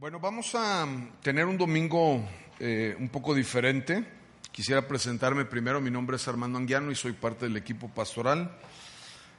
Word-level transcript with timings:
Bueno, 0.00 0.18
vamos 0.18 0.54
a 0.54 0.88
tener 1.22 1.44
un 1.44 1.58
domingo 1.58 2.26
eh, 2.58 2.96
un 2.98 3.10
poco 3.10 3.34
diferente. 3.34 4.02
Quisiera 4.50 4.88
presentarme 4.88 5.44
primero. 5.44 5.78
Mi 5.78 5.90
nombre 5.90 6.16
es 6.16 6.26
Armando 6.26 6.56
Anguiano 6.56 6.90
y 6.90 6.94
soy 6.94 7.12
parte 7.12 7.44
del 7.44 7.58
equipo 7.58 7.86
pastoral. 7.90 8.50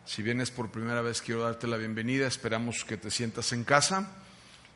Si 0.06 0.22
vienes 0.22 0.52
por 0.52 0.70
primera 0.70 1.02
vez, 1.02 1.20
quiero 1.24 1.42
darte 1.42 1.66
la 1.66 1.78
bienvenida. 1.78 2.28
Esperamos 2.28 2.86
que 2.86 2.96
te 2.96 3.10
sientas 3.10 3.54
en 3.54 3.64
casa. 3.64 4.12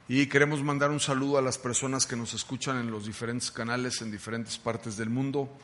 Y 0.08 0.26
queremos 0.26 0.64
mandar 0.64 0.90
un 0.90 1.00
saludo 1.00 1.38
a 1.38 1.44
las 1.44 1.60
personas 1.60 2.08
que 2.08 2.16
nos 2.16 2.34
escuchan 2.34 2.80
en 2.80 2.90
los 2.90 3.06
diferentes 3.06 3.52
canales 3.52 4.02
en 4.02 4.10
diferentes 4.10 4.58
partes 4.58 4.98
del 4.98 5.12
mundo. 5.12 5.56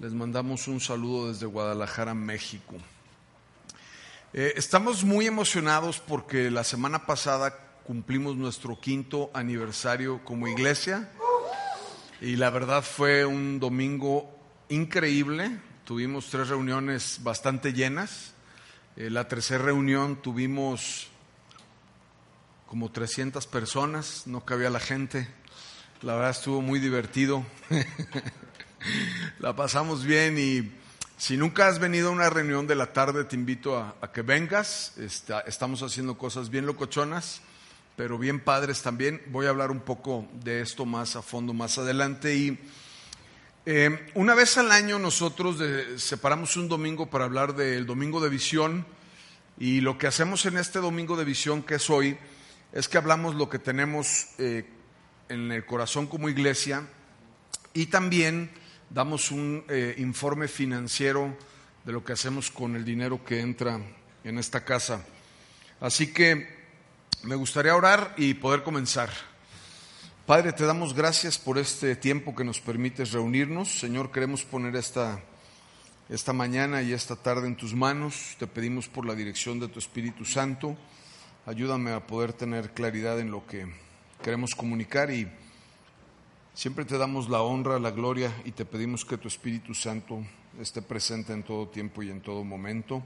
Les 0.00 0.10
mandamos 0.12 0.66
un 0.66 0.80
saludo 0.80 1.28
desde 1.28 1.46
Guadalajara, 1.46 2.12
México. 2.12 2.74
Eh, 4.32 4.52
estamos 4.56 5.04
muy 5.04 5.28
emocionados 5.28 6.00
porque 6.00 6.50
la 6.50 6.64
semana 6.64 7.06
pasada 7.06 7.69
cumplimos 7.90 8.36
nuestro 8.36 8.80
quinto 8.80 9.32
aniversario 9.34 10.24
como 10.24 10.46
iglesia 10.46 11.10
y 12.20 12.36
la 12.36 12.48
verdad 12.48 12.84
fue 12.84 13.26
un 13.26 13.58
domingo 13.58 14.30
increíble. 14.68 15.58
Tuvimos 15.84 16.30
tres 16.30 16.50
reuniones 16.50 17.18
bastante 17.24 17.72
llenas. 17.72 18.32
Eh, 18.94 19.10
la 19.10 19.26
tercera 19.26 19.64
reunión 19.64 20.22
tuvimos 20.22 21.08
como 22.68 22.92
300 22.92 23.48
personas, 23.48 24.24
no 24.28 24.44
cabía 24.44 24.70
la 24.70 24.78
gente. 24.78 25.26
La 26.02 26.14
verdad 26.14 26.30
estuvo 26.30 26.62
muy 26.62 26.78
divertido. 26.78 27.44
la 29.40 29.56
pasamos 29.56 30.04
bien 30.04 30.38
y 30.38 30.70
si 31.18 31.36
nunca 31.36 31.66
has 31.66 31.80
venido 31.80 32.10
a 32.10 32.12
una 32.12 32.30
reunión 32.30 32.68
de 32.68 32.76
la 32.76 32.92
tarde, 32.92 33.24
te 33.24 33.34
invito 33.34 33.76
a, 33.76 34.12
que 34.12 34.22
vengas. 34.22 34.94
Estamos 35.44 35.82
haciendo 35.82 36.16
cosas 36.16 36.50
bien 36.50 36.66
locochonas 36.66 37.42
pero 38.00 38.16
bien 38.16 38.40
padres 38.40 38.80
también. 38.80 39.20
Voy 39.26 39.44
a 39.44 39.50
hablar 39.50 39.70
un 39.70 39.80
poco 39.80 40.26
de 40.42 40.62
esto 40.62 40.86
más 40.86 41.16
a 41.16 41.20
fondo 41.20 41.52
más 41.52 41.76
adelante. 41.76 42.34
Y 42.34 42.58
eh, 43.66 44.10
una 44.14 44.34
vez 44.34 44.56
al 44.56 44.72
año 44.72 44.98
nosotros 44.98 45.58
separamos 46.00 46.56
un 46.56 46.66
domingo 46.66 47.10
para 47.10 47.26
hablar 47.26 47.54
del 47.54 47.84
domingo 47.84 48.22
de 48.22 48.30
visión. 48.30 48.86
Y 49.58 49.82
lo 49.82 49.98
que 49.98 50.06
hacemos 50.06 50.46
en 50.46 50.56
este 50.56 50.78
domingo 50.78 51.14
de 51.14 51.26
visión 51.26 51.62
que 51.62 51.74
es 51.74 51.90
hoy 51.90 52.16
es 52.72 52.88
que 52.88 52.96
hablamos 52.96 53.34
lo 53.34 53.50
que 53.50 53.58
tenemos 53.58 54.28
eh, 54.38 54.64
en 55.28 55.52
el 55.52 55.66
corazón 55.66 56.06
como 56.06 56.30
iglesia 56.30 56.86
y 57.74 57.84
también 57.84 58.50
damos 58.88 59.30
un 59.30 59.62
eh, 59.68 59.94
informe 59.98 60.48
financiero 60.48 61.36
de 61.84 61.92
lo 61.92 62.02
que 62.02 62.14
hacemos 62.14 62.50
con 62.50 62.76
el 62.76 62.84
dinero 62.86 63.22
que 63.22 63.40
entra 63.40 63.78
en 64.24 64.38
esta 64.38 64.64
casa. 64.64 65.04
Así 65.80 66.14
que 66.14 66.59
me 67.22 67.34
gustaría 67.34 67.76
orar 67.76 68.14
y 68.16 68.34
poder 68.34 68.62
comenzar. 68.62 69.10
Padre, 70.26 70.52
te 70.52 70.64
damos 70.64 70.94
gracias 70.94 71.38
por 71.38 71.58
este 71.58 71.96
tiempo 71.96 72.34
que 72.34 72.44
nos 72.44 72.60
permites 72.60 73.12
reunirnos. 73.12 73.80
Señor, 73.80 74.10
queremos 74.10 74.44
poner 74.44 74.76
esta, 74.76 75.20
esta 76.08 76.32
mañana 76.32 76.82
y 76.82 76.92
esta 76.92 77.16
tarde 77.16 77.46
en 77.46 77.56
tus 77.56 77.74
manos. 77.74 78.36
Te 78.38 78.46
pedimos 78.46 78.88
por 78.88 79.04
la 79.04 79.14
dirección 79.14 79.60
de 79.60 79.68
tu 79.68 79.78
Espíritu 79.78 80.24
Santo. 80.24 80.76
Ayúdame 81.46 81.92
a 81.92 82.06
poder 82.06 82.32
tener 82.32 82.72
claridad 82.72 83.18
en 83.20 83.30
lo 83.30 83.46
que 83.46 83.66
queremos 84.22 84.54
comunicar 84.54 85.10
y 85.10 85.30
siempre 86.54 86.84
te 86.84 86.96
damos 86.96 87.28
la 87.28 87.42
honra, 87.42 87.78
la 87.78 87.90
gloria 87.90 88.32
y 88.44 88.52
te 88.52 88.64
pedimos 88.64 89.04
que 89.04 89.18
tu 89.18 89.28
Espíritu 89.28 89.74
Santo 89.74 90.24
esté 90.58 90.80
presente 90.80 91.32
en 91.32 91.42
todo 91.42 91.68
tiempo 91.68 92.02
y 92.02 92.10
en 92.10 92.20
todo 92.20 92.44
momento. 92.44 93.02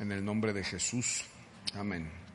En 0.00 0.12
el 0.12 0.24
nombre 0.24 0.52
de 0.52 0.64
Jesús. 0.64 1.24
Amén. 1.74 2.27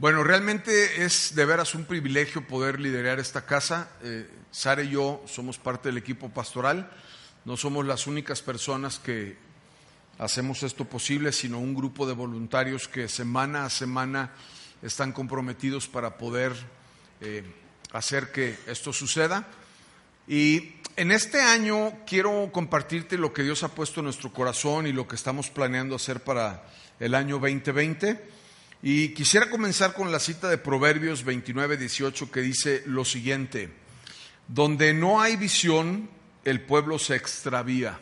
Bueno, 0.00 0.24
realmente 0.24 1.04
es 1.04 1.34
de 1.34 1.44
veras 1.44 1.74
un 1.74 1.84
privilegio 1.84 2.46
poder 2.46 2.80
liderar 2.80 3.20
esta 3.20 3.44
casa. 3.44 3.90
Eh, 4.02 4.26
Sara 4.50 4.82
y 4.82 4.92
yo 4.92 5.22
somos 5.26 5.58
parte 5.58 5.90
del 5.90 5.98
equipo 5.98 6.30
pastoral. 6.30 6.90
No 7.44 7.58
somos 7.58 7.84
las 7.84 8.06
únicas 8.06 8.40
personas 8.40 8.98
que 8.98 9.36
hacemos 10.18 10.62
esto 10.62 10.86
posible, 10.86 11.32
sino 11.32 11.58
un 11.58 11.74
grupo 11.74 12.06
de 12.06 12.14
voluntarios 12.14 12.88
que 12.88 13.08
semana 13.08 13.66
a 13.66 13.68
semana 13.68 14.32
están 14.80 15.12
comprometidos 15.12 15.86
para 15.86 16.16
poder 16.16 16.54
eh, 17.20 17.44
hacer 17.92 18.32
que 18.32 18.56
esto 18.68 18.94
suceda. 18.94 19.48
Y 20.26 20.76
en 20.96 21.12
este 21.12 21.42
año 21.42 21.92
quiero 22.06 22.48
compartirte 22.52 23.18
lo 23.18 23.34
que 23.34 23.42
Dios 23.42 23.64
ha 23.64 23.74
puesto 23.74 24.00
en 24.00 24.04
nuestro 24.04 24.32
corazón 24.32 24.86
y 24.86 24.94
lo 24.94 25.06
que 25.06 25.16
estamos 25.16 25.50
planeando 25.50 25.94
hacer 25.94 26.20
para 26.24 26.64
el 27.00 27.14
año 27.14 27.38
2020. 27.38 28.40
Y 28.82 29.10
quisiera 29.10 29.50
comenzar 29.50 29.92
con 29.92 30.10
la 30.10 30.18
cita 30.18 30.48
de 30.48 30.56
Proverbios 30.56 31.22
29, 31.24 31.76
18 31.76 32.30
que 32.30 32.40
dice 32.40 32.82
lo 32.86 33.04
siguiente, 33.04 33.70
donde 34.48 34.94
no 34.94 35.20
hay 35.20 35.36
visión, 35.36 36.08
el 36.44 36.62
pueblo 36.62 36.98
se 36.98 37.14
extravía. 37.14 38.00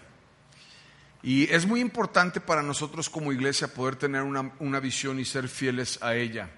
Y 1.20 1.52
es 1.52 1.66
muy 1.66 1.80
importante 1.80 2.40
para 2.40 2.62
nosotros 2.62 3.10
como 3.10 3.32
iglesia 3.32 3.74
poder 3.74 3.96
tener 3.96 4.22
una, 4.22 4.80
visión 4.80 5.18
y 5.18 5.24
ser 5.24 5.48
fieles 5.48 5.98
a 6.00 6.14
ella. 6.14 6.48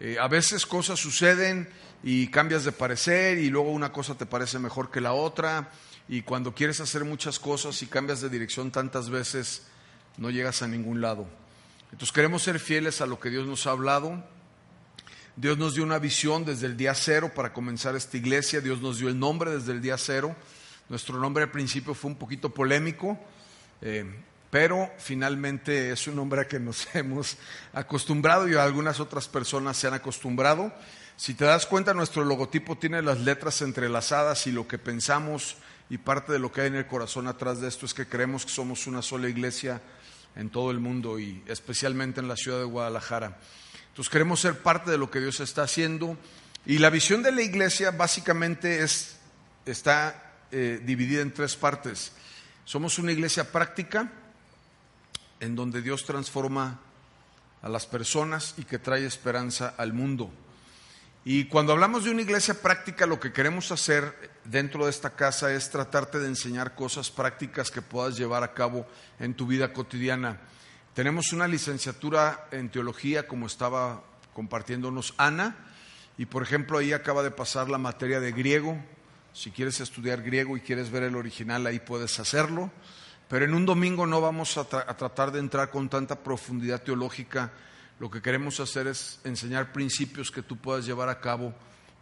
Eh, 0.00 0.16
a 0.18 0.28
veces 0.28 0.64
cosas 0.64 0.98
suceden 0.98 1.68
y 2.02 2.28
cambias 2.28 2.64
de 2.64 2.72
parecer 2.72 3.36
y 3.36 3.50
luego 3.50 3.70
una 3.70 3.92
cosa 3.92 4.16
te 4.16 4.24
parece 4.24 4.58
mejor 4.58 4.90
que 4.90 5.02
la 5.02 5.12
otra 5.12 5.70
y 6.08 6.22
cuando 6.22 6.54
quieres 6.54 6.80
hacer 6.80 7.04
muchas 7.04 7.38
cosas 7.38 7.82
y 7.82 7.86
cambias 7.86 8.22
de 8.22 8.30
dirección 8.30 8.72
tantas 8.72 9.10
veces 9.10 9.66
no 10.16 10.30
llegas 10.30 10.62
a 10.62 10.68
ningún 10.68 11.02
lado. 11.02 11.41
Entonces 11.92 12.12
queremos 12.12 12.42
ser 12.42 12.58
fieles 12.58 13.00
a 13.02 13.06
lo 13.06 13.20
que 13.20 13.30
Dios 13.30 13.46
nos 13.46 13.66
ha 13.66 13.70
hablado. 13.70 14.24
Dios 15.36 15.58
nos 15.58 15.74
dio 15.74 15.84
una 15.84 15.98
visión 15.98 16.44
desde 16.44 16.66
el 16.66 16.76
día 16.76 16.94
cero 16.94 17.32
para 17.34 17.52
comenzar 17.52 17.94
esta 17.94 18.16
iglesia. 18.16 18.60
Dios 18.60 18.80
nos 18.80 18.98
dio 18.98 19.08
el 19.08 19.18
nombre 19.18 19.50
desde 19.50 19.72
el 19.72 19.82
día 19.82 19.98
cero. 19.98 20.34
Nuestro 20.88 21.18
nombre 21.18 21.44
al 21.44 21.50
principio 21.50 21.94
fue 21.94 22.10
un 22.10 22.16
poquito 22.16 22.50
polémico, 22.50 23.18
eh, 23.82 24.04
pero 24.50 24.90
finalmente 24.98 25.92
es 25.92 26.06
un 26.06 26.16
nombre 26.16 26.40
a 26.40 26.48
que 26.48 26.58
nos 26.58 26.88
hemos 26.94 27.36
acostumbrado 27.74 28.48
y 28.48 28.54
algunas 28.54 28.98
otras 28.98 29.28
personas 29.28 29.76
se 29.76 29.86
han 29.86 29.94
acostumbrado. 29.94 30.72
Si 31.16 31.34
te 31.34 31.44
das 31.44 31.66
cuenta, 31.66 31.92
nuestro 31.92 32.24
logotipo 32.24 32.76
tiene 32.78 33.02
las 33.02 33.20
letras 33.20 33.60
entrelazadas 33.60 34.46
y 34.46 34.52
lo 34.52 34.66
que 34.66 34.78
pensamos 34.78 35.56
y 35.90 35.98
parte 35.98 36.32
de 36.32 36.38
lo 36.38 36.50
que 36.50 36.62
hay 36.62 36.68
en 36.68 36.76
el 36.76 36.86
corazón 36.86 37.26
atrás 37.26 37.60
de 37.60 37.68
esto 37.68 37.84
es 37.84 37.92
que 37.92 38.06
creemos 38.06 38.46
que 38.46 38.52
somos 38.52 38.86
una 38.86 39.02
sola 39.02 39.28
iglesia 39.28 39.82
en 40.36 40.50
todo 40.50 40.70
el 40.70 40.78
mundo 40.78 41.18
y 41.18 41.42
especialmente 41.46 42.20
en 42.20 42.28
la 42.28 42.36
ciudad 42.36 42.58
de 42.58 42.64
Guadalajara. 42.64 43.38
Entonces 43.88 44.10
queremos 44.10 44.40
ser 44.40 44.58
parte 44.58 44.90
de 44.90 44.98
lo 44.98 45.10
que 45.10 45.20
Dios 45.20 45.40
está 45.40 45.62
haciendo 45.64 46.16
y 46.64 46.78
la 46.78 46.90
visión 46.90 47.22
de 47.22 47.32
la 47.32 47.42
iglesia 47.42 47.90
básicamente 47.90 48.82
es, 48.82 49.16
está 49.66 50.32
eh, 50.50 50.80
dividida 50.82 51.22
en 51.22 51.34
tres 51.34 51.56
partes. 51.56 52.12
Somos 52.64 52.98
una 52.98 53.12
iglesia 53.12 53.50
práctica 53.50 54.10
en 55.40 55.56
donde 55.56 55.82
Dios 55.82 56.04
transforma 56.04 56.80
a 57.60 57.68
las 57.68 57.86
personas 57.86 58.54
y 58.56 58.64
que 58.64 58.78
trae 58.78 59.04
esperanza 59.04 59.74
al 59.76 59.92
mundo. 59.92 60.32
Y 61.24 61.44
cuando 61.44 61.72
hablamos 61.72 62.02
de 62.02 62.10
una 62.10 62.22
iglesia 62.22 62.54
práctica, 62.54 63.06
lo 63.06 63.20
que 63.20 63.32
queremos 63.32 63.70
hacer 63.70 64.32
dentro 64.44 64.86
de 64.86 64.90
esta 64.90 65.10
casa 65.10 65.52
es 65.52 65.70
tratarte 65.70 66.18
de 66.18 66.26
enseñar 66.26 66.74
cosas 66.74 67.12
prácticas 67.12 67.70
que 67.70 67.80
puedas 67.80 68.16
llevar 68.16 68.42
a 68.42 68.54
cabo 68.54 68.88
en 69.20 69.34
tu 69.34 69.46
vida 69.46 69.72
cotidiana. 69.72 70.40
Tenemos 70.94 71.32
una 71.32 71.46
licenciatura 71.46 72.48
en 72.50 72.70
teología, 72.70 73.28
como 73.28 73.46
estaba 73.46 74.02
compartiéndonos 74.34 75.14
Ana, 75.16 75.56
y 76.18 76.26
por 76.26 76.42
ejemplo 76.42 76.78
ahí 76.78 76.92
acaba 76.92 77.22
de 77.22 77.30
pasar 77.30 77.70
la 77.70 77.78
materia 77.78 78.18
de 78.18 78.32
griego. 78.32 78.76
Si 79.32 79.52
quieres 79.52 79.78
estudiar 79.80 80.22
griego 80.22 80.56
y 80.56 80.60
quieres 80.60 80.90
ver 80.90 81.04
el 81.04 81.14
original, 81.14 81.64
ahí 81.68 81.78
puedes 81.78 82.18
hacerlo. 82.18 82.72
Pero 83.28 83.44
en 83.44 83.54
un 83.54 83.64
domingo 83.64 84.08
no 84.08 84.20
vamos 84.20 84.58
a, 84.58 84.62
a 84.62 84.96
tratar 84.96 85.30
de 85.30 85.38
entrar 85.38 85.70
con 85.70 85.88
tanta 85.88 86.16
profundidad 86.16 86.82
teológica 86.82 87.52
lo 87.98 88.10
que 88.10 88.22
queremos 88.22 88.60
hacer 88.60 88.86
es 88.86 89.20
enseñar 89.24 89.72
principios 89.72 90.30
que 90.30 90.42
tú 90.42 90.56
puedas 90.56 90.84
llevar 90.86 91.08
a 91.08 91.20
cabo 91.20 91.54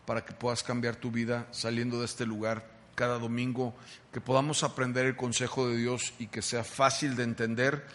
para 0.07 0.25
que 0.25 0.33
puedas 0.33 0.63
cambiar 0.63 0.97
tu 0.97 1.11
vida 1.11 1.47
saliendo 1.51 2.01
de 2.01 2.07
este 2.07 2.27
lugar 2.27 2.67
cada 2.95 3.19
domingo, 3.19 3.75
que 4.13 4.21
podamos 4.21 4.63
aprender 4.63 5.07
el 5.07 5.17
consejo 5.17 5.69
de 5.69 5.77
Dios 5.77 6.13
y 6.19 6.27
que 6.27 6.43
sea 6.43 6.65
fácil 6.65 7.17
de 7.17 7.25
entender 7.25 7.87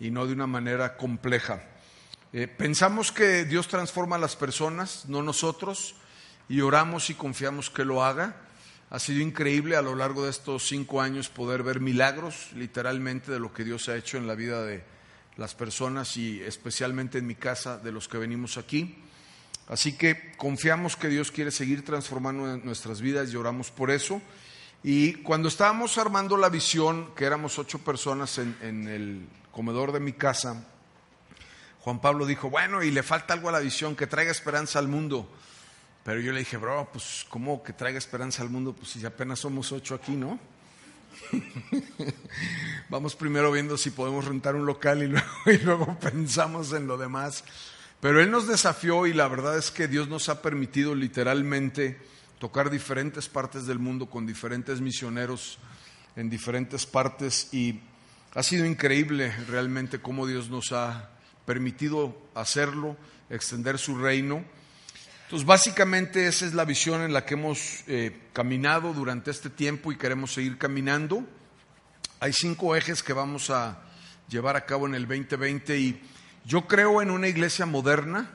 y 0.00 0.10
no 0.10 0.26
de 0.26 0.32
una 0.32 0.46
manera 0.46 0.96
compleja. 0.96 1.62
Eh, 2.32 2.48
pensamos 2.48 3.12
que 3.12 3.44
Dios 3.44 3.68
transforma 3.68 4.16
a 4.16 4.18
las 4.18 4.36
personas, 4.36 5.04
no 5.06 5.22
nosotros. 5.22 5.96
y 6.46 6.60
oramos 6.60 7.08
y 7.08 7.14
confiamos 7.14 7.70
que 7.70 7.84
lo 7.84 8.04
haga. 8.04 8.36
Ha 8.90 8.98
sido 8.98 9.22
increíble 9.22 9.76
a 9.76 9.82
lo 9.82 9.94
largo 9.94 10.24
de 10.24 10.30
estos 10.30 10.66
cinco 10.66 11.00
años 11.00 11.28
poder 11.28 11.62
ver 11.62 11.80
milagros, 11.80 12.52
literalmente, 12.54 13.32
de 13.32 13.40
lo 13.40 13.52
que 13.52 13.64
Dios 13.64 13.88
ha 13.88 13.96
hecho 13.96 14.18
en 14.18 14.26
la 14.26 14.34
vida 14.34 14.62
de 14.62 14.84
las 15.36 15.54
personas 15.54 16.16
y 16.16 16.40
especialmente 16.40 17.18
en 17.18 17.26
mi 17.26 17.34
casa, 17.34 17.78
de 17.78 17.92
los 17.92 18.08
que 18.08 18.18
venimos 18.18 18.56
aquí. 18.56 18.96
Así 19.68 19.96
que 19.96 20.32
confiamos 20.36 20.96
que 20.96 21.08
Dios 21.08 21.30
quiere 21.30 21.50
seguir 21.50 21.84
transformando 21.84 22.56
nuestras 22.58 23.00
vidas 23.00 23.32
y 23.32 23.36
oramos 23.36 23.70
por 23.70 23.90
eso. 23.90 24.20
Y 24.82 25.14
cuando 25.14 25.48
estábamos 25.48 25.96
armando 25.96 26.36
la 26.36 26.50
visión, 26.50 27.14
que 27.14 27.24
éramos 27.24 27.58
ocho 27.58 27.78
personas 27.78 28.38
en, 28.38 28.56
en 28.60 28.88
el 28.88 29.26
comedor 29.50 29.92
de 29.92 30.00
mi 30.00 30.12
casa, 30.12 30.66
Juan 31.80 32.00
Pablo 32.00 32.26
dijo, 32.26 32.50
bueno, 32.50 32.82
y 32.82 32.90
le 32.90 33.02
falta 33.02 33.34
algo 33.34 33.48
a 33.48 33.52
la 33.52 33.60
visión, 33.60 33.96
que 33.96 34.06
traiga 34.06 34.30
esperanza 34.30 34.78
al 34.78 34.88
mundo. 34.88 35.28
Pero 36.04 36.20
yo 36.20 36.32
le 36.32 36.40
dije, 36.40 36.58
bro, 36.58 36.88
pues 36.92 37.24
¿cómo 37.30 37.62
que 37.62 37.72
traiga 37.72 37.98
esperanza 37.98 38.42
al 38.42 38.50
mundo? 38.50 38.74
Pues 38.74 38.90
si 38.90 39.04
apenas 39.06 39.38
somos 39.38 39.72
ocho 39.72 39.94
aquí, 39.94 40.12
¿no? 40.12 40.38
Vamos 42.88 43.16
primero 43.16 43.50
viendo 43.52 43.76
si 43.76 43.90
podemos 43.90 44.24
rentar 44.24 44.54
un 44.54 44.66
local 44.66 45.02
y 45.46 45.58
luego, 45.58 45.98
pensamos 45.98 46.72
en 46.72 46.86
lo 46.86 46.96
demás. 46.96 47.44
Pero 48.00 48.20
Él 48.20 48.30
nos 48.30 48.46
desafió 48.46 49.06
y 49.06 49.12
la 49.12 49.28
verdad 49.28 49.56
es 49.56 49.70
que 49.70 49.88
Dios 49.88 50.08
nos 50.08 50.28
ha 50.28 50.42
permitido 50.42 50.94
literalmente 50.94 51.98
tocar 52.38 52.70
diferentes 52.70 53.28
partes 53.28 53.66
del 53.66 53.78
mundo 53.78 54.06
con 54.06 54.26
diferentes 54.26 54.80
misioneros 54.80 55.58
en 56.16 56.28
diferentes 56.28 56.86
partes 56.86 57.48
y 57.52 57.80
ha 58.34 58.42
sido 58.42 58.66
increíble 58.66 59.34
realmente 59.48 60.00
cómo 60.00 60.26
Dios 60.26 60.50
nos 60.50 60.72
ha 60.72 61.10
permitido 61.46 62.16
hacerlo, 62.34 62.96
extender 63.30 63.78
su 63.78 63.96
reino. 63.96 64.44
Entonces, 65.24 65.46
básicamente 65.46 66.26
esa 66.26 66.44
es 66.44 66.52
la 66.52 66.66
visión 66.66 67.00
en 67.00 67.14
la 67.14 67.24
que 67.24 67.34
hemos 67.34 67.82
eh, 67.86 68.28
caminado 68.34 68.92
durante 68.92 69.30
este 69.30 69.48
tiempo 69.48 69.90
y 69.90 69.96
queremos 69.96 70.34
seguir 70.34 70.58
caminando. 70.58 71.24
Hay 72.20 72.34
cinco 72.34 72.76
ejes 72.76 73.02
que 73.02 73.14
vamos 73.14 73.48
a 73.48 73.78
llevar 74.28 74.56
a 74.56 74.66
cabo 74.66 74.86
en 74.86 74.94
el 74.94 75.08
2020 75.08 75.78
y 75.78 76.02
yo 76.44 76.66
creo 76.66 77.00
en 77.00 77.10
una 77.10 77.26
iglesia 77.26 77.64
moderna, 77.64 78.30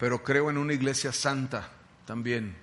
pero 0.00 0.24
creo 0.24 0.50
en 0.50 0.58
una 0.58 0.72
iglesia 0.72 1.12
santa 1.12 1.70
también. 2.06 2.56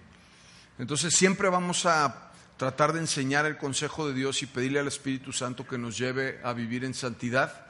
Entonces 0.77 1.15
siempre 1.15 1.47
vamos 1.47 1.85
a 1.85 2.31
tratar 2.57 2.91
de 2.91 2.99
enseñar 2.99 3.45
el 3.45 3.57
consejo 3.57 4.07
de 4.07 4.13
Dios 4.13 4.43
y 4.43 4.45
pedirle 4.45 4.79
al 4.79 4.87
Espíritu 4.87 5.31
Santo 5.31 5.65
que 5.65 5.77
nos 5.77 5.97
lleve 5.97 6.41
a 6.43 6.51
vivir 6.51 6.83
en 6.83 6.93
santidad. 6.93 7.67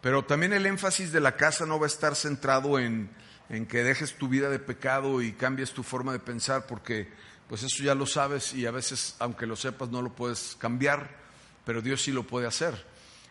Pero 0.00 0.24
también 0.24 0.54
el 0.54 0.64
énfasis 0.64 1.12
de 1.12 1.20
la 1.20 1.36
casa 1.36 1.66
no 1.66 1.78
va 1.78 1.84
a 1.84 1.88
estar 1.88 2.16
centrado 2.16 2.78
en, 2.78 3.10
en 3.48 3.66
que 3.66 3.84
dejes 3.84 4.14
tu 4.14 4.28
vida 4.28 4.50
de 4.50 4.58
pecado 4.58 5.22
y 5.22 5.32
cambies 5.32 5.72
tu 5.72 5.82
forma 5.82 6.12
de 6.12 6.18
pensar, 6.18 6.66
porque 6.66 7.08
pues 7.48 7.62
eso 7.62 7.82
ya 7.82 7.94
lo 7.94 8.06
sabes 8.06 8.54
y 8.54 8.66
a 8.66 8.70
veces, 8.70 9.16
aunque 9.18 9.46
lo 9.46 9.56
sepas, 9.56 9.90
no 9.90 10.02
lo 10.02 10.14
puedes 10.14 10.56
cambiar, 10.58 11.10
pero 11.64 11.82
Dios 11.82 12.02
sí 12.02 12.12
lo 12.12 12.26
puede 12.26 12.46
hacer. 12.46 12.86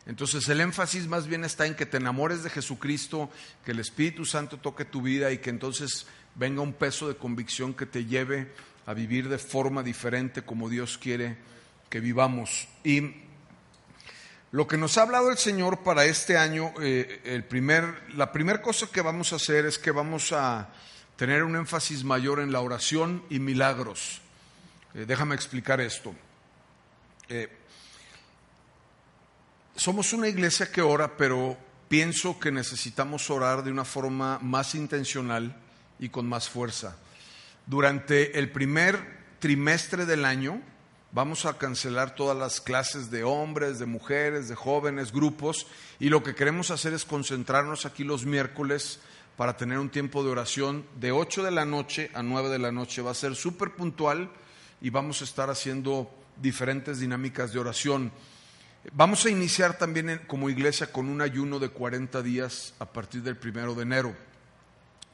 Entonces 0.06 0.48
el 0.50 0.62
énfasis 0.62 1.07
más 1.07 1.27
bien 1.27 1.45
está 1.45 1.65
en 1.65 1.75
que 1.75 1.86
te 1.86 1.98
enamores 1.98 2.44
de 2.44 2.50
Jesucristo, 2.50 3.30
que 3.63 3.71
el 3.71 3.80
Espíritu 3.80 4.25
Santo 4.25 4.57
toque 4.57 4.86
tu 4.86 5.01
vida 5.01 5.31
y 5.31 5.38
que 5.38 5.50
entonces 5.50 6.07
venga 6.36 6.62
un 6.62 6.74
peso 6.74 7.07
de 7.07 7.15
convicción 7.15 7.74
que 7.74 7.86
te 7.86 8.06
lleve 8.06 8.51
a 8.86 8.94
vivir 8.94 9.30
de 9.30 9.38
forma 9.38 9.81
diferente 9.81 10.44
como 10.44 10.69
Dios 10.69 10.98
quiere 10.98 11.38
que 11.89 12.01
vivamos. 12.01 12.68
Y 12.83 13.24
lo 14.53 14.67
que 14.67 14.77
nos 14.77 15.00
ha 15.00 15.01
hablado 15.01 15.31
el 15.31 15.39
Señor 15.39 15.79
para 15.79 16.05
este 16.05 16.38
año, 16.38 16.75
eh, 16.79 17.21
el 17.23 17.44
primer, 17.44 18.13
la 18.13 18.31
primera 18.31 18.61
cosa 18.61 18.85
que 18.85 19.01
vamos 19.01 19.33
a 19.33 19.38
hacer 19.38 19.65
es 19.65 19.79
que 19.79 19.89
vamos 19.89 20.31
a 20.31 20.69
tener 21.15 21.44
un 21.44 21.55
énfasis 21.55 22.03
mayor 22.03 22.39
en 22.39 22.51
la 22.51 22.61
oración 22.61 23.23
y 23.31 23.39
milagros. 23.39 24.21
Eh, 24.94 25.05
déjame 25.07 25.33
explicar 25.33 25.81
esto. 25.81 26.13
Eh, 27.29 27.50
somos 29.75 30.13
una 30.13 30.27
iglesia 30.27 30.71
que 30.71 30.83
ora, 30.83 31.17
pero 31.17 31.57
pienso 31.89 32.39
que 32.39 32.51
necesitamos 32.51 33.31
orar 33.31 33.63
de 33.63 33.71
una 33.71 33.85
forma 33.85 34.38
más 34.38 34.75
intencional 34.75 35.57
y 35.97 36.09
con 36.09 36.29
más 36.29 36.47
fuerza. 36.47 36.95
Durante 37.65 38.38
el 38.38 38.51
primer 38.51 39.17
trimestre 39.39 40.05
del 40.05 40.25
año 40.25 40.61
vamos 41.13 41.45
a 41.45 41.60
cancelar 41.60 42.15
todas 42.15 42.36
las 42.36 42.60
clases 42.60 43.12
de 43.12 43.24
hombres, 43.24 43.77
de 43.77 43.86
mujeres, 43.86 44.50
de 44.50 44.56
jóvenes, 44.56 45.12
grupos, 45.12 45.68
y 46.00 46.10
lo 46.10 46.24
que 46.24 46.33
queremos 46.33 46.71
hacer 46.71 46.94
es 46.94 47.06
concentrarnos 47.06 47.86
aquí 47.86 48.04
los 48.04 48.25
miércoles 48.25 49.00
para 49.38 49.56
tener 49.56 49.77
un 49.77 49.89
tiempo 49.89 50.24
de 50.24 50.31
oración 50.31 50.86
de 51.00 51.12
8 51.12 51.44
de 51.44 51.51
la 51.51 51.65
noche 51.65 52.10
a 52.15 52.24
9 52.24 52.50
de 52.50 52.60
la 52.60 52.71
noche. 52.71 53.04
Va 53.04 53.12
a 53.12 53.15
ser 53.15 53.36
súper 53.36 53.75
puntual 53.75 54.30
y 54.81 54.89
vamos 54.89 55.21
a 55.21 55.24
estar 55.24 55.51
haciendo 55.51 56.12
diferentes 56.42 57.00
dinámicas 57.00 57.54
de 57.54 57.60
oración. 57.60 58.12
Vamos 58.92 59.25
a 59.25 59.30
iniciar 59.30 59.77
también 59.77 60.19
como 60.27 60.50
iglesia 60.50 60.92
con 60.92 61.10
un 61.10 61.21
ayuno 61.21 61.60
de 61.60 61.69
40 61.69 62.24
días 62.24 62.74
a 62.80 62.86
partir 62.86 63.21
del 63.21 63.38
primero 63.38 63.75
de 63.75 63.83
enero. 63.83 64.15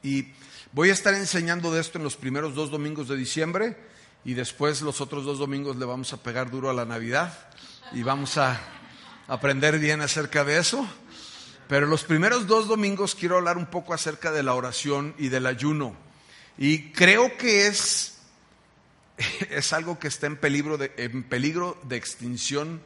Y 0.02 0.28
voy 0.72 0.88
a 0.88 0.94
estar 0.94 1.12
enseñando 1.12 1.70
de 1.72 1.80
esto 1.80 1.98
en 1.98 2.04
los 2.04 2.16
primeros 2.16 2.54
dos 2.54 2.70
domingos 2.70 3.06
de 3.08 3.16
diciembre 3.16 3.89
y 4.24 4.34
después 4.34 4.82
los 4.82 5.00
otros 5.00 5.24
dos 5.24 5.38
domingos 5.38 5.76
le 5.76 5.86
vamos 5.86 6.12
a 6.12 6.22
pegar 6.22 6.50
duro 6.50 6.70
a 6.70 6.74
la 6.74 6.84
Navidad 6.84 7.32
y 7.92 8.02
vamos 8.02 8.36
a 8.36 8.60
aprender 9.28 9.78
bien 9.78 10.00
acerca 10.00 10.44
de 10.44 10.58
eso. 10.58 10.86
Pero 11.68 11.86
los 11.86 12.02
primeros 12.02 12.46
dos 12.46 12.66
domingos 12.66 13.14
quiero 13.14 13.36
hablar 13.36 13.56
un 13.56 13.66
poco 13.66 13.94
acerca 13.94 14.32
de 14.32 14.42
la 14.42 14.54
oración 14.54 15.14
y 15.18 15.28
del 15.28 15.46
ayuno. 15.46 15.94
Y 16.58 16.90
creo 16.90 17.36
que 17.36 17.68
es, 17.68 18.18
es 19.50 19.72
algo 19.72 19.98
que 19.98 20.08
está 20.08 20.26
en 20.26 20.36
peligro 20.36 20.78
de, 20.78 20.92
en 20.96 21.22
peligro 21.22 21.80
de 21.84 21.96
extinción 21.96 22.82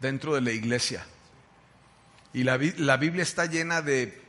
dentro 0.00 0.34
de 0.34 0.40
la 0.40 0.52
iglesia. 0.52 1.06
Y 2.32 2.42
la, 2.42 2.58
la, 2.78 2.96
Biblia 2.96 3.22
está 3.22 3.46
llena 3.46 3.80
de 3.80 4.20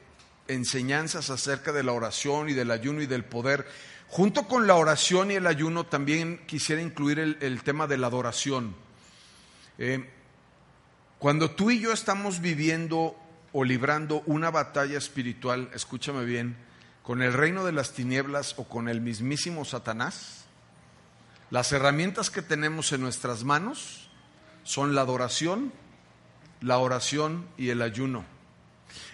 enseñanzas 0.48 1.32
acerca 1.32 1.72
de 1.72 1.82
la 1.82 1.92
oración 1.92 2.50
y 2.50 2.54
del 2.54 2.70
ayuno 2.70 3.02
y 3.02 3.08
del 3.08 3.26
poder. 3.26 3.68
Junto 4.16 4.48
con 4.48 4.66
la 4.66 4.76
oración 4.76 5.30
y 5.30 5.34
el 5.34 5.46
ayuno 5.46 5.88
también 5.88 6.42
quisiera 6.48 6.82
incluir 6.82 7.20
el, 7.20 7.64
tema 7.64 7.86
de 7.86 7.98
la 7.98 8.08
adoración. 8.08 8.74
Eh, 9.78 10.10
cuando 11.20 11.52
tú 11.52 11.70
y 11.70 11.82
yo 11.82 11.92
estamos 11.92 12.40
viviendo 12.40 13.20
o 13.52 13.66
librando 13.66 14.24
una 14.26 14.52
batalla 14.52 14.98
espiritual, 14.98 15.70
escúchame 15.74 16.24
bien, 16.24 16.56
con 17.04 17.22
el 17.22 17.34
reino 17.34 17.66
de 17.66 17.74
las 17.74 17.92
tinieblas 17.92 18.56
o 18.56 18.64
con 18.64 18.88
el 18.88 19.02
mismísimo 19.02 19.66
Satanás, 19.66 20.46
las 21.52 21.74
herramientas 21.74 22.30
que 22.30 22.42
tenemos 22.42 22.94
en 22.94 23.02
nuestras 23.02 23.44
manos 23.44 24.10
son 24.64 24.96
la 24.96 25.02
adoración, 25.02 25.74
la 26.62 26.78
oración 26.78 27.46
y 27.58 27.68
el 27.68 27.82
ayuno. 27.82 28.24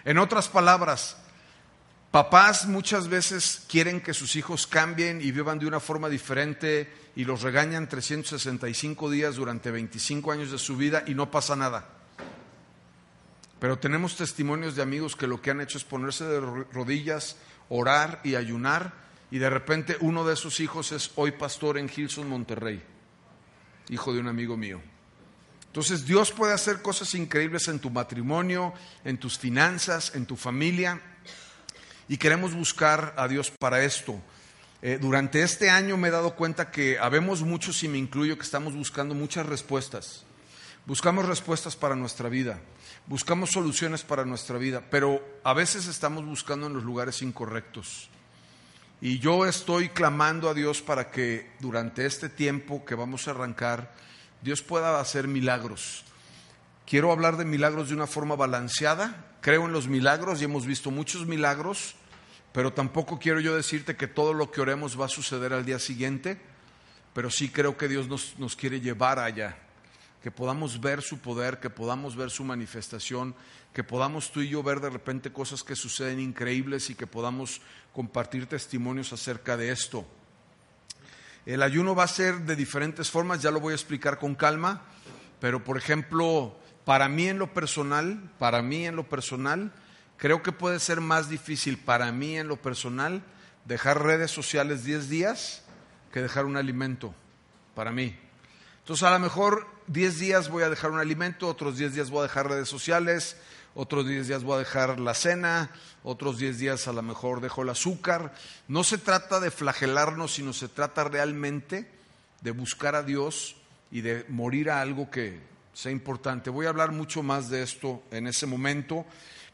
En 0.05 0.19
otras 0.19 0.47
palabras, 0.47 1.17
papás 2.11 2.67
muchas 2.67 3.07
veces 3.07 3.63
quieren 3.67 4.01
que 4.01 4.13
sus 4.13 4.35
hijos 4.35 4.67
cambien 4.67 5.21
y 5.21 5.31
vivan 5.31 5.59
de 5.59 5.65
una 5.65 5.79
forma 5.79 6.09
diferente 6.09 6.91
y 7.15 7.23
los 7.23 7.41
regañan 7.41 7.89
365 7.89 9.09
días 9.09 9.35
durante 9.35 9.71
25 9.71 10.31
años 10.31 10.51
de 10.51 10.57
su 10.57 10.77
vida 10.77 11.03
y 11.07 11.15
no 11.15 11.31
pasa 11.31 11.55
nada. 11.55 11.87
Pero 13.59 13.79
tenemos 13.79 14.15
testimonios 14.17 14.75
de 14.75 14.81
amigos 14.81 15.15
que 15.15 15.27
lo 15.27 15.41
que 15.41 15.51
han 15.51 15.61
hecho 15.61 15.77
es 15.77 15.83
ponerse 15.83 16.25
de 16.25 16.39
rodillas, 16.39 17.37
orar 17.69 18.19
y 18.23 18.35
ayunar 18.35 18.93
y 19.29 19.39
de 19.39 19.49
repente 19.49 19.97
uno 20.01 20.25
de 20.25 20.35
sus 20.35 20.59
hijos 20.59 20.91
es 20.91 21.11
hoy 21.15 21.31
pastor 21.31 21.77
en 21.77 21.87
Gilson, 21.87 22.27
Monterrey, 22.27 22.81
hijo 23.89 24.13
de 24.13 24.19
un 24.19 24.27
amigo 24.27 24.57
mío. 24.57 24.81
Entonces 25.67 26.05
Dios 26.05 26.31
puede 26.31 26.53
hacer 26.53 26.81
cosas 26.81 27.15
increíbles 27.15 27.69
en 27.69 27.79
tu 27.79 27.89
matrimonio, 27.89 28.73
en 29.05 29.17
tus 29.17 29.37
finanzas, 29.37 30.13
en 30.15 30.25
tu 30.25 30.35
familia. 30.35 30.99
Y 32.11 32.17
queremos 32.17 32.53
buscar 32.53 33.13
a 33.15 33.29
Dios 33.29 33.49
para 33.57 33.85
esto. 33.85 34.19
Eh, 34.81 34.97
durante 34.99 35.43
este 35.43 35.69
año 35.69 35.95
me 35.95 36.09
he 36.09 36.11
dado 36.11 36.35
cuenta 36.35 36.69
que 36.69 36.99
habemos 36.99 37.41
muchos, 37.41 37.81
y 37.83 37.87
me 37.87 37.97
incluyo, 37.97 38.35
que 38.35 38.43
estamos 38.43 38.73
buscando 38.75 39.15
muchas 39.15 39.45
respuestas. 39.45 40.25
Buscamos 40.85 41.25
respuestas 41.25 41.77
para 41.77 41.95
nuestra 41.95 42.27
vida, 42.27 42.59
buscamos 43.07 43.51
soluciones 43.51 44.03
para 44.03 44.25
nuestra 44.25 44.57
vida, 44.57 44.83
pero 44.91 45.25
a 45.45 45.53
veces 45.53 45.87
estamos 45.87 46.25
buscando 46.25 46.67
en 46.67 46.73
los 46.73 46.83
lugares 46.83 47.21
incorrectos. 47.21 48.09
Y 48.99 49.19
yo 49.19 49.45
estoy 49.45 49.87
clamando 49.87 50.49
a 50.49 50.53
Dios 50.53 50.81
para 50.81 51.11
que 51.11 51.49
durante 51.61 52.05
este 52.05 52.27
tiempo 52.27 52.83
que 52.83 52.93
vamos 52.95 53.29
a 53.29 53.31
arrancar, 53.31 53.95
Dios 54.41 54.61
pueda 54.61 54.99
hacer 54.99 55.29
milagros. 55.29 56.03
Quiero 56.85 57.13
hablar 57.13 57.37
de 57.37 57.45
milagros 57.45 57.87
de 57.87 57.95
una 57.95 58.05
forma 58.05 58.35
balanceada. 58.35 59.27
Creo 59.39 59.65
en 59.65 59.71
los 59.71 59.87
milagros 59.87 60.41
y 60.41 60.43
hemos 60.43 60.65
visto 60.65 60.91
muchos 60.91 61.25
milagros, 61.25 61.95
pero 62.53 62.73
tampoco 62.73 63.19
quiero 63.19 63.39
yo 63.39 63.55
decirte 63.55 63.95
que 63.95 64.07
todo 64.07 64.33
lo 64.33 64.51
que 64.51 64.61
oremos 64.61 64.99
va 64.99 65.05
a 65.05 65.09
suceder 65.09 65.53
al 65.53 65.65
día 65.65 65.79
siguiente, 65.79 66.39
pero 67.13 67.29
sí 67.29 67.49
creo 67.49 67.77
que 67.77 67.87
Dios 67.87 68.07
nos, 68.07 68.37
nos 68.39 68.55
quiere 68.55 68.81
llevar 68.81 69.19
allá, 69.19 69.57
que 70.21 70.31
podamos 70.31 70.79
ver 70.81 71.01
su 71.01 71.19
poder, 71.19 71.59
que 71.59 71.69
podamos 71.69 72.15
ver 72.15 72.29
su 72.29 72.43
manifestación, 72.43 73.35
que 73.73 73.83
podamos 73.83 74.31
tú 74.31 74.41
y 74.41 74.49
yo 74.49 74.63
ver 74.63 74.81
de 74.81 74.89
repente 74.89 75.31
cosas 75.31 75.63
que 75.63 75.75
suceden 75.75 76.19
increíbles 76.19 76.89
y 76.89 76.95
que 76.95 77.07
podamos 77.07 77.61
compartir 77.93 78.47
testimonios 78.47 79.13
acerca 79.13 79.55
de 79.55 79.71
esto. 79.71 80.05
El 81.45 81.63
ayuno 81.63 81.95
va 81.95 82.03
a 82.03 82.07
ser 82.07 82.41
de 82.41 82.55
diferentes 82.55 83.09
formas, 83.09 83.41
ya 83.41 83.49
lo 83.49 83.59
voy 83.59 83.71
a 83.71 83.75
explicar 83.75 84.19
con 84.19 84.35
calma, 84.35 84.83
pero 85.39 85.63
por 85.63 85.77
ejemplo, 85.77 86.55
para 86.85 87.09
mí 87.09 87.27
en 87.27 87.39
lo 87.39 87.53
personal, 87.53 88.31
para 88.37 88.61
mí 88.61 88.85
en 88.85 88.95
lo 88.95 89.09
personal, 89.09 89.73
creo 90.21 90.43
que 90.43 90.51
puede 90.51 90.79
ser 90.79 91.01
más 91.01 91.29
difícil 91.29 91.79
para 91.79 92.11
mí 92.11 92.37
en 92.37 92.47
lo 92.47 92.61
personal 92.61 93.23
dejar 93.65 94.03
redes 94.03 94.29
sociales 94.29 94.83
10 94.83 95.09
días 95.09 95.63
que 96.13 96.21
dejar 96.21 96.45
un 96.45 96.57
alimento, 96.57 97.15
para 97.73 97.91
mí. 97.91 98.15
Entonces 98.81 99.01
a 99.01 99.09
lo 99.09 99.17
mejor 99.17 99.65
10 99.87 100.19
días 100.19 100.49
voy 100.49 100.61
a 100.61 100.69
dejar 100.69 100.91
un 100.91 100.99
alimento, 100.99 101.47
otros 101.47 101.75
10 101.75 101.95
días 101.95 102.11
voy 102.11 102.19
a 102.19 102.23
dejar 102.23 102.47
redes 102.47 102.69
sociales, 102.69 103.35
otros 103.73 104.07
10 104.07 104.27
días 104.27 104.43
voy 104.43 104.57
a 104.57 104.59
dejar 104.59 104.99
la 104.99 105.15
cena, 105.15 105.71
otros 106.03 106.37
10 106.37 106.59
días 106.59 106.87
a 106.87 106.93
lo 106.93 107.01
mejor 107.01 107.41
dejo 107.41 107.63
el 107.63 107.69
azúcar. 107.69 108.31
No 108.67 108.83
se 108.83 108.99
trata 108.99 109.39
de 109.39 109.49
flagelarnos, 109.49 110.35
sino 110.35 110.53
se 110.53 110.67
trata 110.67 111.03
realmente 111.03 111.89
de 112.41 112.51
buscar 112.51 112.93
a 112.93 113.01
Dios 113.01 113.55
y 113.89 114.01
de 114.01 114.23
morir 114.29 114.69
a 114.69 114.81
algo 114.81 115.09
que 115.09 115.39
sea 115.73 115.91
importante. 115.91 116.51
Voy 116.51 116.67
a 116.67 116.69
hablar 116.69 116.91
mucho 116.91 117.23
más 117.23 117.49
de 117.49 117.63
esto 117.63 118.03
en 118.11 118.27
ese 118.27 118.45
momento, 118.45 119.03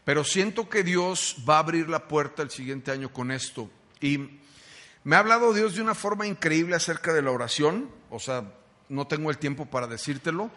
pero 0.07 0.23
siento 0.23 0.69
que 0.69 0.83
Dios 0.83 1.35
va 1.47 1.57
a 1.57 1.59
abrir 1.59 1.89
la 1.89 2.07
puerta 2.07 2.41
el 2.41 2.49
siguiente 2.49 2.91
año 2.91 3.11
con 3.11 3.29
esto. 3.29 3.69
Y 3.99 4.39
me 5.03 5.17
ha 5.17 5.19
hablado 5.19 5.51
Dios 5.51 5.75
de 5.75 5.81
una 5.81 5.95
forma 5.95 6.25
increíble 6.25 6.77
acerca 6.77 7.11
de 7.11 7.21
la 7.21 7.31
oración, 7.31 7.89
o 8.09 8.17
sea, 8.17 8.53
no 8.87 9.05
tengo 9.05 9.31
el 9.31 9.37
tiempo 9.37 9.65
para 9.65 9.85
decírtelo, 9.85 10.49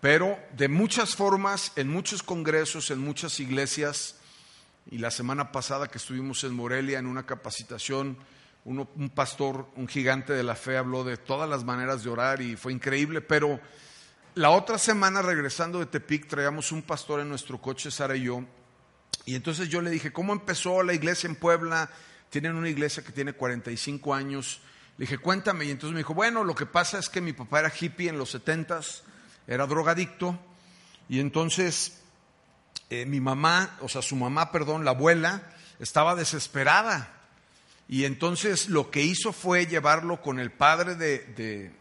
pero 0.00 0.38
de 0.56 0.68
muchas 0.68 1.16
formas, 1.16 1.72
en 1.74 1.88
muchos 1.88 2.22
congresos, 2.22 2.92
en 2.92 3.00
muchas 3.00 3.40
iglesias, 3.40 4.14
y 4.88 4.98
la 4.98 5.10
semana 5.10 5.50
pasada 5.50 5.88
que 5.88 5.98
estuvimos 5.98 6.44
en 6.44 6.54
Morelia 6.54 7.00
en 7.00 7.06
una 7.06 7.26
capacitación, 7.26 8.16
un 8.64 9.10
pastor, 9.12 9.66
un 9.74 9.88
gigante 9.88 10.34
de 10.34 10.44
la 10.44 10.54
fe, 10.54 10.76
habló 10.76 11.02
de 11.02 11.16
todas 11.16 11.50
las 11.50 11.64
maneras 11.64 12.04
de 12.04 12.10
orar 12.10 12.40
y 12.40 12.54
fue 12.54 12.72
increíble, 12.72 13.20
pero 13.20 13.58
la 14.36 14.50
otra 14.50 14.78
semana 14.78 15.20
regresando 15.20 15.80
de 15.80 15.86
Tepic 15.86 16.28
traíamos 16.28 16.70
un 16.70 16.82
pastor 16.82 17.18
en 17.18 17.28
nuestro 17.28 17.60
coche, 17.60 17.90
Sara 17.90 18.14
y 18.14 18.22
yo, 18.22 18.44
y 19.26 19.34
entonces 19.34 19.68
yo 19.68 19.80
le 19.80 19.90
dije, 19.90 20.12
¿cómo 20.12 20.32
empezó 20.32 20.82
la 20.82 20.94
iglesia 20.94 21.28
en 21.28 21.36
Puebla? 21.36 21.90
Tienen 22.30 22.54
una 22.56 22.68
iglesia 22.68 23.02
que 23.02 23.12
tiene 23.12 23.32
45 23.32 24.14
años. 24.14 24.60
Le 24.98 25.04
dije, 25.04 25.18
cuéntame, 25.18 25.64
y 25.64 25.70
entonces 25.70 25.92
me 25.92 26.00
dijo, 26.00 26.14
bueno, 26.14 26.44
lo 26.44 26.54
que 26.54 26.66
pasa 26.66 26.98
es 26.98 27.08
que 27.08 27.20
mi 27.20 27.32
papá 27.32 27.60
era 27.60 27.72
hippie 27.78 28.08
en 28.08 28.18
los 28.18 28.30
setentas 28.30 29.02
era 29.46 29.66
drogadicto, 29.66 30.38
y 31.08 31.20
entonces 31.20 32.00
eh, 32.90 33.04
mi 33.06 33.20
mamá, 33.20 33.76
o 33.80 33.88
sea, 33.88 34.02
su 34.02 34.16
mamá, 34.16 34.52
perdón, 34.52 34.84
la 34.84 34.92
abuela, 34.92 35.42
estaba 35.80 36.14
desesperada. 36.14 37.10
Y 37.88 38.04
entonces 38.04 38.68
lo 38.70 38.90
que 38.90 39.02
hizo 39.02 39.32
fue 39.32 39.66
llevarlo 39.66 40.22
con 40.22 40.40
el 40.40 40.50
padre 40.50 40.94
de 40.94 41.72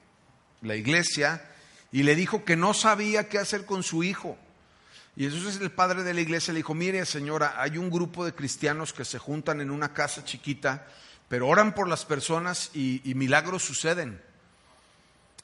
la 0.61 0.75
iglesia 0.75 1.49
y 1.93 2.03
le 2.03 2.15
dijo 2.15 2.43
que 2.43 2.57
no 2.57 2.73
sabía 2.73 3.29
qué 3.29 3.37
hacer 3.37 3.65
con 3.65 3.83
su 3.83 4.03
hijo. 4.03 4.37
Y 5.15 5.25
entonces 5.25 5.61
el 5.61 5.71
padre 5.71 6.03
de 6.03 6.13
la 6.13 6.21
iglesia 6.21 6.53
le 6.53 6.59
dijo, 6.59 6.73
mire 6.73 7.05
señora, 7.05 7.55
hay 7.57 7.77
un 7.77 7.89
grupo 7.89 8.25
de 8.25 8.33
cristianos 8.33 8.93
que 8.93 9.05
se 9.05 9.19
juntan 9.19 9.61
en 9.61 9.69
una 9.69 9.93
casa 9.93 10.25
chiquita, 10.25 10.87
pero 11.29 11.47
oran 11.47 11.75
por 11.75 11.87
las 11.87 12.05
personas 12.05 12.71
y, 12.73 13.01
y 13.09 13.13
milagros 13.13 13.63
suceden. 13.63 14.21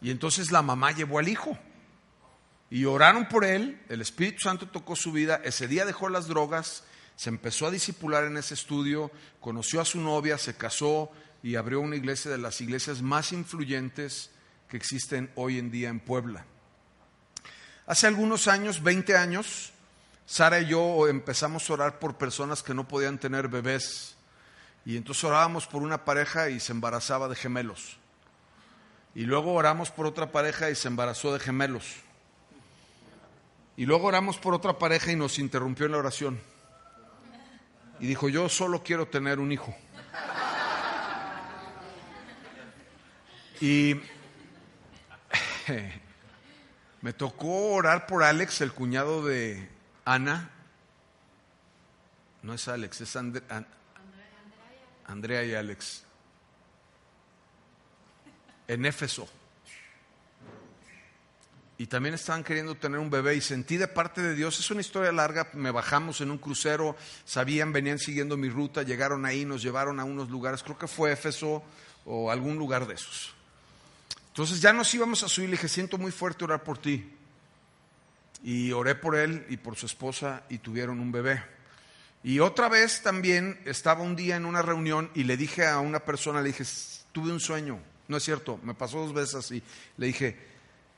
Y 0.01 0.11
entonces 0.11 0.51
la 0.51 0.61
mamá 0.61 0.91
llevó 0.91 1.19
al 1.19 1.27
hijo. 1.27 1.57
Y 2.71 2.85
oraron 2.85 3.27
por 3.27 3.45
él, 3.45 3.81
el 3.89 4.01
Espíritu 4.01 4.39
Santo 4.43 4.67
tocó 4.67 4.95
su 4.95 5.11
vida, 5.11 5.41
ese 5.43 5.67
día 5.67 5.85
dejó 5.85 6.07
las 6.09 6.27
drogas, 6.27 6.83
se 7.15 7.29
empezó 7.29 7.67
a 7.67 7.71
discipular 7.71 8.23
en 8.23 8.37
ese 8.37 8.53
estudio, 8.53 9.11
conoció 9.39 9.81
a 9.81 9.85
su 9.85 9.99
novia, 9.99 10.37
se 10.37 10.55
casó 10.55 11.11
y 11.41 11.55
abrió 11.55 11.81
una 11.81 11.95
iglesia 11.95 12.29
de 12.31 12.37
las 12.37 12.61
iglesias 12.61 13.01
más 13.01 13.33
influyentes 13.33 14.29
que 14.69 14.77
existen 14.77 15.31
hoy 15.35 15.57
en 15.57 15.71
día 15.71 15.89
en 15.89 15.99
Puebla. 15.99 16.45
Hace 17.89 18.05
algunos 18.05 18.47
años, 18.47 18.83
20 18.83 19.17
años, 19.17 19.71
Sara 20.27 20.59
y 20.59 20.67
yo 20.67 21.07
empezamos 21.07 21.67
a 21.67 21.73
orar 21.73 21.97
por 21.97 22.19
personas 22.19 22.61
que 22.61 22.75
no 22.75 22.87
podían 22.87 23.17
tener 23.17 23.47
bebés. 23.47 24.15
Y 24.85 24.95
entonces 24.95 25.23
orábamos 25.23 25.65
por 25.65 25.81
una 25.81 26.05
pareja 26.05 26.51
y 26.51 26.59
se 26.59 26.71
embarazaba 26.71 27.27
de 27.27 27.35
gemelos. 27.35 27.97
Y 29.15 29.23
luego 29.23 29.53
oramos 29.53 29.89
por 29.89 30.05
otra 30.05 30.31
pareja 30.31 30.69
y 30.69 30.75
se 30.75 30.87
embarazó 30.87 31.33
de 31.33 31.39
gemelos. 31.39 31.95
Y 33.75 33.87
luego 33.87 34.09
oramos 34.09 34.37
por 34.37 34.53
otra 34.53 34.77
pareja 34.77 35.11
y 35.11 35.15
nos 35.15 35.39
interrumpió 35.39 35.87
en 35.87 35.93
la 35.93 35.97
oración. 35.97 36.39
Y 37.99 38.05
dijo, 38.05 38.29
yo 38.29 38.49
solo 38.49 38.83
quiero 38.83 39.07
tener 39.07 39.39
un 39.39 39.51
hijo. 39.51 39.75
Y 43.59 43.95
me 47.01 47.13
tocó 47.13 47.73
orar 47.73 48.07
por 48.07 48.23
Alex, 48.23 48.61
el 48.61 48.73
cuñado 48.73 49.25
de 49.25 49.69
Ana. 50.05 50.49
No 52.41 52.53
es 52.53 52.67
Alex, 52.67 53.01
es 53.01 53.17
Andrea 55.05 55.43
y 55.43 55.53
Alex. 55.53 56.03
En 58.67 58.85
Éfeso 58.85 59.27
y 61.79 61.87
también 61.87 62.13
estaban 62.13 62.43
queriendo 62.43 62.75
tener 62.75 62.99
un 62.99 63.09
bebé 63.09 63.35
y 63.35 63.41
sentí 63.41 63.77
de 63.77 63.87
parte 63.87 64.21
de 64.21 64.35
Dios, 64.35 64.59
es 64.59 64.69
una 64.69 64.81
historia 64.81 65.13
larga, 65.13 65.47
me 65.53 65.71
bajamos 65.71 66.19
en 66.19 66.29
un 66.29 66.37
crucero, 66.37 66.97
sabían, 67.23 67.71
venían 67.71 67.99
siguiendo 67.99 68.35
mi 68.35 68.49
ruta, 68.49 68.83
llegaron 68.83 69.25
ahí, 69.25 69.45
nos 69.45 69.61
llevaron 69.61 69.97
a 70.01 70.03
unos 70.03 70.29
lugares, 70.29 70.61
creo 70.61 70.77
que 70.77 70.89
fue 70.89 71.13
Éfeso 71.13 71.63
o 72.03 72.31
algún 72.31 72.57
lugar 72.57 72.85
de 72.85 72.95
esos. 72.95 73.33
Entonces 74.29 74.61
ya 74.61 74.73
nos 74.73 74.93
íbamos 74.93 75.23
a 75.23 75.27
subir, 75.27 75.49
le 75.49 75.55
dije, 75.55 75.67
siento 75.67 75.97
muy 75.97 76.11
fuerte 76.11 76.43
orar 76.43 76.63
por 76.63 76.77
ti. 76.77 77.13
Y 78.43 78.71
oré 78.71 78.95
por 78.95 79.15
él 79.15 79.45
y 79.49 79.57
por 79.57 79.75
su 79.75 79.85
esposa 79.85 80.43
y 80.49 80.59
tuvieron 80.59 80.99
un 80.99 81.11
bebé. 81.11 81.43
Y 82.23 82.39
otra 82.39 82.69
vez 82.69 83.01
también 83.01 83.59
estaba 83.65 84.01
un 84.01 84.15
día 84.15 84.35
en 84.35 84.45
una 84.45 84.61
reunión 84.61 85.09
y 85.15 85.23
le 85.23 85.37
dije 85.37 85.65
a 85.65 85.79
una 85.79 85.99
persona, 85.99 86.41
le 86.41 86.49
dije, 86.49 86.63
tuve 87.11 87.31
un 87.31 87.39
sueño, 87.39 87.79
no 88.07 88.17
es 88.17 88.23
cierto, 88.23 88.59
me 88.63 88.73
pasó 88.73 88.99
dos 88.99 89.13
veces 89.13 89.35
así, 89.35 89.63
le 89.97 90.07
dije, 90.07 90.37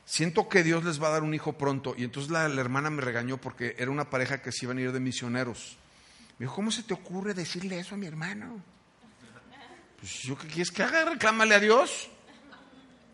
siento 0.06 0.50
que 0.50 0.64
Dios 0.64 0.84
les 0.84 1.02
va 1.02 1.08
a 1.08 1.12
dar 1.12 1.24
un 1.24 1.34
hijo 1.34 1.54
pronto. 1.54 1.94
Y 1.98 2.04
entonces 2.04 2.32
la, 2.32 2.46
hermana 2.46 2.90
me 2.90 3.02
regañó 3.02 3.38
porque 3.38 3.76
era 3.78 3.92
una 3.92 4.10
pareja 4.10 4.42
que 4.42 4.52
se 4.52 4.66
iban 4.66 4.78
a 4.78 4.82
ir 4.82 4.92
de 4.92 5.00
misioneros. 5.00 5.78
Me 6.40 6.46
dijo, 6.46 6.56
¿cómo 6.56 6.72
se 6.72 6.84
te 6.84 6.94
ocurre 6.94 7.34
decirle 7.34 7.80
eso 7.80 7.96
a 7.96 7.98
mi 7.98 8.08
hermano? 8.08 8.62
Pues 10.00 10.24
yo 10.24 10.36
qué 10.38 10.48
quieres 10.48 10.72
que 10.72 10.82
haga, 10.82 11.06
reclámale 11.06 11.54
a 11.54 11.60
Dios. 11.60 12.10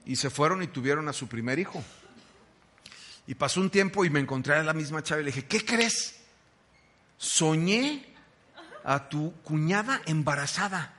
Y 0.07 0.15
se 0.15 0.29
fueron 0.29 0.63
y 0.63 0.67
tuvieron 0.67 1.09
a 1.09 1.13
su 1.13 1.27
primer 1.27 1.59
hijo. 1.59 1.83
Y 3.27 3.35
pasó 3.35 3.59
un 3.59 3.69
tiempo 3.69 4.05
y 4.05 4.09
me 4.09 4.21
encontré 4.21 4.55
a 4.55 4.63
la 4.63 4.71
misma 4.73 5.03
chava 5.03 5.19
y 5.19 5.25
le 5.25 5.31
dije, 5.31 5.45
¿qué 5.45 5.65
crees? 5.65 6.15
Soñé 7.17 8.15
a 8.85 9.09
tu 9.09 9.33
cuñada 9.43 10.01
embarazada. 10.05 10.93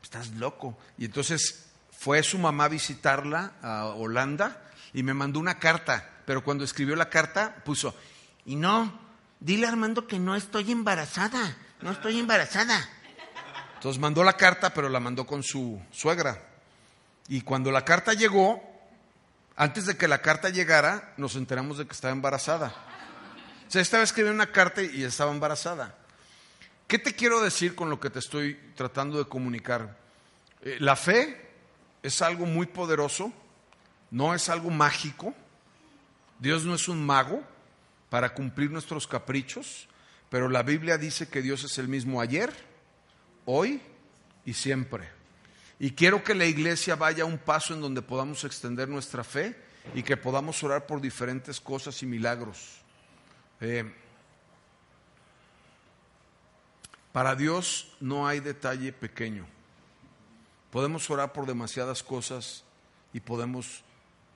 Estás 0.00 0.30
loco. 0.36 0.78
Y 0.96 1.06
entonces 1.06 1.66
fue 1.90 2.22
su 2.22 2.38
mamá 2.38 2.66
a 2.66 2.68
visitarla 2.68 3.54
a 3.60 3.86
Holanda 3.86 4.62
y 4.92 5.02
me 5.02 5.14
mandó 5.14 5.40
una 5.40 5.58
carta, 5.58 6.08
pero 6.24 6.44
cuando 6.44 6.62
escribió 6.62 6.94
la 6.94 7.10
carta 7.10 7.56
puso, 7.64 7.92
y 8.46 8.54
no, 8.54 9.00
dile 9.40 9.66
Armando 9.66 10.06
que 10.06 10.20
no 10.20 10.36
estoy 10.36 10.70
embarazada, 10.70 11.56
no 11.82 11.90
estoy 11.90 12.20
embarazada. 12.20 12.88
Entonces 13.74 14.00
mandó 14.00 14.22
la 14.22 14.36
carta, 14.36 14.72
pero 14.72 14.88
la 14.88 15.00
mandó 15.00 15.26
con 15.26 15.42
su 15.42 15.82
suegra. 15.90 16.53
Y 17.28 17.42
cuando 17.42 17.70
la 17.70 17.84
carta 17.84 18.12
llegó, 18.12 18.62
antes 19.56 19.86
de 19.86 19.96
que 19.96 20.08
la 20.08 20.20
carta 20.20 20.50
llegara, 20.50 21.14
nos 21.16 21.36
enteramos 21.36 21.78
de 21.78 21.86
que 21.86 21.92
estaba 21.92 22.12
embarazada. 22.12 22.74
O 23.66 23.70
sea, 23.70 23.82
estaba 23.82 24.02
escribiendo 24.02 24.42
una 24.42 24.52
carta 24.52 24.82
y 24.82 25.04
estaba 25.04 25.30
embarazada. 25.30 25.96
¿Qué 26.86 26.98
te 26.98 27.14
quiero 27.14 27.40
decir 27.40 27.74
con 27.74 27.88
lo 27.90 27.98
que 27.98 28.10
te 28.10 28.18
estoy 28.18 28.54
tratando 28.76 29.18
de 29.18 29.24
comunicar? 29.24 29.96
Eh, 30.60 30.76
la 30.80 30.96
fe 30.96 31.50
es 32.02 32.20
algo 32.20 32.46
muy 32.46 32.66
poderoso 32.66 33.32
no 34.14 34.32
es 34.32 34.48
algo 34.48 34.70
mágico. 34.70 35.34
Dios 36.38 36.64
no 36.64 36.76
es 36.76 36.88
un 36.88 37.04
mago 37.04 37.42
para 38.10 38.32
cumplir 38.32 38.70
nuestros 38.70 39.08
caprichos, 39.08 39.88
pero 40.30 40.48
la 40.48 40.62
Biblia 40.62 40.98
dice 40.98 41.28
que 41.28 41.42
Dios 41.42 41.64
es 41.64 41.78
el 41.78 41.88
mismo 41.88 42.20
ayer, 42.20 42.54
hoy 43.44 43.82
y 44.44 44.54
siempre. 44.54 45.10
Y 45.84 45.90
quiero 45.90 46.24
que 46.24 46.34
la 46.34 46.46
iglesia 46.46 46.96
vaya 46.96 47.24
a 47.24 47.26
un 47.26 47.36
paso 47.36 47.74
en 47.74 47.82
donde 47.82 48.00
podamos 48.00 48.42
extender 48.44 48.88
nuestra 48.88 49.22
fe 49.22 49.54
y 49.94 50.02
que 50.02 50.16
podamos 50.16 50.62
orar 50.62 50.86
por 50.86 50.98
diferentes 50.98 51.60
cosas 51.60 52.02
y 52.02 52.06
milagros. 52.06 52.80
Eh, 53.60 53.84
para 57.12 57.36
Dios 57.36 57.92
no 58.00 58.26
hay 58.26 58.40
detalle 58.40 58.94
pequeño. 58.94 59.46
Podemos 60.70 61.10
orar 61.10 61.34
por 61.34 61.44
demasiadas 61.44 62.02
cosas 62.02 62.64
y 63.12 63.20
podemos 63.20 63.84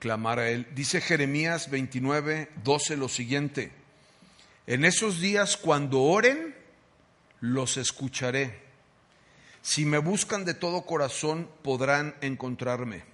clamar 0.01 0.41
a 0.41 0.51
Él. 0.51 0.69
Dice 0.75 1.01
Jeremías 1.01 1.71
29, 1.71 2.51
12 2.63 2.99
lo 2.99 3.09
siguiente, 3.09 3.73
en 4.67 4.85
esos 4.85 5.19
días 5.19 5.57
cuando 5.57 6.03
oren, 6.03 6.55
los 7.41 7.79
escucharé. 7.79 8.68
Si 9.63 9.85
me 9.85 9.99
buscan 9.99 10.45
de 10.45 10.55
todo 10.55 10.83
corazón, 10.83 11.49
podrán 11.63 12.15
encontrarme. 12.21 13.05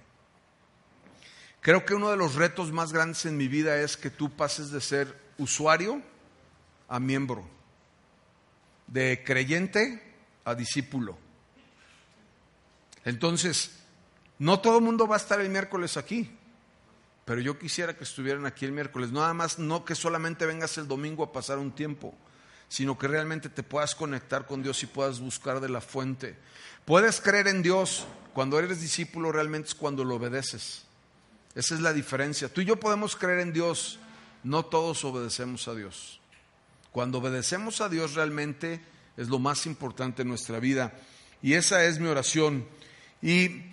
Creo 1.61 1.85
que 1.85 1.95
uno 1.95 2.11
de 2.11 2.17
los 2.17 2.35
retos 2.35 2.71
más 2.71 2.93
grandes 2.93 3.25
en 3.25 3.37
mi 3.37 3.47
vida 3.47 3.77
es 3.81 3.97
que 3.97 4.11
tú 4.11 4.35
pases 4.35 4.69
de 4.69 4.81
ser 4.81 5.19
usuario 5.37 6.01
a 6.87 6.99
miembro, 6.99 7.47
de 8.87 9.23
creyente 9.25 10.15
a 10.43 10.53
discípulo. 10.53 11.17
Entonces, 13.03 13.71
no 14.37 14.59
todo 14.59 14.77
el 14.77 14.83
mundo 14.83 15.07
va 15.07 15.15
a 15.15 15.17
estar 15.17 15.41
el 15.41 15.49
miércoles 15.49 15.97
aquí, 15.97 16.29
pero 17.25 17.41
yo 17.41 17.57
quisiera 17.57 17.97
que 17.97 18.03
estuvieran 18.03 18.45
aquí 18.45 18.65
el 18.65 18.71
miércoles. 18.71 19.11
Nada 19.11 19.33
más, 19.33 19.57
no 19.57 19.85
que 19.85 19.95
solamente 19.95 20.45
vengas 20.45 20.77
el 20.77 20.87
domingo 20.87 21.23
a 21.23 21.31
pasar 21.31 21.57
un 21.57 21.71
tiempo, 21.71 22.13
sino 22.75 22.97
que 22.97 23.07
realmente 23.07 23.47
te 23.47 23.63
puedas 23.63 23.95
conectar 23.95 24.45
con 24.45 24.61
Dios 24.61 24.83
y 24.83 24.87
puedas 24.87 25.21
buscar 25.21 25.61
de 25.61 25.69
la 25.69 25.79
fuente. 25.79 26.35
Puedes 26.83 27.21
creer 27.21 27.47
en 27.47 27.63
Dios 27.63 28.05
cuando 28.33 28.59
eres 28.59 28.81
discípulo, 28.81 29.31
realmente 29.31 29.69
es 29.69 29.75
cuando 29.75 30.03
lo 30.03 30.15
obedeces. 30.15 30.83
Esa 31.55 31.75
es 31.75 31.79
la 31.79 31.93
diferencia. 31.93 32.49
Tú 32.49 32.59
y 32.59 32.65
yo 32.65 32.77
podemos 32.77 33.15
creer 33.15 33.39
en 33.39 33.53
Dios, 33.53 33.97
no 34.43 34.65
todos 34.65 35.05
obedecemos 35.05 35.69
a 35.69 35.73
Dios. 35.73 36.19
Cuando 36.91 37.19
obedecemos 37.19 37.79
a 37.79 37.87
Dios 37.87 38.13
realmente 38.13 38.81
es 39.15 39.29
lo 39.29 39.39
más 39.39 39.65
importante 39.67 40.23
en 40.23 40.27
nuestra 40.27 40.59
vida. 40.59 40.91
Y 41.41 41.53
esa 41.53 41.85
es 41.85 41.97
mi 42.01 42.09
oración. 42.09 42.67
Y 43.21 43.71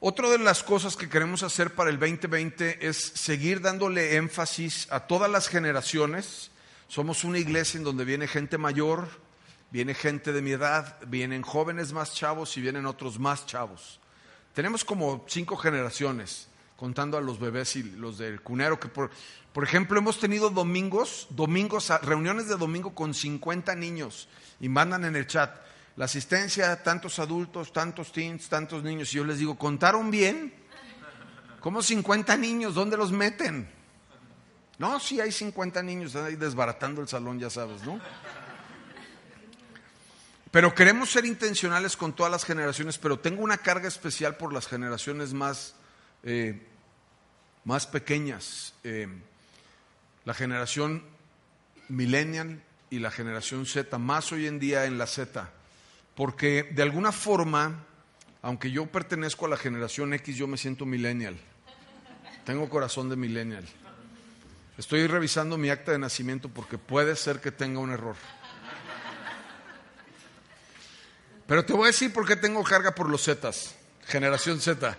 otra 0.00 0.28
de 0.28 0.38
las 0.38 0.64
cosas 0.64 0.96
que 0.96 1.08
queremos 1.08 1.44
hacer 1.44 1.72
para 1.76 1.88
el 1.88 2.00
2020 2.00 2.84
es 2.84 2.96
seguir 2.96 3.60
dándole 3.60 4.16
énfasis 4.16 4.88
a 4.90 5.06
todas 5.06 5.30
las 5.30 5.46
generaciones. 5.46 6.50
Somos 6.94 7.24
una 7.24 7.40
iglesia 7.40 7.78
en 7.78 7.82
donde 7.82 8.04
viene 8.04 8.28
gente 8.28 8.56
mayor, 8.56 9.08
viene 9.72 9.94
gente 9.94 10.32
de 10.32 10.40
mi 10.40 10.52
edad, 10.52 10.96
vienen 11.08 11.42
jóvenes 11.42 11.92
más 11.92 12.14
chavos 12.14 12.56
y 12.56 12.60
vienen 12.60 12.86
otros 12.86 13.18
más 13.18 13.46
chavos. 13.46 13.98
Tenemos 14.52 14.84
como 14.84 15.24
cinco 15.26 15.56
generaciones, 15.56 16.46
contando 16.76 17.18
a 17.18 17.20
los 17.20 17.40
bebés 17.40 17.74
y 17.74 17.82
los 17.82 18.18
del 18.18 18.42
cunero, 18.42 18.78
que 18.78 18.86
por, 18.86 19.10
por 19.52 19.64
ejemplo 19.64 19.98
hemos 19.98 20.20
tenido 20.20 20.50
domingos, 20.50 21.26
domingos, 21.30 21.88
reuniones 22.02 22.46
de 22.46 22.56
domingo 22.56 22.94
con 22.94 23.12
50 23.12 23.74
niños 23.74 24.28
y 24.60 24.68
mandan 24.68 25.04
en 25.04 25.16
el 25.16 25.26
chat, 25.26 25.52
la 25.96 26.04
asistencia, 26.04 26.80
tantos 26.84 27.18
adultos, 27.18 27.72
tantos 27.72 28.12
teens, 28.12 28.48
tantos 28.48 28.84
niños. 28.84 29.12
Y 29.12 29.16
yo 29.16 29.24
les 29.24 29.40
digo, 29.40 29.58
¿contaron 29.58 30.12
bien? 30.12 30.54
¿Cómo 31.58 31.82
50 31.82 32.36
niños? 32.36 32.76
¿Dónde 32.76 32.96
los 32.96 33.10
meten? 33.10 33.68
No, 34.78 34.98
sí 34.98 35.20
hay 35.20 35.32
50 35.32 35.82
niños 35.82 36.16
ahí 36.16 36.36
desbaratando 36.36 37.00
el 37.00 37.08
salón, 37.08 37.38
ya 37.38 37.50
sabes, 37.50 37.82
¿no? 37.82 38.00
Pero 40.50 40.74
queremos 40.74 41.10
ser 41.10 41.24
intencionales 41.24 41.96
con 41.96 42.12
todas 42.12 42.30
las 42.30 42.44
generaciones, 42.44 42.98
pero 42.98 43.18
tengo 43.18 43.42
una 43.42 43.58
carga 43.58 43.88
especial 43.88 44.36
por 44.36 44.52
las 44.52 44.66
generaciones 44.66 45.32
más, 45.32 45.74
eh, 46.22 46.64
más 47.64 47.86
pequeñas. 47.86 48.74
Eh, 48.84 49.08
la 50.24 50.34
generación 50.34 51.02
millennial 51.88 52.62
y 52.90 53.00
la 53.00 53.10
generación 53.10 53.66
Z, 53.66 53.98
más 53.98 54.30
hoy 54.32 54.46
en 54.46 54.58
día 54.58 54.84
en 54.84 54.98
la 54.98 55.06
Z 55.06 55.50
porque 56.14 56.62
de 56.62 56.82
alguna 56.82 57.12
forma, 57.12 57.84
aunque 58.42 58.70
yo 58.70 58.86
pertenezco 58.86 59.46
a 59.46 59.48
la 59.48 59.56
generación 59.56 60.14
X, 60.14 60.36
yo 60.36 60.46
me 60.46 60.56
siento 60.56 60.86
millennial. 60.86 61.36
Tengo 62.44 62.68
corazón 62.68 63.08
de 63.08 63.16
millennial. 63.16 63.64
Estoy 64.76 65.06
revisando 65.06 65.56
mi 65.56 65.70
acta 65.70 65.92
de 65.92 65.98
nacimiento 65.98 66.48
porque 66.48 66.78
puede 66.78 67.14
ser 67.14 67.40
que 67.40 67.52
tenga 67.52 67.78
un 67.78 67.92
error. 67.92 68.16
Pero 71.46 71.64
te 71.64 71.72
voy 71.72 71.84
a 71.84 71.86
decir 71.88 72.12
por 72.12 72.26
qué 72.26 72.36
tengo 72.36 72.64
carga 72.64 72.94
por 72.94 73.08
los 73.08 73.24
Zetas, 73.24 73.74
generación 74.06 74.60
Z. 74.60 74.96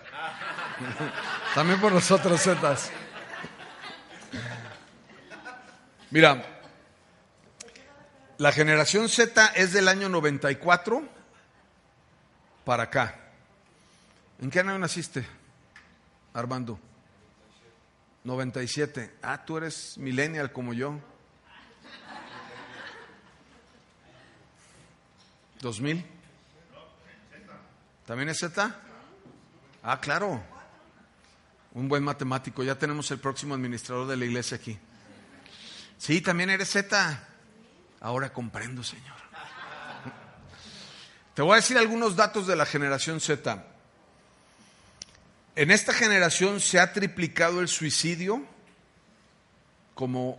También 1.54 1.80
por 1.80 1.92
los 1.92 2.10
otros 2.10 2.42
Zetas. 2.42 2.90
Mira, 6.10 6.60
la 8.38 8.52
generación 8.52 9.08
Z 9.08 9.46
es 9.56 9.72
del 9.72 9.88
año 9.88 10.08
94 10.08 11.02
para 12.64 12.84
acá. 12.84 13.18
¿En 14.40 14.50
qué 14.50 14.60
año 14.60 14.78
naciste, 14.78 15.26
Armando? 16.32 16.78
97. 18.26 19.18
Ah, 19.22 19.44
tú 19.44 19.56
eres 19.56 19.96
millennial 19.98 20.50
como 20.52 20.74
yo. 20.74 20.98
2000. 25.60 26.04
¿También 28.04 28.28
es 28.28 28.38
Z? 28.38 28.74
Ah, 29.82 30.00
claro. 30.00 30.42
Un 31.72 31.88
buen 31.88 32.02
matemático. 32.02 32.64
Ya 32.64 32.74
tenemos 32.74 33.08
el 33.12 33.20
próximo 33.20 33.54
administrador 33.54 34.08
de 34.08 34.16
la 34.16 34.24
iglesia 34.24 34.56
aquí. 34.56 34.76
Sí, 35.96 36.20
también 36.20 36.50
eres 36.50 36.70
Z. 36.70 37.28
Ahora 38.00 38.32
comprendo, 38.32 38.82
Señor. 38.82 39.14
Te 41.34 41.42
voy 41.42 41.52
a 41.52 41.56
decir 41.56 41.78
algunos 41.78 42.16
datos 42.16 42.48
de 42.48 42.56
la 42.56 42.66
generación 42.66 43.20
Z. 43.20 43.64
En 45.56 45.70
esta 45.70 45.94
generación 45.94 46.60
se 46.60 46.78
ha 46.78 46.92
triplicado 46.92 47.60
el 47.60 47.68
suicidio 47.68 48.44
como 49.94 50.38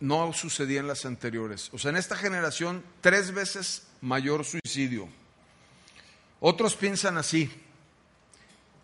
no 0.00 0.32
sucedía 0.32 0.80
en 0.80 0.88
las 0.88 1.04
anteriores. 1.04 1.68
O 1.74 1.78
sea, 1.78 1.90
en 1.90 1.98
esta 1.98 2.16
generación 2.16 2.82
tres 3.02 3.32
veces 3.32 3.86
mayor 4.00 4.46
suicidio. 4.46 5.06
Otros 6.40 6.74
piensan 6.76 7.18
así, 7.18 7.50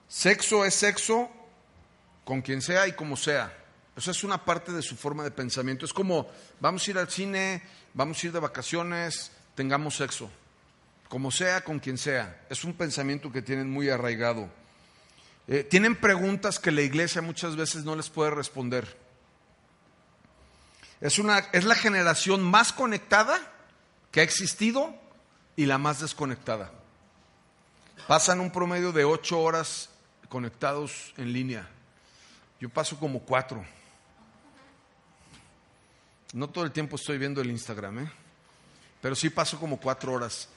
sexo 0.07 0.67
es 0.67 0.75
sexo 0.75 1.31
con 2.27 2.43
quien 2.43 2.61
sea 2.61 2.87
y 2.87 2.93
como 2.93 3.17
sea. 3.17 3.57
Eso 3.97 4.11
es 4.11 4.23
una 4.23 4.45
parte 4.45 4.71
de 4.71 4.83
su 4.83 4.97
forma 4.97 5.25
de 5.25 5.31
pensamiento. 5.31 5.87
Es 5.87 5.95
como, 5.95 6.29
vamos 6.61 6.87
a 6.87 6.91
ir 6.91 6.99
al 6.99 7.09
cine, 7.09 7.63
vamos 7.95 8.23
a 8.23 8.27
ir 8.27 8.33
de 8.35 8.41
vacaciones, 8.41 9.33
tengamos 9.55 9.97
sexo. 9.97 10.31
Como 11.09 11.31
sea, 11.31 11.65
con 11.65 11.79
quien 11.79 11.97
sea. 11.97 12.45
Es 12.51 12.65
un 12.65 12.75
pensamiento 12.75 13.33
que 13.33 13.41
tienen 13.41 13.71
muy 13.71 13.89
arraigado. 13.89 14.51
Eh, 15.49 15.63
tienen 15.63 15.95
preguntas 15.95 16.59
que 16.59 16.73
la 16.73 16.83
iglesia 16.83 17.23
muchas 17.23 17.57
veces 17.57 17.85
no 17.85 17.95
les 17.95 18.11
puede 18.11 18.31
responder. 18.31 18.97
Es, 21.01 21.19
una, 21.19 21.39
es 21.53 21.65
la 21.65 21.75
generación 21.75 22.43
más 22.43 22.73
conectada 22.73 23.39
que 24.11 24.21
ha 24.21 24.25
existido 24.25 24.95
y 25.55 25.67
la 25.67 25.79
más 25.79 26.01
desconectada. 26.01 26.73
Pasan 28.09 28.41
un 28.41 28.51
promedio 28.51 28.93
de 28.93 29.05
ocho 29.05 29.41
horas 29.41 29.91
conectados 30.29 31.15
en 31.17 31.33
línea. 31.33 31.69
Yo 32.61 32.69
paso 32.69 32.99
como 32.99 33.21
cuatro. 33.21 33.65
No 36.33 36.49
todo 36.49 36.65
el 36.65 36.73
tiempo 36.73 36.97
estoy 36.97 37.19
viendo 37.19 37.41
el 37.41 37.51
Instagram, 37.51 38.01
¿eh? 38.01 38.13
pero 39.01 39.15
sí 39.15 39.31
paso 39.31 39.59
como 39.59 39.79
cuatro 39.79 40.13
horas. 40.13 40.49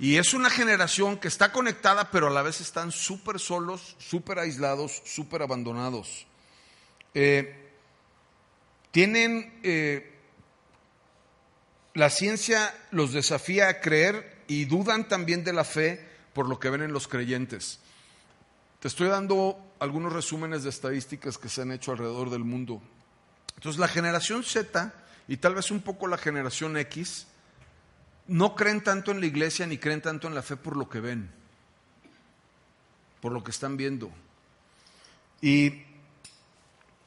Y 0.00 0.16
es 0.16 0.32
una 0.32 0.48
generación 0.48 1.18
que 1.18 1.28
está 1.28 1.52
conectada, 1.52 2.10
pero 2.10 2.28
a 2.28 2.30
la 2.30 2.40
vez 2.40 2.62
están 2.62 2.90
súper 2.90 3.38
solos, 3.38 3.96
súper 3.98 4.38
aislados, 4.38 5.02
súper 5.04 5.42
abandonados. 5.42 6.26
Eh, 7.12 7.70
tienen, 8.92 9.60
eh, 9.62 10.18
la 11.92 12.08
ciencia 12.08 12.74
los 12.92 13.12
desafía 13.12 13.68
a 13.68 13.80
creer 13.80 14.42
y 14.48 14.64
dudan 14.64 15.06
también 15.06 15.44
de 15.44 15.52
la 15.52 15.64
fe 15.64 16.08
por 16.32 16.48
lo 16.48 16.58
que 16.58 16.70
ven 16.70 16.80
en 16.80 16.94
los 16.94 17.06
creyentes. 17.06 17.80
Te 18.80 18.88
estoy 18.88 19.08
dando 19.08 19.58
algunos 19.80 20.14
resúmenes 20.14 20.62
de 20.62 20.70
estadísticas 20.70 21.36
que 21.36 21.50
se 21.50 21.60
han 21.60 21.72
hecho 21.72 21.92
alrededor 21.92 22.30
del 22.30 22.44
mundo. 22.44 22.80
Entonces, 23.56 23.78
la 23.78 23.88
generación 23.88 24.44
Z 24.44 24.94
y 25.28 25.36
tal 25.36 25.54
vez 25.54 25.70
un 25.70 25.82
poco 25.82 26.06
la 26.06 26.16
generación 26.16 26.78
X, 26.78 27.26
no 28.30 28.54
creen 28.54 28.80
tanto 28.80 29.10
en 29.10 29.18
la 29.18 29.26
iglesia 29.26 29.66
ni 29.66 29.76
creen 29.76 30.00
tanto 30.00 30.28
en 30.28 30.36
la 30.36 30.42
fe 30.42 30.56
por 30.56 30.76
lo 30.76 30.88
que 30.88 31.00
ven, 31.00 31.28
por 33.20 33.32
lo 33.32 33.42
que 33.42 33.50
están 33.50 33.76
viendo. 33.76 34.08
Y 35.42 35.82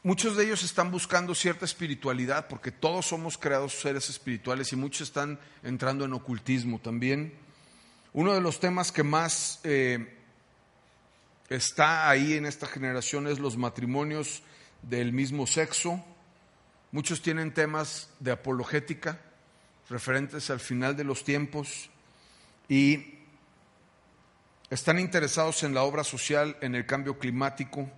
muchos 0.04 0.36
de 0.36 0.44
ellos 0.44 0.64
están 0.64 0.92
buscando 0.92 1.34
cierta 1.34 1.64
espiritualidad, 1.64 2.50
porque 2.50 2.72
todos 2.72 3.06
somos 3.06 3.38
creados 3.38 3.80
seres 3.80 4.10
espirituales 4.10 4.74
y 4.74 4.76
muchos 4.76 5.08
están 5.08 5.40
entrando 5.64 6.04
en 6.04 6.12
ocultismo 6.12 6.80
también. 6.80 7.34
Uno 8.12 8.34
de 8.34 8.42
los 8.42 8.60
temas 8.60 8.92
que 8.92 9.04
más 9.04 9.62
eh, 9.64 10.18
está 11.48 12.10
ahí 12.10 12.34
en 12.34 12.46
esta 12.46 12.68
generación 12.68 13.28
es 13.28 13.40
los 13.40 13.56
matrimonios 13.56 14.44
del 14.82 15.14
mismo 15.14 15.48
sexo. 15.48 16.04
Muchos 16.92 17.22
tienen 17.22 17.54
temas 17.54 18.10
de 18.20 18.32
apologética 18.32 19.22
referentes 19.90 20.50
al 20.50 20.60
final 20.60 20.96
de 20.96 21.04
los 21.04 21.24
tiempos 21.24 21.90
y 22.68 23.20
están 24.70 25.00
interesados 25.00 25.64
en 25.64 25.74
la 25.74 25.84
obra 25.84 26.04
social, 26.04 26.58
en 26.62 26.76
el 26.76 26.86
cambio 26.86 27.20
climático 27.20 27.90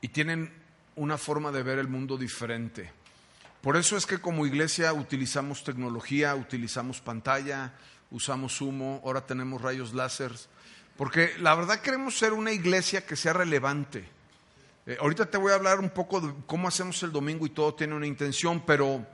y 0.00 0.08
tienen 0.08 0.52
una 0.96 1.18
forma 1.18 1.50
de 1.50 1.62
ver 1.62 1.78
el 1.78 1.88
mundo 1.88 2.16
diferente. 2.16 2.92
Por 3.62 3.76
eso 3.76 3.96
es 3.96 4.04
que 4.04 4.18
como 4.18 4.44
iglesia 4.44 4.92
utilizamos 4.92 5.64
tecnología, 5.64 6.34
utilizamos 6.34 7.00
pantalla, 7.00 7.72
usamos 8.10 8.60
humo, 8.60 9.00
ahora 9.04 9.24
tenemos 9.24 9.62
rayos 9.62 9.94
láser 9.94 10.32
Porque 10.96 11.32
la 11.38 11.54
verdad 11.54 11.80
queremos 11.80 12.18
ser 12.18 12.32
una 12.32 12.52
iglesia 12.52 13.06
que 13.06 13.16
sea 13.16 13.32
relevante. 13.32 14.06
Eh, 14.86 14.98
ahorita 15.00 15.26
te 15.26 15.38
voy 15.38 15.52
a 15.52 15.54
hablar 15.54 15.80
un 15.80 15.88
poco 15.88 16.20
de 16.20 16.34
cómo 16.46 16.68
hacemos 16.68 17.02
el 17.02 17.10
domingo 17.10 17.46
y 17.46 17.50
todo 17.50 17.74
tiene 17.74 17.94
una 17.94 18.06
intención, 18.06 18.66
pero 18.66 19.06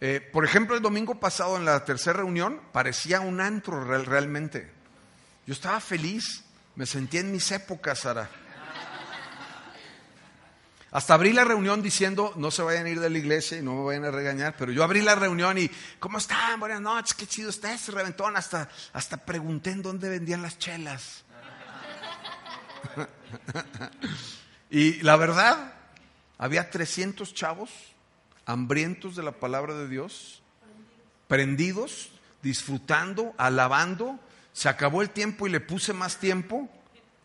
eh, 0.00 0.26
por 0.32 0.46
ejemplo 0.46 0.74
el 0.74 0.82
domingo 0.82 1.20
pasado 1.20 1.58
en 1.58 1.66
la 1.66 1.84
tercera 1.84 2.18
reunión 2.18 2.58
parecía 2.72 3.20
un 3.20 3.40
antro 3.40 3.84
realmente. 3.84 4.72
Yo 5.46 5.52
estaba 5.52 5.78
feliz, 5.80 6.44
me 6.74 6.86
sentía 6.86 7.20
en 7.20 7.32
mis 7.32 7.52
épocas, 7.52 7.98
Sara. 8.00 8.30
Hasta 10.90 11.12
abrí 11.12 11.32
la 11.32 11.44
reunión 11.44 11.82
diciendo, 11.82 12.32
no 12.36 12.50
se 12.50 12.62
vayan 12.62 12.86
a 12.86 12.88
ir 12.88 13.00
de 13.00 13.10
la 13.10 13.18
iglesia 13.18 13.58
y 13.58 13.62
no 13.62 13.74
me 13.74 13.84
vayan 13.84 14.04
a 14.04 14.10
regañar, 14.10 14.54
pero 14.56 14.72
yo 14.72 14.84
abrí 14.84 15.02
la 15.02 15.16
reunión 15.16 15.58
y, 15.58 15.68
¿cómo 15.98 16.18
están? 16.18 16.58
Buenas 16.60 16.80
noches, 16.80 17.14
qué 17.14 17.26
chido 17.26 17.50
está 17.50 17.74
ese 17.74 17.90
reventón. 17.92 18.36
Hasta, 18.36 18.70
hasta 18.92 19.16
pregunté 19.18 19.72
en 19.72 19.82
dónde 19.82 20.08
vendían 20.08 20.40
las 20.40 20.56
chelas. 20.56 21.24
y 24.74 25.00
la 25.02 25.14
verdad, 25.14 25.72
había 26.36 26.68
300 26.68 27.32
chavos 27.32 27.70
hambrientos 28.44 29.14
de 29.14 29.22
la 29.22 29.30
palabra 29.30 29.72
de 29.74 29.86
Dios, 29.86 30.42
prendidos, 31.28 32.10
disfrutando, 32.42 33.34
alabando. 33.38 34.18
Se 34.52 34.68
acabó 34.68 35.00
el 35.00 35.10
tiempo 35.10 35.46
y 35.46 35.50
le 35.50 35.60
puse 35.60 35.92
más 35.92 36.18
tiempo 36.18 36.68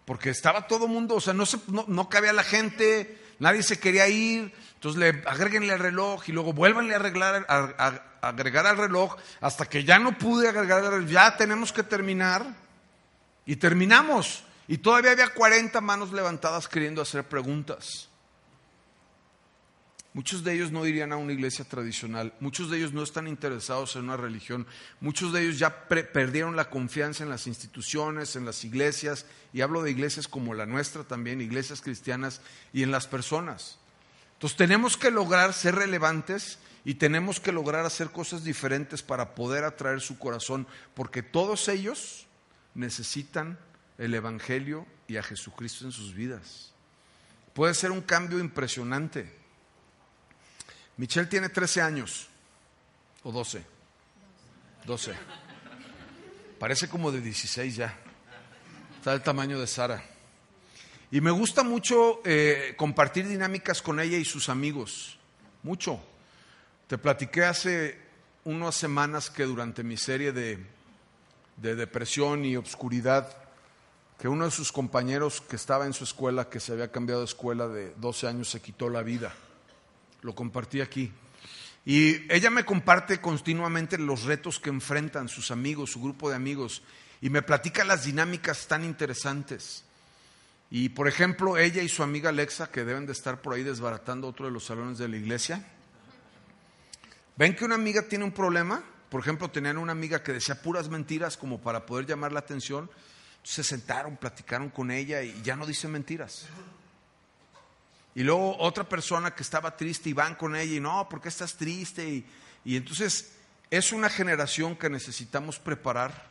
porque 0.05 0.29
estaba 0.29 0.67
todo 0.67 0.87
mundo, 0.87 1.15
o 1.15 1.21
sea, 1.21 1.33
no, 1.33 1.47
se, 1.47 1.57
no, 1.69 1.85
no 1.87 2.07
cabía 2.07 2.33
la 2.33 2.43
gente, 2.43 3.19
nadie 3.39 3.63
se 3.63 3.79
quería 3.79 4.07
ir, 4.07 4.53
entonces 4.75 4.99
le 4.99 5.09
agréguenle 5.27 5.73
el 5.73 5.79
reloj 5.79 6.29
y 6.29 6.31
luego 6.31 6.53
vuélvanle 6.53 6.93
a, 6.93 6.97
arreglar, 6.97 7.47
a, 7.49 8.27
agregar 8.27 8.67
al 8.67 8.77
reloj 8.77 9.15
hasta 9.41 9.65
que 9.65 9.83
ya 9.83 9.97
no 9.97 10.15
pude 10.19 10.49
agregar 10.49 10.83
el 10.83 10.91
reloj, 10.91 11.09
ya 11.09 11.35
tenemos 11.35 11.73
que 11.73 11.81
terminar 11.81 12.45
y 13.47 13.55
terminamos. 13.55 14.43
Y 14.69 14.77
todavía 14.77 15.11
había 15.11 15.33
40 15.33 15.81
manos 15.81 16.13
levantadas 16.13 16.67
queriendo 16.67 17.01
hacer 17.01 17.27
preguntas. 17.27 18.07
Muchos 20.13 20.43
de 20.43 20.53
ellos 20.53 20.71
no 20.71 20.85
irían 20.85 21.11
a 21.11 21.17
una 21.17 21.33
iglesia 21.33 21.65
tradicional, 21.65 22.35
muchos 22.39 22.69
de 22.69 22.77
ellos 22.77 22.93
no 22.93 23.01
están 23.01 23.27
interesados 23.27 23.95
en 23.95 24.03
una 24.03 24.17
religión, 24.17 24.67
muchos 24.99 25.33
de 25.33 25.41
ellos 25.41 25.57
ya 25.57 25.87
perdieron 25.87 26.55
la 26.55 26.69
confianza 26.69 27.23
en 27.23 27.29
las 27.29 27.47
instituciones, 27.47 28.35
en 28.35 28.45
las 28.45 28.63
iglesias, 28.63 29.25
y 29.53 29.61
hablo 29.61 29.81
de 29.81 29.89
iglesias 29.89 30.27
como 30.27 30.53
la 30.53 30.67
nuestra 30.67 31.03
también, 31.03 31.41
iglesias 31.41 31.81
cristianas, 31.81 32.41
y 32.71 32.83
en 32.83 32.91
las 32.91 33.07
personas. 33.07 33.79
Entonces 34.33 34.55
tenemos 34.55 34.97
que 34.97 35.09
lograr 35.09 35.53
ser 35.53 35.75
relevantes 35.75 36.59
y 36.85 36.95
tenemos 36.95 37.39
que 37.39 37.51
lograr 37.51 37.87
hacer 37.87 38.11
cosas 38.11 38.43
diferentes 38.43 39.01
para 39.01 39.33
poder 39.33 39.63
atraer 39.63 39.99
su 39.99 40.19
corazón, 40.19 40.67
porque 40.93 41.23
todos 41.23 41.67
ellos 41.69 42.27
necesitan 42.75 43.57
el 43.99 44.13
Evangelio 44.13 44.87
y 45.07 45.17
a 45.17 45.23
Jesucristo 45.23 45.85
en 45.85 45.91
sus 45.91 46.15
vidas. 46.15 46.71
Puede 47.53 47.73
ser 47.75 47.91
un 47.91 48.01
cambio 48.01 48.39
impresionante. 48.39 49.37
Michelle 50.97 51.27
tiene 51.27 51.49
13 51.49 51.81
años, 51.81 52.27
o 53.23 53.31
12. 53.31 53.63
12. 54.85 55.13
Parece 56.57 56.87
como 56.87 57.11
de 57.11 57.21
16 57.21 57.75
ya. 57.75 57.97
Está 58.97 59.11
del 59.11 59.21
tamaño 59.21 59.59
de 59.59 59.67
Sara. 59.67 60.03
Y 61.11 61.21
me 61.21 61.31
gusta 61.31 61.63
mucho 61.63 62.21
eh, 62.23 62.75
compartir 62.77 63.27
dinámicas 63.27 63.81
con 63.81 63.99
ella 63.99 64.17
y 64.17 64.25
sus 64.25 64.47
amigos. 64.47 65.17
Mucho. 65.63 66.01
Te 66.87 66.97
platiqué 66.97 67.43
hace 67.43 67.99
unas 68.45 68.75
semanas 68.75 69.29
que 69.29 69.43
durante 69.43 69.83
mi 69.83 69.97
serie 69.97 70.31
de, 70.31 70.65
de 71.57 71.75
depresión 71.75 72.45
y 72.45 72.55
obscuridad, 72.55 73.38
que 74.19 74.27
uno 74.27 74.45
de 74.45 74.51
sus 74.51 74.71
compañeros 74.71 75.41
que 75.41 75.55
estaba 75.55 75.85
en 75.85 75.93
su 75.93 76.03
escuela, 76.03 76.49
que 76.49 76.59
se 76.59 76.73
había 76.73 76.91
cambiado 76.91 77.21
de 77.21 77.25
escuela 77.25 77.67
de 77.67 77.93
12 77.95 78.27
años, 78.27 78.49
se 78.49 78.61
quitó 78.61 78.89
la 78.89 79.01
vida 79.01 79.33
lo 80.21 80.35
compartí 80.35 80.81
aquí. 80.81 81.11
Y 81.85 82.31
ella 82.31 82.49
me 82.49 82.65
comparte 82.65 83.21
continuamente 83.21 83.97
los 83.97 84.23
retos 84.23 84.59
que 84.59 84.69
enfrentan 84.69 85.29
sus 85.29 85.51
amigos, 85.51 85.91
su 85.91 86.01
grupo 86.01 86.29
de 86.29 86.35
amigos, 86.35 86.83
y 87.21 87.29
me 87.29 87.41
platica 87.41 87.83
las 87.83 88.05
dinámicas 88.05 88.67
tan 88.67 88.83
interesantes. 88.83 89.85
Y 90.69 90.89
por 90.89 91.07
ejemplo, 91.07 91.57
ella 91.57 91.81
y 91.81 91.89
su 91.89 92.03
amiga 92.03 92.29
Alexa, 92.29 92.69
que 92.69 92.85
deben 92.85 93.05
de 93.05 93.13
estar 93.13 93.41
por 93.41 93.53
ahí 93.53 93.63
desbaratando 93.63 94.27
otro 94.27 94.45
de 94.45 94.51
los 94.51 94.65
salones 94.65 94.97
de 94.97 95.07
la 95.07 95.17
iglesia, 95.17 95.65
ven 97.37 97.55
que 97.55 97.65
una 97.65 97.75
amiga 97.75 98.03
tiene 98.03 98.25
un 98.25 98.31
problema, 98.31 98.83
por 99.09 99.21
ejemplo, 99.21 99.49
tenían 99.49 99.77
una 99.77 99.93
amiga 99.93 100.21
que 100.21 100.33
decía 100.33 100.61
puras 100.61 100.89
mentiras 100.89 101.37
como 101.37 101.59
para 101.59 101.87
poder 101.87 102.05
llamar 102.05 102.31
la 102.31 102.39
atención, 102.39 102.91
se 103.43 103.63
sentaron, 103.63 104.17
platicaron 104.17 104.69
con 104.69 104.91
ella 104.91 105.21
y 105.21 105.41
ya 105.41 105.55
no 105.55 105.65
dice 105.65 105.87
mentiras. 105.87 106.45
Y 108.15 108.23
luego 108.23 108.57
otra 108.57 108.83
persona 108.83 109.33
que 109.33 109.43
estaba 109.43 109.77
triste 109.77 110.09
y 110.09 110.13
van 110.13 110.35
con 110.35 110.55
ella 110.55 110.75
y 110.75 110.79
no, 110.79 111.07
¿por 111.07 111.21
qué 111.21 111.29
estás 111.29 111.55
triste? 111.55 112.25
Y, 112.65 112.75
entonces 112.75 113.33
es 113.69 113.93
una 113.93 114.09
generación 114.09 114.75
que 114.75 114.89
necesitamos 114.89 115.59
preparar 115.59 116.29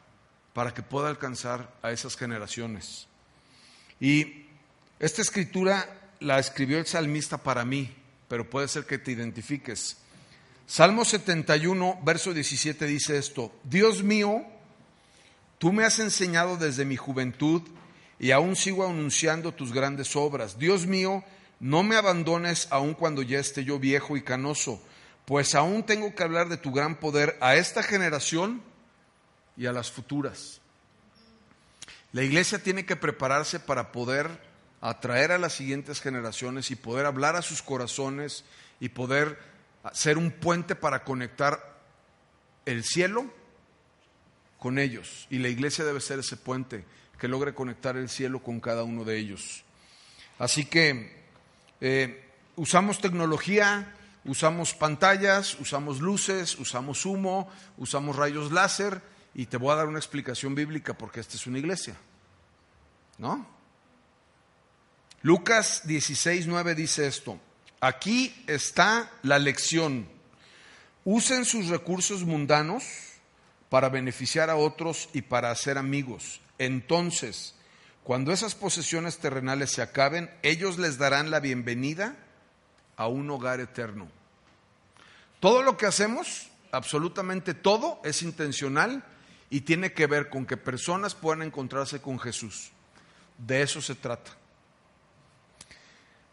para 0.53 0.75
que 0.75 0.83
pueda 0.83 1.09
alcanzar 1.09 1.73
a 1.83 1.93
esas 1.93 2.17
generaciones. 2.17 3.07
Y 4.01 4.47
esta 4.99 5.23
escritura 5.23 6.13
la 6.21 6.39
escribió 6.39 6.79
el 6.79 6.87
salmista 6.87 7.39
para 7.39 7.65
mí, 7.65 7.95
pero 8.29 8.51
puede 8.51 8.69
ser 8.69 8.85
que 8.85 8.99
te 8.99 9.13
identifiques. 9.13 9.97
Salmo 10.67 11.05
71, 11.05 12.01
verso 12.05 12.35
17 12.35 12.85
dice 12.87 13.17
esto, 13.17 13.55
Dios 13.65 14.03
mío, 14.03 14.45
tú 15.59 15.73
me 15.73 15.85
has 15.85 15.99
enseñado 15.99 16.57
desde 16.57 16.85
mi 16.85 16.97
juventud 16.97 17.63
y 18.19 18.31
aún 18.31 18.57
sigo 18.57 18.87
anunciando 18.87 19.53
tus 19.53 19.73
grandes 19.73 20.17
obras. 20.17 20.59
Dios 20.59 20.87
mío, 20.87 21.25
no 21.61 21.83
me 21.83 21.97
abandones 21.97 22.69
aun 22.71 22.95
cuando 22.95 23.23
ya 23.23 23.39
esté 23.39 23.65
yo 23.65 23.79
viejo 23.79 24.17
y 24.17 24.23
canoso, 24.23 24.83
pues 25.25 25.55
aún 25.55 25.85
tengo 25.85 26.15
que 26.15 26.23
hablar 26.23 26.49
de 26.49 26.57
tu 26.57 26.73
gran 26.73 26.97
poder 26.97 27.37
a 27.41 27.57
esta 27.57 27.83
generación 27.83 28.63
y 29.57 29.67
a 29.67 29.73
las 29.73 29.91
futuras. 29.91 30.61
La 32.13 32.23
iglesia 32.23 32.63
tiene 32.63 32.87
que 32.87 32.97
prepararse 32.97 33.61
para 33.61 33.93
poder 33.93 34.49
atraer 34.81 35.33
a 35.33 35.39
las 35.39 35.53
siguientes 35.53 36.01
generaciones 36.01 36.71
y 36.71 36.77
poder 36.77 37.07
hablar 37.07 37.37
a 37.37 37.43
sus 37.43 37.63
corazones 37.63 38.45
y 38.81 38.91
poder 38.91 39.39
ser 39.93 40.17
un 40.17 40.31
puente 40.31 40.75
para 40.75 41.05
conectar 41.05 41.77
el 42.65 42.85
cielo 42.85 43.27
con 44.59 44.79
ellos. 44.79 45.27
Y 45.31 45.39
la 45.39 45.49
iglesia 45.49 45.85
debe 45.85 46.01
ser 46.01 46.19
ese 46.19 46.37
puente 46.37 46.85
que 47.19 47.29
logre 47.29 47.55
conectar 47.55 47.97
el 47.97 48.09
cielo 48.09 48.43
con 48.43 48.61
cada 48.61 48.83
uno 48.85 49.05
de 49.05 49.19
ellos. 49.19 49.65
Así 50.39 50.65
que 50.65 51.27
eh, 51.81 52.31
usamos 52.57 53.01
tecnología, 53.01 53.95
usamos 54.25 54.75
pantallas, 54.75 55.57
usamos 55.61 56.01
luces, 56.01 56.59
usamos 56.59 57.05
humo, 57.07 57.51
usamos 57.77 58.17
rayos 58.17 58.53
láser 58.53 59.03
y 59.35 59.47
te 59.47 59.57
voy 59.57 59.73
a 59.73 59.77
dar 59.77 59.87
una 59.87 59.99
explicación 59.99 60.55
bíblica 60.55 60.95
porque 60.95 61.21
esta 61.21 61.37
es 61.37 61.47
una 61.47 61.59
iglesia. 61.59 61.97
¿No? 63.19 63.47
Lucas 65.23 65.83
16, 65.85 66.47
9 66.47 66.75
dice 66.77 67.07
esto. 67.07 67.41
Aquí 67.81 68.45
está 68.47 69.11
la 69.23 69.39
lección. 69.39 70.09
Usen 71.05 71.45
sus 71.45 71.69
recursos 71.69 72.25
mundanos 72.25 72.85
para 73.69 73.89
beneficiar 73.89 74.51
a 74.51 74.57
otros 74.57 75.09
y 75.13 75.23
para 75.23 75.51
hacer 75.51 75.79
amigos. 75.79 76.41
Entonces, 76.59 77.55
cuando 78.03 78.33
esas 78.33 78.55
posesiones 78.55 79.19
terrenales 79.19 79.71
se 79.71 79.83
acaben, 79.83 80.31
ellos 80.43 80.79
les 80.79 80.99
darán 80.99 81.31
la 81.31 81.41
bienvenida 81.41 82.17
a 82.97 83.07
un 83.07 83.31
hogar 83.31 83.61
eterno. 83.61 84.09
Todo 85.41 85.63
lo 85.63 85.77
que 85.77 85.87
hacemos, 85.87 86.49
absolutamente 86.73 87.55
todo, 87.55 88.01
es 88.05 88.23
intencional 88.23 89.05
y 89.51 89.61
tiene 89.61 89.93
que 89.93 90.07
ver 90.07 90.31
con 90.31 90.47
que 90.47 90.57
personas 90.57 91.15
puedan 91.15 91.43
encontrarse 91.43 92.01
con 92.01 92.19
Jesús. 92.19 92.71
De 93.37 93.63
eso 93.63 93.81
se 93.81 93.95
trata. 93.95 94.33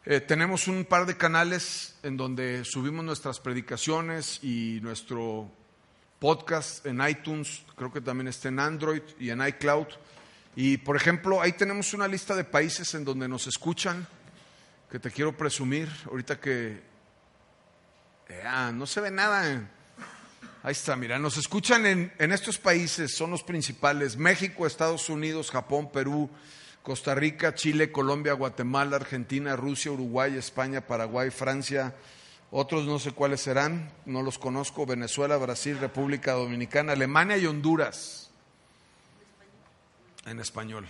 Eh, 0.06 0.21
tenemos 0.21 0.67
un 0.67 0.86
par 0.86 1.06
de 1.06 1.17
canales 1.17 1.95
en 2.04 2.15
donde 2.15 2.63
subimos 2.63 3.04
nuestras 3.04 3.39
predicaciones 3.39 4.39
y 4.43 4.80
nuestro 4.82 5.52
podcast 6.26 6.84
en 6.88 7.08
iTunes, 7.08 7.62
creo 7.76 7.94
que 7.94 8.02
también 8.02 8.28
está 8.28 8.48
en 8.48 8.60
Android 8.60 9.04
y 9.20 9.30
en 9.30 9.46
iCloud. 9.46 9.86
Y 10.56 10.78
por 10.78 10.96
ejemplo, 10.96 11.40
ahí 11.40 11.52
tenemos 11.52 11.94
una 11.94 12.08
lista 12.08 12.36
de 12.36 12.44
países 12.44 12.96
en 12.96 13.06
donde 13.06 13.28
nos 13.28 13.46
escuchan, 13.46 14.08
que 14.90 14.98
te 14.98 15.12
quiero 15.12 15.38
presumir, 15.38 15.88
ahorita 16.10 16.40
que 16.40 16.82
eh, 18.28 18.72
no 18.74 18.88
se 18.88 19.02
ve 19.02 19.12
nada. 19.12 19.70
Ahí 20.64 20.72
está, 20.72 20.96
mira, 20.96 21.20
nos 21.20 21.38
escuchan 21.38 21.86
en, 21.86 22.12
en 22.18 22.32
estos 22.32 22.58
países, 22.58 23.16
son 23.16 23.30
los 23.30 23.44
principales, 23.44 24.18
México, 24.18 24.66
Estados 24.66 25.10
Unidos, 25.10 25.52
Japón, 25.52 25.92
Perú, 25.92 26.28
Costa 26.82 27.14
Rica, 27.14 27.54
Chile, 27.54 27.92
Colombia, 27.92 28.34
Guatemala, 28.34 28.96
Argentina, 28.96 29.56
Rusia, 29.56 29.92
Uruguay, 29.92 30.38
España, 30.38 30.82
Paraguay, 30.82 31.30
Francia, 31.30 31.94
otros 32.58 32.86
no 32.86 33.00
sé 33.00 33.12
cuáles 33.12 33.41
serán, 33.41 33.91
no 34.06 34.22
los 34.22 34.39
conozco, 34.39 34.86
Venezuela, 34.86 35.36
Brasil, 35.36 35.78
República 35.78 36.32
Dominicana, 36.32 36.94
Alemania 36.94 37.36
y 37.36 37.46
Honduras 37.46 38.32
en 40.26 40.39
español. 40.39 40.88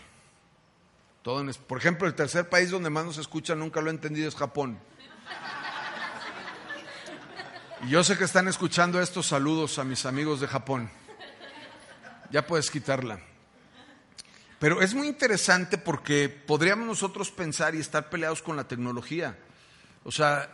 Todo 1.23 1.41
en 1.41 1.51
por 1.67 1.79
ejemplo, 1.79 2.07
el 2.07 2.13
tercer 2.13 2.49
país 2.49 2.69
donde 2.69 2.91
más 2.91 3.03
nos 3.03 3.17
escuchan, 3.17 3.57
nunca 3.57 3.81
lo 3.81 3.87
he 3.87 3.93
entendido, 3.93 4.29
es 4.29 4.35
Japón. 4.35 4.77
Y 7.83 7.89
yo 7.89 8.03
sé 8.03 8.15
que 8.15 8.25
están 8.25 8.47
escuchando 8.47 9.01
estos 9.01 9.25
saludos 9.25 9.79
a 9.79 9.83
mis 9.83 10.05
amigos 10.05 10.41
de 10.41 10.47
Japón. 10.47 10.91
Ya 12.29 12.45
puedes 12.45 12.69
quitarla. 12.69 13.19
Pero 14.59 14.83
es 14.83 14.93
muy 14.93 15.07
interesante 15.07 15.79
porque 15.79 16.29
podríamos 16.29 16.85
nosotros 16.85 17.31
pensar 17.31 17.73
y 17.73 17.79
estar 17.79 18.11
peleados 18.11 18.43
con 18.43 18.55
la 18.55 18.67
tecnología. 18.67 19.35
O 20.05 20.11
sea, 20.11 20.53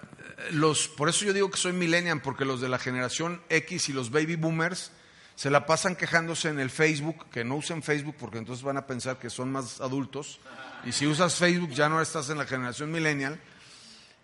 los, 0.51 0.87
por 0.87 1.09
eso 1.09 1.25
yo 1.25 1.33
digo 1.33 1.51
que 1.51 1.57
soy 1.57 1.73
millennial, 1.73 2.21
porque 2.21 2.45
los 2.45 2.61
de 2.61 2.69
la 2.69 2.79
generación 2.79 3.41
X 3.49 3.89
y 3.89 3.93
los 3.93 4.09
baby 4.09 4.37
boomers 4.37 4.91
se 5.35 5.51
la 5.51 5.65
pasan 5.65 5.95
quejándose 5.95 6.49
en 6.49 6.59
el 6.59 6.69
Facebook, 6.69 7.29
que 7.29 7.43
no 7.43 7.55
usen 7.55 7.83
Facebook 7.83 8.15
porque 8.17 8.37
entonces 8.37 8.63
van 8.63 8.77
a 8.77 8.87
pensar 8.87 9.19
que 9.19 9.29
son 9.29 9.51
más 9.51 9.81
adultos. 9.81 10.39
Y 10.85 10.93
si 10.93 11.05
usas 11.05 11.35
Facebook 11.35 11.71
ya 11.71 11.89
no 11.89 12.01
estás 12.01 12.29
en 12.29 12.37
la 12.37 12.45
generación 12.45 12.91
millennial. 12.91 13.39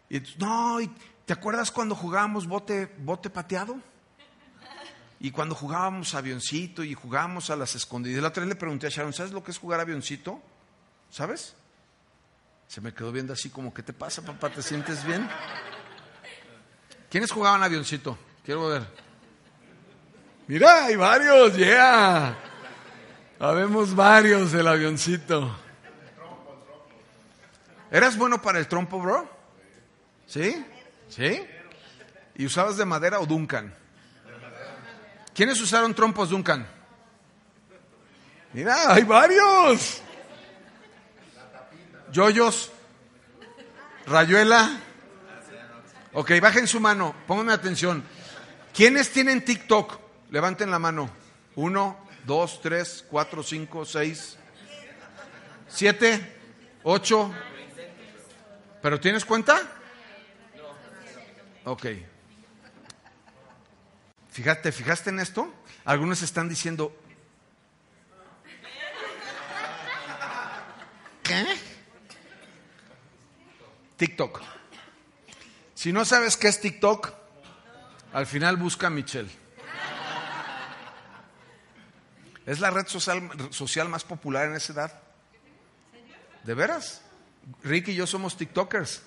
Y 0.09 0.21
no, 0.37 0.77
¿te 1.25 1.33
acuerdas 1.33 1.71
cuando 1.71 1.93
jugábamos 1.93 2.47
bote, 2.47 2.93
bote 2.99 3.29
pateado? 3.29 3.77
Y 5.19 5.31
cuando 5.31 5.55
jugábamos 5.55 6.13
avioncito 6.15 6.83
y 6.83 6.93
jugábamos 6.93 7.49
a 7.49 7.57
las 7.57 7.75
escondidas. 7.75 8.21
La 8.21 8.29
otra 8.29 8.41
vez 8.41 8.49
le 8.49 8.55
pregunté 8.55 8.87
a 8.87 8.89
Sharon, 8.89 9.11
¿sabes 9.11 9.33
lo 9.33 9.43
que 9.43 9.51
es 9.51 9.57
jugar 9.57 9.81
avioncito? 9.81 10.41
¿Sabes? 11.09 11.55
Se 12.67 12.82
me 12.82 12.93
quedó 12.93 13.12
viendo 13.12 13.34
así 13.34 13.49
como, 13.49 13.73
¿qué 13.73 13.82
te 13.82 13.93
pasa, 13.93 14.21
papá? 14.21 14.49
¿Te 14.49 14.62
sientes 14.62 15.06
bien? 15.06 15.27
¿Quiénes 17.10 17.32
jugaban 17.32 17.63
avioncito? 17.63 18.17
Quiero 18.43 18.67
ver. 18.67 18.88
Mira, 20.47 20.86
hay 20.86 20.95
varios, 20.95 21.56
yeah. 21.56 22.38
Habemos 23.39 23.95
varios 23.95 24.51
del 24.51 24.67
avioncito. 24.67 25.56
¿Eras 27.91 28.17
bueno 28.17 28.41
para 28.41 28.60
el 28.60 28.67
trompo, 28.67 28.99
bro? 28.99 29.30
¿Sí? 30.25 30.65
¿Sí? 31.10 31.41
¿Y 32.36 32.45
usabas 32.45 32.77
de 32.77 32.86
madera 32.86 33.19
o 33.19 33.25
Duncan? 33.25 33.73
¿Quiénes 35.34 35.62
usaron 35.62 35.93
trompos 35.93 36.30
Duncan? 36.30 36.67
Mira, 38.53 38.93
hay 38.93 39.03
varios. 39.03 40.01
Yoyos. 42.12 42.72
Rayuela. 44.06 44.82
Ok, 46.13 46.32
bajen 46.41 46.67
su 46.67 46.80
mano, 46.80 47.13
pónganme 47.28 47.54
atención. 47.54 48.04
¿Quiénes 48.74 49.12
tienen 49.12 49.43
TikTok? 49.43 50.00
Levanten 50.32 50.72
la 50.72 50.80
mano. 50.80 51.10
Uno, 51.56 51.98
dos, 52.26 52.62
tres, 52.62 53.06
cuatro, 53.10 53.43
cinco, 53.43 53.86
seis, 53.86 54.38
siete, 55.67 56.39
ocho. 56.84 57.32
¿Pero 58.82 59.00
tienes 59.00 59.26
cuenta? 59.26 59.62
Ok. 61.65 61.86
Fíjate, 64.32 64.72
¿fijaste 64.72 65.10
en 65.10 65.20
esto? 65.20 65.54
Algunos 65.84 66.22
están 66.22 66.48
diciendo, 66.48 66.96
TikTok. 73.97 74.41
Si 75.75 75.91
no 75.91 76.05
sabes 76.05 76.38
qué 76.38 76.47
es 76.47 76.62
TikTok, 76.62 77.13
al 78.13 78.25
final 78.25 78.57
busca 78.57 78.88
a 78.88 78.89
Michelle. 78.89 79.29
Es 82.45 82.60
la 82.60 82.69
red 82.71 82.88
social, 82.88 83.29
social 83.49 83.89
más 83.89 84.03
popular 84.03 84.47
en 84.47 84.55
esa 84.55 84.73
edad. 84.73 85.01
¿De 86.43 86.53
veras? 86.53 87.01
Rick 87.63 87.89
y 87.89 87.95
yo 87.95 88.07
somos 88.07 88.38
TikTokers. 88.38 89.01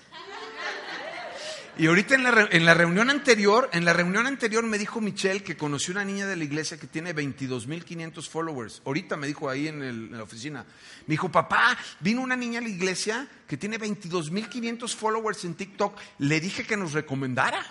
Y 1.77 1.87
ahorita 1.87 2.15
en 2.15 2.23
la, 2.23 2.49
en 2.51 2.65
la 2.65 2.73
reunión 2.73 3.09
anterior, 3.09 3.69
en 3.71 3.85
la 3.85 3.93
reunión 3.93 4.27
anterior 4.27 4.63
me 4.63 4.77
dijo 4.77 4.99
Michelle 4.99 5.41
que 5.41 5.55
conoció 5.55 5.93
una 5.93 6.03
niña 6.03 6.27
de 6.27 6.35
la 6.35 6.43
iglesia 6.43 6.77
que 6.77 6.85
tiene 6.85 7.15
22.500 7.15 8.27
followers. 8.27 8.81
Ahorita 8.85 9.15
me 9.15 9.25
dijo 9.25 9.49
ahí 9.49 9.69
en, 9.69 9.81
en 9.81 10.11
la 10.11 10.23
oficina. 10.23 10.65
Me 11.07 11.13
dijo, 11.13 11.31
papá, 11.31 11.77
vino 12.01 12.21
una 12.21 12.35
niña 12.35 12.59
a 12.59 12.61
la 12.61 12.69
iglesia 12.69 13.27
que 13.47 13.55
tiene 13.55 13.79
22.500 13.79 14.93
followers 14.93 15.45
en 15.45 15.55
TikTok. 15.55 15.97
Le 16.19 16.41
dije 16.41 16.65
que 16.65 16.75
nos 16.75 16.91
recomendara. 16.91 17.65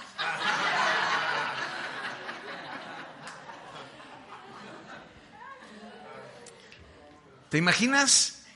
¿Te 7.50 7.58
imaginas 7.58 8.46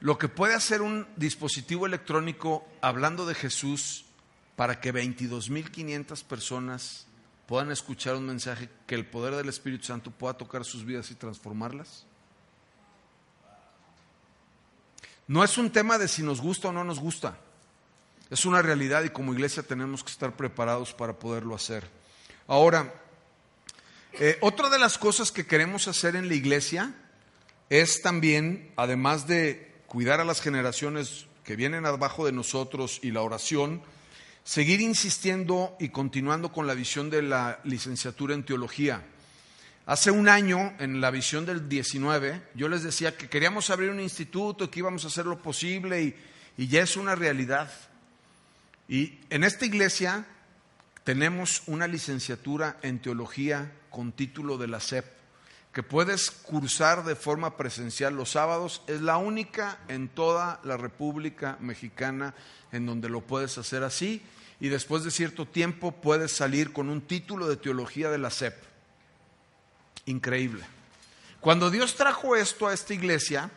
lo 0.00 0.16
que 0.16 0.28
puede 0.28 0.54
hacer 0.54 0.80
un 0.80 1.06
dispositivo 1.16 1.86
electrónico 1.86 2.66
hablando 2.80 3.26
de 3.26 3.34
Jesús 3.34 4.06
para 4.58 4.80
que 4.80 4.92
22.500 4.92 6.24
personas 6.24 7.06
puedan 7.46 7.70
escuchar 7.70 8.16
un 8.16 8.26
mensaje 8.26 8.68
que 8.88 8.96
el 8.96 9.06
poder 9.06 9.36
del 9.36 9.48
Espíritu 9.48 9.84
Santo 9.84 10.10
pueda 10.10 10.34
tocar 10.34 10.64
sus 10.64 10.84
vidas 10.84 11.12
y 11.12 11.14
transformarlas? 11.14 12.06
No 15.28 15.44
es 15.44 15.58
un 15.58 15.70
tema 15.70 15.96
de 15.96 16.08
si 16.08 16.24
nos 16.24 16.40
gusta 16.40 16.70
o 16.70 16.72
no 16.72 16.82
nos 16.82 16.98
gusta. 16.98 17.38
Es 18.30 18.44
una 18.46 18.60
realidad 18.60 19.04
y 19.04 19.10
como 19.10 19.32
iglesia 19.32 19.62
tenemos 19.62 20.02
que 20.02 20.10
estar 20.10 20.34
preparados 20.34 20.92
para 20.92 21.20
poderlo 21.20 21.54
hacer. 21.54 21.88
Ahora, 22.48 22.92
eh, 24.14 24.38
otra 24.40 24.70
de 24.70 24.80
las 24.80 24.98
cosas 24.98 25.30
que 25.30 25.46
queremos 25.46 25.86
hacer 25.86 26.16
en 26.16 26.26
la 26.26 26.34
iglesia 26.34 26.96
es 27.70 28.02
también, 28.02 28.72
además 28.74 29.28
de 29.28 29.72
cuidar 29.86 30.18
a 30.18 30.24
las 30.24 30.40
generaciones 30.40 31.26
que 31.44 31.54
vienen 31.54 31.86
abajo 31.86 32.26
de 32.26 32.32
nosotros 32.32 32.98
y 33.04 33.12
la 33.12 33.22
oración, 33.22 33.82
seguir 34.48 34.80
insistiendo 34.80 35.76
y 35.78 35.90
continuando 35.90 36.50
con 36.50 36.66
la 36.66 36.72
visión 36.72 37.10
de 37.10 37.20
la 37.20 37.60
licenciatura 37.64 38.32
en 38.32 38.44
teología. 38.44 39.02
Hace 39.84 40.10
un 40.10 40.26
año, 40.26 40.74
en 40.78 41.02
la 41.02 41.10
visión 41.10 41.44
del 41.44 41.68
19, 41.68 42.40
yo 42.54 42.70
les 42.70 42.82
decía 42.82 43.14
que 43.14 43.28
queríamos 43.28 43.68
abrir 43.68 43.90
un 43.90 44.00
instituto, 44.00 44.70
que 44.70 44.78
íbamos 44.78 45.04
a 45.04 45.08
hacer 45.08 45.26
lo 45.26 45.42
posible 45.42 46.16
y, 46.56 46.66
ya 46.66 46.80
es 46.80 46.96
una 46.96 47.14
realidad. 47.14 47.70
Y 48.88 49.18
en 49.28 49.44
esta 49.44 49.66
iglesia 49.66 50.24
tenemos 51.04 51.64
una 51.66 51.86
licenciatura 51.86 52.78
en 52.80 53.00
teología 53.00 53.70
con 53.90 54.12
título 54.12 54.56
de 54.56 54.68
la 54.68 54.80
SEP, 54.80 55.04
que 55.74 55.82
puedes 55.82 56.30
cursar 56.30 57.04
de 57.04 57.16
forma 57.16 57.58
presencial 57.58 58.16
los 58.16 58.30
sábados. 58.30 58.80
Es 58.86 59.02
la 59.02 59.18
única 59.18 59.78
en 59.88 60.08
toda 60.08 60.58
la 60.64 60.78
República 60.78 61.58
Mexicana 61.60 62.34
en 62.72 62.86
donde 62.86 63.10
lo 63.10 63.20
puedes 63.20 63.58
hacer 63.58 63.82
así. 63.82 64.22
Y 64.60 64.68
después 64.68 65.04
de 65.04 65.10
cierto 65.10 65.46
tiempo 65.46 65.92
puedes 65.92 66.32
salir 66.32 66.72
con 66.72 66.88
un 66.88 67.00
título 67.00 67.46
de 67.48 67.56
teología 67.56 68.10
de 68.10 68.18
la 68.18 68.30
SEP. 68.30 68.54
Increíble. 70.06 70.64
Cuando 71.40 71.70
Dios 71.70 71.94
trajo 71.94 72.34
esto 72.34 72.66
a 72.66 72.74
esta 72.74 72.94
iglesia, 72.94 73.50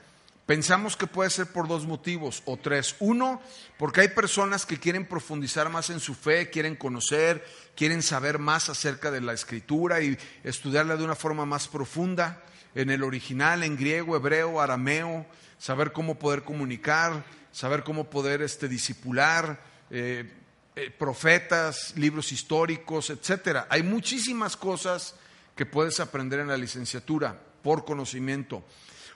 pensamos 0.46 0.96
que 0.96 1.08
puede 1.08 1.32
ser 1.32 1.48
por 1.48 1.68
dos 1.68 1.88
motivos 1.88 2.44
o 2.46 2.58
tres. 2.58 2.96
Uno, 3.00 3.42
porque 3.80 4.02
hay 4.02 4.10
personas 4.10 4.68
que 4.68 4.78
quieren 4.78 5.08
profundizar 5.08 5.70
más 5.70 5.90
en 5.90 6.00
su 6.00 6.14
fe, 6.14 6.52
quieren 6.52 6.76
conocer, 6.76 7.44
quieren 7.76 8.04
saber 8.04 8.38
más 8.38 8.70
acerca 8.70 9.10
de 9.10 9.22
la 9.22 9.34
escritura 9.34 10.02
y 10.02 10.18
estudiarla 10.44 10.98
de 10.98 11.04
una 11.04 11.16
forma 11.16 11.46
más 11.46 11.68
profunda, 11.68 12.44
en 12.76 12.90
el 12.90 13.04
original, 13.04 13.64
en 13.64 13.76
griego, 13.76 14.16
hebreo, 14.16 14.62
arameo, 14.62 15.26
saber 15.58 15.92
cómo 15.92 16.20
poder 16.20 16.44
comunicar, 16.44 17.26
saber 17.52 17.84
cómo 17.84 18.10
poder 18.10 18.42
este, 18.44 18.68
disipular. 18.68 19.60
eh, 19.90 20.32
eh, 20.76 20.90
profetas, 20.90 21.94
libros 21.98 22.32
históricos, 22.32 23.10
etcétera. 23.10 23.68
Hay 23.70 23.84
muchísimas 23.84 24.56
cosas 24.56 25.16
que 25.56 25.66
puedes 25.66 26.00
aprender 26.00 26.40
en 26.40 26.48
la 26.48 26.58
licenciatura 26.58 27.40
por 27.62 27.86
conocimiento. 27.86 28.64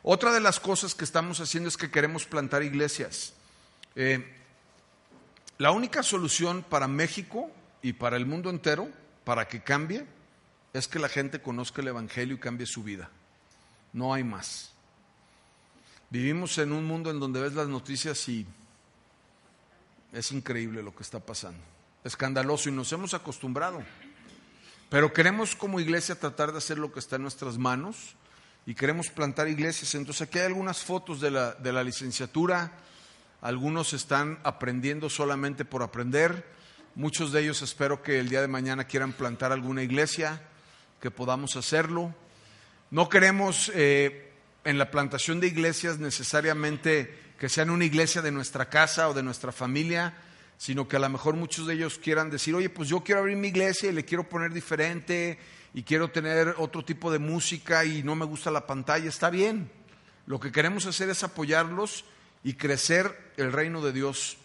Otra 0.04 0.34
de 0.34 0.42
las 0.42 0.60
cosas 0.60 0.94
que 0.94 1.06
estamos 1.06 1.40
haciendo 1.40 1.70
es 1.70 1.78
que 1.78 1.90
queremos 1.90 2.26
plantar 2.26 2.62
iglesias. 2.62 3.34
Eh, 3.96 4.24
la 5.58 5.72
única 5.72 6.04
solución 6.04 6.64
para 6.68 6.88
México 6.88 7.50
y 7.82 7.94
para 7.94 8.18
el 8.18 8.26
mundo 8.26 8.50
entero, 8.50 8.90
para 9.24 9.48
que 9.48 9.64
cambie, 9.64 10.06
es 10.74 10.90
que 10.90 11.00
la 11.00 11.08
gente 11.08 11.42
conozca 11.42 11.82
el 11.82 11.88
Evangelio 11.88 12.36
y 12.36 12.40
cambie 12.40 12.68
su 12.68 12.84
vida. 12.84 13.10
No 13.94 14.14
hay 14.14 14.26
más. 14.26 14.74
Vivimos 16.10 16.58
en 16.58 16.74
un 16.74 16.84
mundo 16.84 17.10
en 17.10 17.20
donde 17.20 17.40
ves 17.40 17.54
las 17.54 17.70
noticias 17.70 18.28
y 18.28 18.46
es 20.14 20.32
increíble 20.32 20.84
lo 20.84 20.96
que 20.96 21.04
está 21.04 21.20
pasando. 21.20 21.60
Escandaloso 22.04 22.70
y 22.70 22.72
nos 22.72 22.92
hemos 22.92 23.14
acostumbrado. 23.14 23.84
Pero 24.90 25.12
queremos 25.12 25.56
como 25.56 25.80
iglesia 25.80 26.20
tratar 26.20 26.52
de 26.52 26.60
hacer 26.60 26.78
lo 26.78 26.92
que 26.92 27.00
está 27.00 27.16
en 27.16 27.24
nuestras 27.24 27.58
manos 27.58 28.16
y 28.66 28.76
queremos 28.76 29.10
plantar 29.10 29.48
iglesias. 29.48 29.96
Entonces 29.96 30.28
aquí 30.28 30.40
hay 30.40 30.46
algunas 30.46 30.84
fotos 30.84 31.20
de 31.20 31.32
la, 31.32 31.54
de 31.54 31.74
la 31.74 31.84
licenciatura. 31.84 32.72
Algunos 33.42 33.94
están 33.94 34.40
aprendiendo 34.44 35.10
solamente 35.10 35.66
por 35.66 35.84
aprender. 35.84 36.46
Muchos 36.96 37.32
de 37.32 37.42
ellos 37.42 37.62
espero 37.62 38.02
que 38.02 38.20
el 38.20 38.30
día 38.30 38.42
de 38.42 38.48
mañana 38.48 38.86
quieran 38.86 39.12
plantar 39.12 39.52
alguna 39.52 39.84
iglesia, 39.84 40.42
que 41.02 41.12
podamos 41.12 41.56
hacerlo. 41.56 42.16
No 42.90 43.10
queremos 43.10 43.72
eh, 43.76 44.32
en 44.64 44.78
la 44.78 44.92
plantación 44.92 45.40
de 45.40 45.48
iglesias 45.48 46.00
necesariamente 46.00 47.25
que 47.38 47.50
sean 47.50 47.70
una 47.70 47.86
iglesia 47.86 48.22
de 48.22 48.32
nuestra 48.32 48.70
casa 48.70 49.10
o 49.10 49.14
de 49.14 49.24
nuestra 49.24 49.52
familia, 49.52 50.14
sino 50.58 50.88
que 50.88 50.96
a 50.96 51.00
lo 51.00 51.10
mejor 51.10 51.36
muchos 51.36 51.68
de 51.68 51.74
ellos 51.74 52.00
quieran 52.00 52.30
decir, 52.30 52.56
oye, 52.56 52.70
pues 52.70 52.90
yo 52.90 53.02
quiero 53.02 53.22
abrir 53.22 53.38
mi 53.38 53.50
iglesia 53.50 53.90
y 53.90 53.94
le 53.94 54.06
quiero 54.06 54.28
poner 54.28 54.54
diferente 54.54 55.38
y 55.74 55.84
quiero 55.84 56.10
tener 56.10 56.56
otro 56.58 56.86
tipo 56.86 57.12
de 57.12 57.20
música 57.20 57.84
y 57.84 58.04
no 58.04 58.16
me 58.16 58.26
gusta 58.26 58.52
la 58.52 58.66
pantalla, 58.66 59.10
está 59.10 59.30
bien. 59.30 59.70
Lo 60.26 60.40
que 60.40 60.52
queremos 60.52 60.86
hacer 60.86 61.10
es 61.10 61.24
apoyarlos 61.24 62.06
y 62.44 62.54
crecer 62.54 63.34
el 63.38 63.52
reino 63.52 63.82
de 63.82 63.92
Dios. 63.92 64.38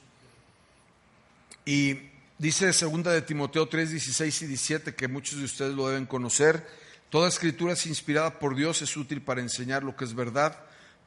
Y 1.65 2.11
dice 2.39 2.73
segunda 2.73 3.13
de 3.13 3.23
Timoteo 3.23 3.69
3, 3.69 3.91
16 3.91 4.43
y 4.43 4.47
17, 4.47 4.95
que 4.95 5.07
muchos 5.07 5.39
de 5.39 5.45
ustedes 5.45 5.75
lo 5.75 5.87
deben 5.89 6.07
conocer, 6.07 6.67
toda 7.11 7.29
escritura 7.29 7.75
es 7.75 7.87
inspirada 7.87 8.39
por 8.39 8.57
Dios, 8.57 8.83
es 8.83 8.97
útil 8.97 9.23
para 9.23 9.41
enseñar 9.41 9.85
lo 9.85 9.95
que 9.95 10.05
es 10.05 10.15
verdad, 10.15 10.59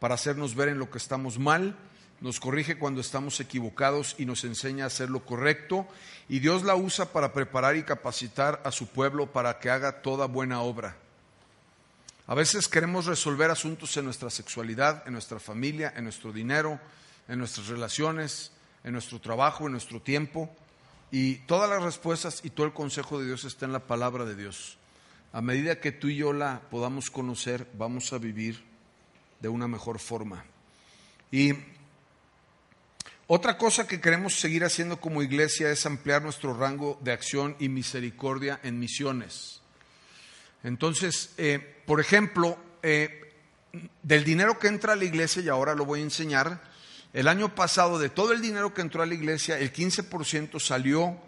para 0.04 0.16
hacernos 0.16 0.54
ver 0.54 0.68
en 0.68 0.80
lo 0.80 0.92
que 0.92 0.98
estamos 0.98 1.40
mal, 1.40 1.78
nos 2.20 2.42
corrige 2.42 2.78
cuando 2.78 3.00
estamos 3.00 3.40
equivocados 3.40 4.16
y 4.18 4.26
nos 4.26 4.44
enseña 4.44 4.84
a 4.84 4.88
hacer 4.88 5.10
lo 5.10 5.24
correcto, 5.24 5.88
y 6.28 6.40
Dios 6.40 6.64
la 6.64 6.76
usa 6.76 7.14
para 7.14 7.32
preparar 7.32 7.78
y 7.78 7.84
capacitar 7.84 8.62
a 8.66 8.74
su 8.74 8.88
pueblo 8.88 9.32
para 9.32 9.60
que 9.60 9.70
haga 9.70 10.02
toda 10.02 10.26
buena 10.26 10.60
obra. 10.60 10.98
A 12.28 12.36
veces 12.36 12.68
queremos 12.68 13.06
resolver 13.06 13.50
asuntos 13.50 13.96
en 13.96 14.04
nuestra 14.04 14.30
sexualidad, 14.30 15.04
en 15.08 15.14
nuestra 15.14 15.40
familia, 15.40 15.94
en 15.96 16.04
nuestro 16.04 16.34
dinero, 16.34 16.82
en 17.30 17.40
nuestras 17.40 17.68
relaciones, 17.70 18.52
en 18.84 18.92
nuestro 18.92 19.22
trabajo, 19.22 19.68
en 19.68 19.72
nuestro 19.72 20.02
tiempo. 20.02 20.54
Y 21.12 21.36
todas 21.46 21.70
las 21.70 21.82
respuestas 21.82 22.42
y 22.44 22.50
todo 22.50 22.66
el 22.66 22.74
consejo 22.74 23.22
de 23.22 23.28
Dios 23.28 23.46
está 23.46 23.68
en 23.68 23.72
la 23.72 23.88
palabra 23.88 24.26
de 24.26 24.36
Dios. 24.36 24.78
A 25.32 25.40
medida 25.40 25.80
que 25.80 25.94
tú 25.94 26.10
y 26.10 26.18
yo 26.18 26.34
la 26.34 26.60
podamos 26.70 27.10
conocer, 27.10 27.70
vamos 27.78 28.12
a 28.12 28.18
vivir 28.18 28.73
de 29.44 29.50
una 29.50 29.68
mejor 29.68 30.00
forma. 30.00 30.46
Y 31.30 31.52
otra 33.28 33.58
cosa 33.58 33.86
que 33.86 34.00
queremos 34.00 34.40
seguir 34.40 34.64
haciendo 34.64 35.02
como 35.02 35.22
iglesia 35.22 35.70
es 35.70 35.86
ampliar 35.86 36.22
nuestro 36.22 36.58
rango 36.58 36.98
de 37.02 37.12
acción 37.12 37.58
y 37.60 37.68
misericordia 37.68 38.62
en 38.64 38.80
misiones. 38.80 39.60
Entonces, 40.64 41.34
eh, 41.38 41.60
por 41.86 42.00
ejemplo, 42.00 42.58
eh, 42.82 43.34
del 44.02 44.24
dinero 44.24 44.58
que 44.60 44.70
entra 44.70 44.94
a 44.94 44.96
la 44.96 45.04
iglesia, 45.04 45.42
y 45.42 45.50
ahora 45.50 45.76
lo 45.76 45.84
voy 45.84 46.00
a 46.00 46.04
enseñar, 46.04 46.62
el 47.12 47.28
año 47.28 47.54
pasado 47.54 48.00
de 48.00 48.08
todo 48.08 48.32
el 48.32 48.42
dinero 48.42 48.74
que 48.74 48.82
entró 48.82 49.04
a 49.04 49.06
la 49.06 49.14
iglesia, 49.14 49.60
el 49.60 49.74
15% 49.74 50.58
salió 50.62 51.20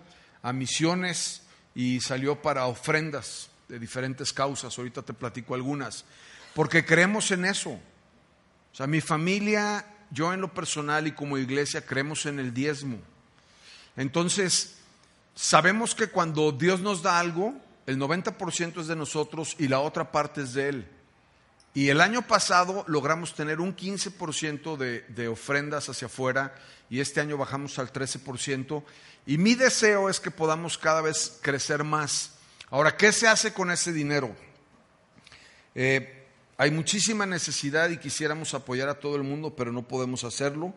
a 0.42 0.54
misiones 0.54 1.42
y 1.76 2.00
salió 2.00 2.42
para 2.42 2.68
ofrendas 2.68 3.50
de 3.68 3.78
diferentes 3.78 4.32
causas. 4.32 4.78
Ahorita 4.78 5.02
te 5.02 5.12
platico 5.12 5.54
algunas. 5.54 6.06
Porque 6.54 6.86
creemos 6.86 7.30
en 7.32 7.44
eso. 7.44 7.78
O 8.76 8.78
sea, 8.78 8.88
mi 8.88 9.00
familia, 9.00 9.86
yo 10.12 10.34
en 10.34 10.42
lo 10.42 10.54
personal 10.54 11.08
y 11.08 11.14
como 11.14 11.38
iglesia 11.38 11.86
creemos 11.86 12.26
en 12.26 12.40
el 12.40 12.54
diezmo. 12.54 12.98
Entonces, 13.96 14.76
sabemos 15.34 15.96
que 15.96 16.08
cuando 16.08 16.52
Dios 16.52 16.82
nos 16.82 17.02
da 17.02 17.18
algo, 17.18 17.54
el 17.86 17.98
90% 17.98 18.82
es 18.82 18.88
de 18.88 18.98
nosotros 18.98 19.56
y 19.60 19.70
la 19.70 19.80
otra 19.80 20.12
parte 20.12 20.42
es 20.42 20.54
de 20.54 20.68
Él. 20.68 20.90
Y 21.74 21.88
el 21.88 22.02
año 22.02 22.28
pasado 22.28 22.84
logramos 22.90 23.34
tener 23.34 23.62
un 23.62 23.74
15% 23.74 24.76
de, 24.76 25.06
de, 25.08 25.30
ofrendas 25.30 25.88
hacia 25.88 26.08
afuera 26.08 26.54
y 26.90 27.00
este 27.00 27.22
año 27.22 27.38
bajamos 27.38 27.80
al 27.80 27.94
13%. 27.94 28.84
Y 29.26 29.38
mi 29.38 29.56
deseo 29.56 30.10
es 30.10 30.20
que 30.20 30.32
podamos 30.32 30.78
cada 30.78 31.00
vez 31.00 31.40
crecer 31.42 31.86
más. 31.86 32.34
Ahora, 32.70 32.98
¿qué 32.98 33.14
se 33.14 33.30
hace 33.30 33.54
con 33.54 33.72
ese 33.72 33.94
dinero? 33.94 34.36
Eh, 35.76 36.25
hay 36.58 36.72
muchísima 36.72 37.26
necesidad 37.26 37.90
y 37.90 37.98
quisiéramos 37.98 38.54
apoyar 38.54 38.88
a 38.88 39.00
todo 39.00 39.18
el 39.18 39.24
mundo, 39.24 39.56
pero 39.56 39.72
no 39.72 39.88
podemos 39.88 40.24
hacerlo. 40.24 40.74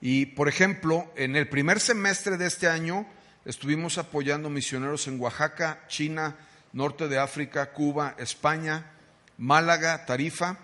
Y, 0.00 0.26
por 0.26 0.48
ejemplo, 0.48 1.10
en 1.16 1.36
el 1.36 1.48
primer 1.48 1.80
semestre 1.80 2.36
de 2.36 2.46
este 2.46 2.68
año 2.68 3.06
estuvimos 3.46 3.96
apoyando 3.96 4.50
misioneros 4.50 5.08
en 5.08 5.18
Oaxaca, 5.18 5.84
China, 5.88 6.36
norte 6.74 7.08
de 7.08 7.18
África, 7.18 7.72
Cuba, 7.72 8.14
España, 8.18 8.92
Málaga, 9.38 10.04
Tarifa, 10.04 10.58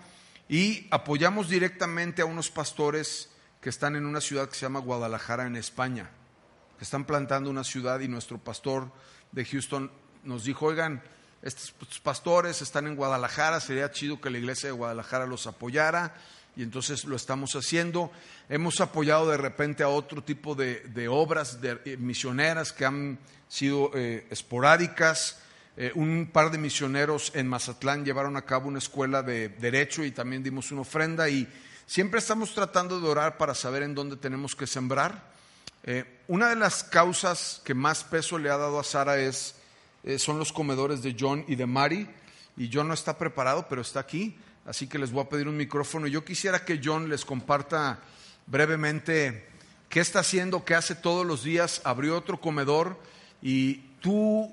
y 0.47 0.87
apoyamos 0.91 1.49
directamente 1.49 2.21
a 2.21 2.25
unos 2.25 2.51
pastores 2.51 3.29
que 3.59 3.69
están 3.69 3.95
en 3.95 4.05
una 4.05 4.21
ciudad 4.21 4.49
que 4.49 4.55
se 4.55 4.65
llama 4.65 4.81
Guadalajara, 4.81 5.47
en 5.47 5.55
España, 5.55 6.11
que 6.77 6.83
están 6.83 7.05
plantando 7.05 7.49
una 7.49 7.63
ciudad 7.63 8.01
y 8.01 8.07
nuestro 8.07 8.37
pastor 8.37 8.91
de 9.31 9.45
Houston 9.45 9.91
nos 10.23 10.43
dijo, 10.43 10.67
oigan, 10.67 11.01
estos 11.43 11.73
pastores 12.01 12.61
están 12.61 12.87
en 12.87 12.95
Guadalajara, 12.95 13.59
sería 13.59 13.91
chido 13.91 14.21
que 14.21 14.29
la 14.29 14.37
iglesia 14.37 14.69
de 14.69 14.73
Guadalajara 14.73 15.27
los 15.27 15.45
apoyara 15.45 16.15
y 16.55 16.63
entonces 16.63 17.03
lo 17.03 17.17
estamos 17.17 17.53
haciendo. 17.55 18.11
Hemos 18.47 18.79
apoyado 18.79 19.29
de 19.29 19.35
repente 19.35 19.83
a 19.83 19.89
otro 19.89 20.23
tipo 20.23 20.55
de, 20.55 21.07
obras 21.09 21.59
de, 21.59 21.79
eh, 21.83 21.97
misioneras 21.97 22.71
que 22.71 22.85
han 22.85 23.19
sido 23.49 23.91
eh, 23.93 24.25
esporádicas. 24.29 25.39
Eh, 25.75 25.91
un 25.95 26.29
par 26.31 26.49
de 26.49 26.59
misioneros 26.59 27.31
en 27.35 27.47
Mazatlán 27.47 28.05
llevaron 28.05 28.37
a 28.37 28.43
cabo 28.43 28.69
una 28.69 28.77
escuela 28.77 29.21
de 29.21 29.49
derecho 29.49 30.05
y 30.05 30.11
también 30.11 30.43
dimos 30.43 30.71
una 30.71 30.81
ofrenda 30.81 31.27
y 31.27 31.45
siempre 31.85 32.19
estamos 32.19 32.53
tratando 32.53 33.01
de 33.01 33.07
orar 33.07 33.37
para 33.37 33.53
saber 33.53 33.83
en 33.83 33.95
dónde 33.95 34.15
tenemos 34.15 34.55
que 34.55 34.67
sembrar. 34.67 35.33
una 36.29 36.49
de 36.49 36.55
las 36.55 36.85
causas 36.85 37.61
que 37.65 37.73
más 37.73 38.05
peso 38.05 38.37
le 38.37 38.49
ha 38.49 38.55
dado 38.55 38.79
a 38.79 38.83
Sara 38.85 39.17
es, 39.17 39.55
son 40.17 40.39
los 40.39 40.51
comedores 40.51 41.01
de 41.01 41.15
John 41.17 41.45
y 41.47 41.55
de 41.55 41.65
Mari 41.65 42.07
y 42.57 42.69
John 42.71 42.87
no 42.87 42.93
está 42.93 43.17
preparado 43.17 43.67
pero 43.69 43.81
está 43.81 43.99
aquí 44.01 44.35
así 44.65 44.87
que 44.87 44.97
les 44.97 45.11
voy 45.11 45.23
a 45.23 45.29
pedir 45.29 45.47
un 45.47 45.57
micrófono. 45.57 46.07
Yo 46.07 46.23
quisiera 46.23 46.65
que 46.65 46.79
John 46.83 47.09
les 47.09 47.25
comparta 47.25 47.99
brevemente 48.47 49.45
qué 49.89 49.99
está 49.99 50.19
haciendo, 50.19 50.65
qué 50.65 50.75
hace 50.75 50.95
todos 50.95 51.25
los 51.25 51.43
días. 51.43 51.81
Abrió 51.83 52.17
otro 52.17 52.39
comedor 52.39 52.97
y 53.41 53.75
tú, 53.99 54.51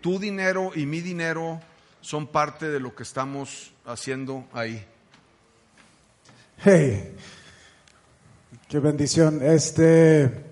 tu 0.00 0.18
dinero 0.18 0.72
y 0.74 0.86
mi 0.86 1.00
dinero 1.00 1.60
son 2.00 2.26
parte 2.26 2.68
de 2.68 2.80
lo 2.80 2.94
que 2.94 3.02
estamos 3.02 3.72
haciendo 3.84 4.46
ahí. 4.52 4.84
Hey, 6.64 7.16
qué 8.68 8.78
bendición. 8.78 9.40
Este, 9.42 10.51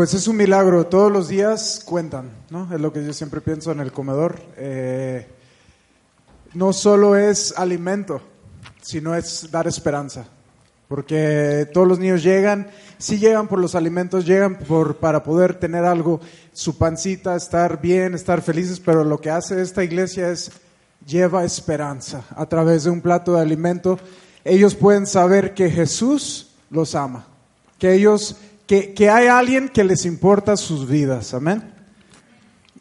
pues 0.00 0.14
es 0.14 0.28
un 0.28 0.38
milagro. 0.38 0.86
Todos 0.86 1.12
los 1.12 1.28
días 1.28 1.82
cuentan, 1.84 2.30
¿no? 2.48 2.74
Es 2.74 2.80
lo 2.80 2.90
que 2.90 3.04
yo 3.04 3.12
siempre 3.12 3.42
pienso 3.42 3.70
en 3.70 3.80
el 3.80 3.92
comedor. 3.92 4.40
Eh, 4.56 5.28
no 6.54 6.72
solo 6.72 7.16
es 7.16 7.52
alimento, 7.54 8.22
sino 8.80 9.14
es 9.14 9.50
dar 9.50 9.66
esperanza. 9.66 10.24
Porque 10.88 11.68
todos 11.74 11.86
los 11.86 11.98
niños 11.98 12.22
llegan, 12.22 12.70
sí 12.96 13.18
llegan 13.18 13.46
por 13.46 13.58
los 13.58 13.74
alimentos, 13.74 14.24
llegan 14.24 14.60
por, 14.60 14.96
para 14.96 15.22
poder 15.22 15.60
tener 15.60 15.84
algo, 15.84 16.22
su 16.54 16.78
pancita, 16.78 17.36
estar 17.36 17.82
bien, 17.82 18.14
estar 18.14 18.40
felices, 18.40 18.80
pero 18.80 19.04
lo 19.04 19.20
que 19.20 19.28
hace 19.28 19.60
esta 19.60 19.84
iglesia 19.84 20.30
es 20.30 20.50
lleva 21.06 21.44
esperanza 21.44 22.24
a 22.34 22.46
través 22.46 22.84
de 22.84 22.90
un 22.90 23.02
plato 23.02 23.34
de 23.34 23.42
alimento. 23.42 23.98
Ellos 24.44 24.74
pueden 24.74 25.06
saber 25.06 25.52
que 25.52 25.68
Jesús 25.68 26.52
los 26.70 26.94
ama, 26.94 27.26
que 27.78 27.92
ellos, 27.92 28.36
que, 28.94 29.10
hay 29.10 29.26
alguien 29.26 29.68
que 29.68 29.82
les 29.82 30.04
importa 30.04 30.56
sus 30.56 30.88
vidas, 30.88 31.34
amén. 31.34 31.74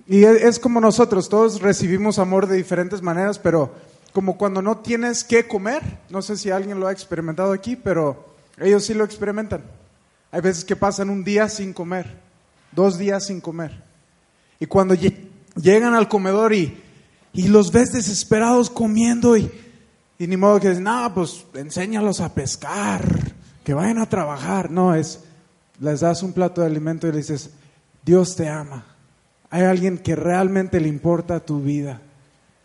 Y 0.07 0.23
es 0.23 0.59
como 0.59 0.79
nosotros, 0.79 1.29
todos 1.29 1.61
recibimos 1.61 2.19
amor 2.19 2.45
de 2.45 2.57
diferentes 2.57 3.01
maneras, 3.01 3.39
pero 3.39 3.73
como 4.13 4.37
cuando 4.37 4.61
no 4.61 4.77
tienes 4.77 5.23
que 5.23 5.47
comer, 5.47 5.81
no 6.11 6.21
sé 6.21 6.37
si 6.37 6.51
alguien 6.51 6.79
lo 6.79 6.85
ha 6.85 6.91
experimentado 6.91 7.53
aquí, 7.53 7.75
pero 7.75 8.35
ellos 8.59 8.85
sí 8.85 8.93
lo 8.93 9.03
experimentan. 9.03 9.63
Hay 10.31 10.41
veces 10.41 10.63
que 10.63 10.75
pasan 10.75 11.09
un 11.09 11.23
día 11.23 11.49
sin 11.49 11.73
comer, 11.73 12.19
dos 12.71 12.99
días 12.99 13.25
sin 13.25 13.41
comer. 13.41 13.83
Y 14.59 14.67
cuando 14.67 14.93
llegan 15.55 15.95
al 15.95 16.07
comedor 16.07 16.53
y, 16.53 16.83
y 17.33 17.47
los 17.47 17.71
ves 17.71 17.93
desesperados 17.93 18.69
comiendo 18.69 19.35
y, 19.35 19.51
y 20.19 20.27
ni 20.27 20.37
modo 20.37 20.59
que 20.59 20.69
dicen, 20.69 20.83
no, 20.83 21.11
pues 21.15 21.45
enséñalos 21.55 22.19
a 22.21 22.35
pescar, 22.35 23.33
que 23.63 23.73
vayan 23.73 23.97
a 23.97 24.07
trabajar. 24.09 24.69
No, 24.69 24.93
es, 24.93 25.23
les 25.79 26.01
das 26.01 26.23
un 26.23 26.33
plato 26.33 26.61
de 26.61 26.67
alimento 26.67 27.07
y 27.07 27.11
les 27.11 27.27
dices, 27.27 27.51
Dios 28.03 28.35
te 28.35 28.47
ama 28.47 28.85
hay 29.49 29.63
alguien 29.63 29.97
que 29.97 30.15
realmente 30.15 30.79
le 30.79 30.87
importa 30.87 31.39
tu 31.39 31.61
vida. 31.61 32.01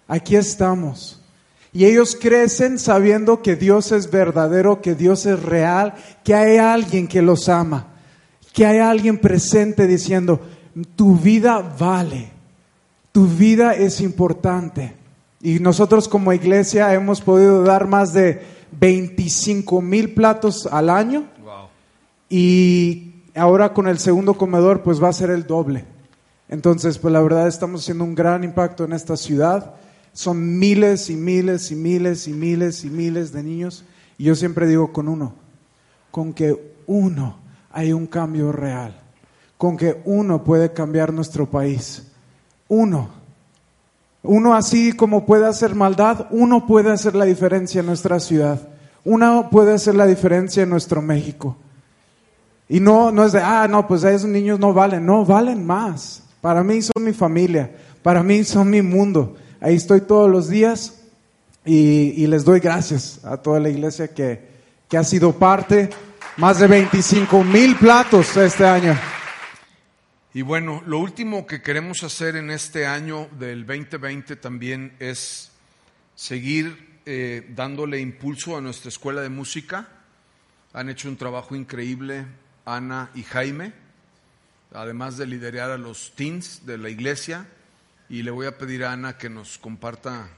Aquí 0.07 0.37
estamos. 0.37 1.21
Y 1.73 1.87
ellos 1.87 2.17
crecen 2.21 2.79
sabiendo 2.79 3.43
que 3.43 3.57
Dios 3.57 3.91
es 3.91 4.11
verdadero, 4.11 4.81
que 4.81 4.95
Dios 4.95 5.27
es 5.27 5.43
real, 5.43 5.95
que 6.23 6.35
hay 6.35 6.59
alguien 6.59 7.09
que 7.09 7.23
los 7.23 7.49
ama, 7.49 7.89
que 8.53 8.67
hay 8.67 8.79
alguien 8.79 9.19
presente 9.19 9.87
diciendo, 9.87 10.41
tu 10.95 11.17
vida 11.17 11.59
vale, 11.79 12.31
tu 13.13 13.27
vida 13.27 13.75
es 13.75 14.01
importante. 14.01 14.95
Y 15.41 15.59
nosotros 15.59 16.07
como 16.07 16.33
iglesia 16.33 16.95
hemos 16.95 17.21
podido 17.21 17.63
dar 17.63 17.89
más 17.89 18.13
de 18.13 18.43
25 18.79 19.81
mil 19.81 20.15
platos 20.15 20.69
al 20.71 20.91
año. 20.91 21.25
Y 22.29 23.23
ahora 23.35 23.73
con 23.73 23.89
el 23.89 23.99
segundo 23.99 24.35
comedor 24.35 24.83
pues 24.83 25.03
va 25.03 25.09
a 25.09 25.13
ser 25.13 25.31
el 25.31 25.47
doble. 25.47 25.85
Entonces, 26.49 26.99
pues 26.99 27.13
la 27.13 27.21
verdad 27.21 27.49
estamos 27.49 27.83
haciendo 27.83 28.05
un 28.05 28.15
gran 28.15 28.45
impacto 28.45 28.85
en 28.85 28.93
esta 28.93 29.17
ciudad. 29.17 29.75
son 30.13 30.59
miles 30.61 31.11
y 31.11 31.17
miles 31.17 31.73
y 31.73 31.75
miles 31.75 32.29
y 32.29 32.33
miles 32.33 32.85
y 32.85 32.91
miles 32.91 33.33
de 33.33 33.43
niños. 33.43 33.85
Y 34.17 34.25
yo 34.25 34.37
siempre 34.37 34.69
digo 34.69 34.93
con 34.93 35.09
uno, 35.09 35.35
con 36.13 36.33
que 36.33 36.77
uno 36.87 37.37
hay 37.73 37.93
un 37.93 38.07
cambio 38.07 38.53
real, 38.53 39.01
con 39.59 39.77
que 39.77 40.01
uno 40.05 40.45
puede 40.45 40.73
cambiar 40.73 41.13
nuestro 41.13 41.51
país. 41.51 42.13
Uno. 42.69 43.11
Uno 44.23 44.55
así 44.55 44.93
como 44.93 45.27
puede 45.27 45.47
hacer 45.47 45.75
maldad, 45.75 46.29
uno 46.31 46.67
puede 46.67 46.93
hacer 46.93 47.17
la 47.17 47.25
diferencia 47.25 47.81
en 47.81 47.87
nuestra 47.87 48.21
ciudad. 48.21 48.69
Uno 49.05 49.49
puede 49.51 49.75
hacer 49.75 49.97
la 49.97 50.07
diferencia 50.07 50.63
en 50.63 50.71
nuestro 50.71 51.03
México. 51.03 51.57
Y 52.69 52.81
no, 52.81 53.11
no 53.11 53.25
es 53.25 53.33
de, 53.33 53.41
ah, 53.41 53.69
no, 53.69 53.87
pues 53.87 54.05
esos 54.05 54.29
niños 54.29 54.59
no 54.59 54.73
valen. 54.73 55.05
No, 55.05 55.25
valen 55.25 55.65
más. 55.67 56.23
Para 56.41 56.63
mí 56.63 56.81
son 56.83 57.05
mi 57.05 57.13
familia. 57.13 57.71
Para 58.03 58.23
mí 58.23 58.45
son 58.45 58.71
mi 58.71 58.83
mundo. 58.83 59.37
Ahí 59.61 59.77
estoy 59.77 60.03
todos 60.03 60.31
los 60.31 60.49
días 60.49 61.01
y, 61.65 62.27
les 62.27 62.45
doy 62.45 62.61
gracias 62.61 63.25
a 63.25 63.39
toda 63.39 63.61
la 63.61 63.69
iglesia 63.69 64.09
que, 64.09 64.49
que 64.89 64.97
ha 64.97 65.05
sido 65.05 65.33
parte. 65.33 65.91
Más 66.37 66.59
de 66.59 66.67
25 66.67 67.45
mil 67.45 67.77
platos 67.77 68.37
este 68.37 68.67
año. 68.67 68.99
Y 70.33 70.43
bueno, 70.43 70.83
lo 70.85 70.99
último 70.99 71.47
que 71.47 71.63
queremos 71.63 72.03
hacer 72.03 72.35
en 72.35 72.51
este 72.51 72.87
año 72.87 73.29
del 73.39 73.65
2020 73.65 74.35
también 74.37 74.97
es 74.99 75.53
seguir 76.17 77.01
eh, 77.07 77.47
dándole 77.55 78.01
impulso 78.01 78.57
a 78.57 78.61
nuestra 78.61 78.89
escuela 78.89 79.21
de 79.21 79.29
música. 79.29 79.87
Han 80.73 80.89
hecho 80.89 81.09
un 81.09 81.17
trabajo 81.17 81.55
increíble 81.55 82.27
Ana 82.65 83.11
y 83.15 83.23
Jaime, 83.23 83.73
además 84.73 85.17
de 85.17 85.27
liderar 85.27 85.71
a 85.71 85.79
los 85.79 86.13
teens 86.15 86.67
de 86.67 86.79
la 86.79 86.89
iglesia 86.89 87.47
y 88.09 88.23
le 88.23 88.31
voy 88.31 88.47
a 88.47 88.59
pedir 88.59 88.85
a 88.85 88.93
Ana 88.93 89.19
que 89.19 89.29
nos 89.29 89.59
comparta 89.59 90.29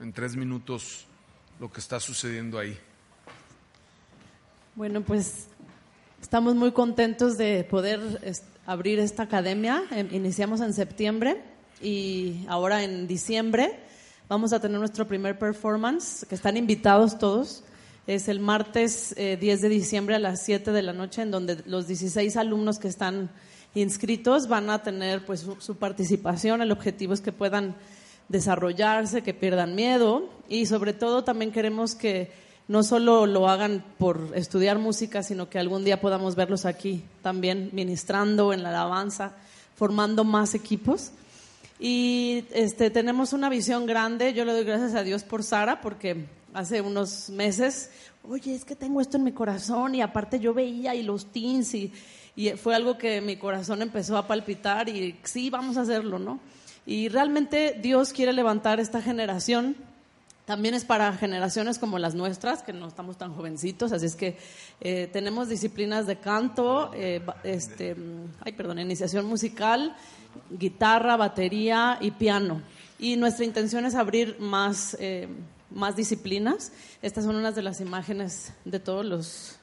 en 0.00 0.12
tres 0.12 0.36
minutos 0.36 1.06
lo 1.60 1.72
que 1.72 1.80
está 1.80 2.00
sucediendo 2.00 2.58
ahí. 2.58 2.78
Bueno, 4.74 5.00
pues 5.00 5.48
estamos 6.20 6.54
muy 6.54 6.72
contentos 6.72 7.38
de 7.38 7.64
poder 7.64 8.00
abrir 8.66 8.98
esta 8.98 9.22
academia. 9.22 9.84
Em, 9.90 10.08
iniciamos 10.12 10.60
en 10.60 10.74
septiembre 10.74 11.42
y 11.80 12.44
ahora 12.48 12.82
en 12.82 13.06
diciembre 13.06 13.80
vamos 14.28 14.52
a 14.52 14.60
tener 14.60 14.78
nuestro 14.78 15.06
primer 15.06 15.38
performance, 15.38 16.26
que 16.28 16.34
están 16.34 16.56
invitados 16.56 17.18
todos. 17.18 17.64
Es 18.06 18.28
el 18.28 18.38
martes 18.38 19.14
10 19.16 19.18
eh, 19.18 19.36
de 19.36 19.68
diciembre 19.68 20.14
a 20.14 20.20
las 20.20 20.44
7 20.44 20.70
de 20.70 20.82
la 20.82 20.92
noche, 20.92 21.22
en 21.22 21.32
donde 21.32 21.62
los 21.66 21.88
16 21.88 22.36
alumnos 22.36 22.78
que 22.78 22.86
están 22.86 23.30
inscritos 23.74 24.46
van 24.46 24.70
a 24.70 24.82
tener 24.82 25.24
pues 25.24 25.44
su, 25.58 25.76
participación. 25.76 26.62
El 26.62 26.70
objetivo 26.70 27.14
es 27.14 27.20
que 27.20 27.32
puedan 27.32 27.74
desarrollarse, 28.28 29.22
que 29.22 29.34
pierdan 29.34 29.74
miedo 29.74 30.28
y 30.48 30.66
sobre 30.66 30.92
todo 30.92 31.24
también 31.24 31.50
queremos 31.50 31.94
que 31.94 32.30
no 32.68 32.82
solo 32.84 33.26
lo 33.26 33.48
hagan 33.48 33.84
por 33.98 34.32
estudiar 34.34 34.78
música, 34.78 35.22
sino 35.22 35.48
que 35.48 35.58
algún 35.58 35.84
día 35.84 36.00
podamos 36.00 36.36
verlos 36.36 36.64
aquí 36.64 37.04
también 37.22 37.70
ministrando 37.72 38.52
en 38.52 38.62
la 38.62 38.70
alabanza, 38.70 39.34
formando 39.74 40.22
más 40.22 40.54
equipos. 40.54 41.10
Y 41.78 42.44
este, 42.52 42.90
tenemos 42.90 43.32
una 43.32 43.48
visión 43.48 43.84
grande. 43.84 44.32
Yo 44.32 44.44
le 44.44 44.52
doy 44.52 44.64
gracias 44.64 44.94
a 44.94 45.02
Dios 45.02 45.22
por 45.24 45.42
Sara, 45.42 45.80
porque 45.80 46.26
hace 46.56 46.80
unos 46.80 47.28
meses, 47.30 47.90
oye, 48.24 48.54
es 48.54 48.64
que 48.64 48.74
tengo 48.74 49.00
esto 49.00 49.18
en 49.18 49.24
mi 49.24 49.32
corazón 49.32 49.94
y 49.94 50.00
aparte 50.00 50.40
yo 50.40 50.54
veía 50.54 50.94
y 50.94 51.02
los 51.02 51.26
teens 51.26 51.74
y, 51.74 51.92
y 52.34 52.50
fue 52.50 52.74
algo 52.74 52.96
que 52.96 53.20
mi 53.20 53.36
corazón 53.36 53.82
empezó 53.82 54.16
a 54.16 54.26
palpitar 54.26 54.88
y 54.88 55.18
sí, 55.22 55.50
vamos 55.50 55.76
a 55.76 55.82
hacerlo, 55.82 56.18
¿no? 56.18 56.40
Y 56.86 57.08
realmente 57.08 57.78
Dios 57.82 58.12
quiere 58.12 58.32
levantar 58.32 58.80
esta 58.80 59.02
generación. 59.02 59.76
También 60.46 60.74
es 60.74 60.84
para 60.84 61.12
generaciones 61.12 61.78
como 61.78 61.98
las 61.98 62.14
nuestras, 62.14 62.62
que 62.62 62.72
no 62.72 62.86
estamos 62.86 63.18
tan 63.18 63.34
jovencitos, 63.34 63.92
así 63.92 64.06
es 64.06 64.14
que 64.14 64.38
eh, 64.80 65.10
tenemos 65.12 65.48
disciplinas 65.48 66.06
de 66.06 66.16
canto, 66.16 66.92
eh, 66.94 67.20
este, 67.42 67.96
ay, 68.44 68.52
perdón, 68.52 68.78
iniciación 68.78 69.26
musical, 69.26 69.96
guitarra, 70.50 71.16
batería 71.16 71.98
y 72.00 72.12
piano. 72.12 72.62
Y 72.98 73.16
nuestra 73.16 73.44
intención 73.44 73.84
es 73.84 73.96
abrir 73.96 74.38
más, 74.38 74.96
eh, 75.00 75.28
más 75.70 75.96
disciplinas. 75.96 76.72
Estas 77.02 77.24
son 77.24 77.36
unas 77.36 77.54
de 77.54 77.62
las 77.62 77.80
imágenes 77.80 78.52
de 78.64 78.80
todos 78.80 79.04
los 79.04 79.56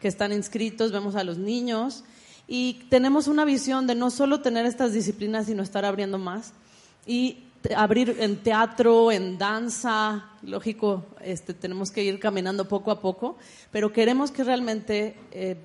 que 0.00 0.08
están 0.08 0.32
inscritos, 0.32 0.92
vemos 0.92 1.16
a 1.16 1.24
los 1.24 1.38
niños. 1.38 2.04
Y 2.46 2.84
tenemos 2.90 3.26
una 3.26 3.44
visión 3.44 3.86
de 3.86 3.94
no 3.94 4.10
solo 4.10 4.40
tener 4.40 4.66
estas 4.66 4.92
disciplinas, 4.92 5.46
sino 5.46 5.62
estar 5.62 5.84
abriendo 5.84 6.18
más. 6.18 6.52
Y 7.06 7.44
abrir 7.74 8.16
en 8.20 8.36
teatro, 8.36 9.10
en 9.10 9.38
danza, 9.38 10.26
lógico, 10.42 11.06
este, 11.22 11.54
tenemos 11.54 11.90
que 11.90 12.04
ir 12.04 12.20
caminando 12.20 12.68
poco 12.68 12.90
a 12.90 13.00
poco, 13.00 13.38
pero 13.70 13.92
queremos 13.92 14.30
que 14.30 14.44
realmente 14.44 15.16
eh, 15.32 15.56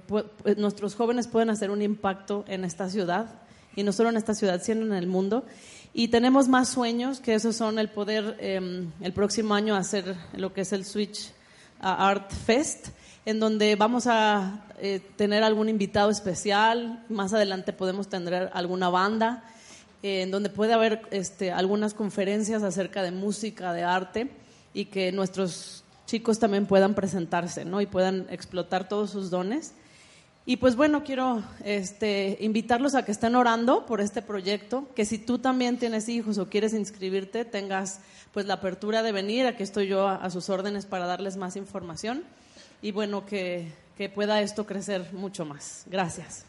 nuestros 0.58 0.96
jóvenes 0.96 1.28
puedan 1.28 1.50
hacer 1.50 1.72
un 1.72 1.82
impacto 1.82 2.46
en 2.48 2.64
esta 2.64 2.90
ciudad, 2.90 3.42
y 3.76 3.84
no 3.84 3.92
solo 3.92 4.10
en 4.10 4.18
esta 4.18 4.34
ciudad, 4.34 4.62
sino 4.64 4.86
en 4.86 4.94
el 4.94 5.08
mundo. 5.08 5.46
Y 5.94 6.10
tenemos 6.10 6.48
más 6.48 6.70
sueños, 6.70 7.20
que 7.20 7.34
esos 7.34 7.56
son 7.56 7.80
el 7.80 7.90
poder 7.90 8.38
em, 8.40 8.92
el 9.02 9.14
próximo 9.14 9.54
año 9.54 9.76
hacer 9.76 10.16
lo 10.34 10.54
que 10.54 10.62
es 10.62 10.74
el 10.74 10.86
Switch 10.86 11.32
Art 11.80 12.32
Fest, 12.32 12.90
en 13.26 13.40
donde 13.40 13.76
vamos 13.76 14.08
a 14.08 14.66
eh, 14.80 15.02
tener 15.16 15.44
algún 15.44 15.70
invitado 15.70 16.10
especial, 16.10 17.06
más 17.10 17.34
adelante 17.34 17.74
podemos 17.74 18.08
tener 18.08 18.50
alguna 18.54 18.90
banda, 18.90 19.44
eh, 20.04 20.22
en 20.22 20.32
donde 20.32 20.50
puede 20.50 20.74
haber 20.74 21.02
este, 21.12 21.52
algunas 21.52 21.94
conferencias 21.94 22.64
acerca 22.64 23.04
de 23.04 23.12
música, 23.12 23.74
de 23.74 23.84
arte, 23.84 24.32
y 24.74 24.86
que 24.86 25.12
nuestros 25.12 25.84
chicos 26.06 26.40
también 26.40 26.66
puedan 26.66 26.96
presentarse 26.96 27.66
¿no? 27.66 27.82
y 27.82 27.86
puedan 27.86 28.28
explotar 28.30 28.88
todos 28.88 29.12
sus 29.12 29.30
dones. 29.30 29.74
Y 30.50 30.58
pues 30.58 30.76
bueno, 30.76 31.04
quiero 31.04 31.44
este, 31.64 32.36
invitarlos 32.42 32.96
a 32.96 33.06
que 33.06 33.12
estén 33.12 33.36
orando 33.36 33.86
por 33.86 34.02
este 34.02 34.24
proyecto, 34.24 34.90
que 34.96 35.06
si 35.06 35.20
tú 35.20 35.38
también 35.38 35.78
tienes 35.78 36.10
hijos 36.10 36.40
o 36.40 36.50
quieres 36.50 36.74
inscribirte, 36.74 37.46
tengas 37.46 38.00
pues 38.34 38.48
la 38.48 38.56
apertura 38.56 39.04
de 39.04 39.12
venir, 39.12 39.46
aquí 39.46 39.62
estoy 39.62 39.86
yo 39.86 40.08
a 40.08 40.28
sus 40.32 40.50
órdenes 40.50 40.88
para 40.88 41.06
darles 41.06 41.38
más 41.38 41.56
información 41.56 42.24
y 42.82 42.92
bueno, 42.92 43.28
que, 43.28 43.72
que 43.96 44.10
pueda 44.10 44.42
esto 44.42 44.66
crecer 44.66 45.14
mucho 45.14 45.46
más. 45.46 45.84
Gracias. 45.86 46.46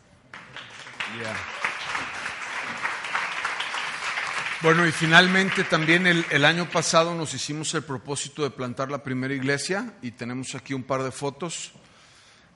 Bueno, 4.63 4.87
y 4.87 4.93
finalmente 4.93 5.63
también 5.65 6.07
el, 6.07 6.25
el, 6.31 6.47
año 6.47 6.71
pasado 6.71 7.15
nos 7.15 7.35
hicimos 7.35 7.75
el 7.75 7.83
propósito 7.83 8.45
de 8.45 8.51
plantar 8.51 8.91
la 8.91 9.03
primera 9.03 9.35
iglesia 9.35 9.93
y 10.01 10.13
tenemos 10.13 10.55
aquí 10.55 10.73
un 10.73 10.85
par 10.85 11.03
de 11.03 11.11
fotos. 11.11 11.73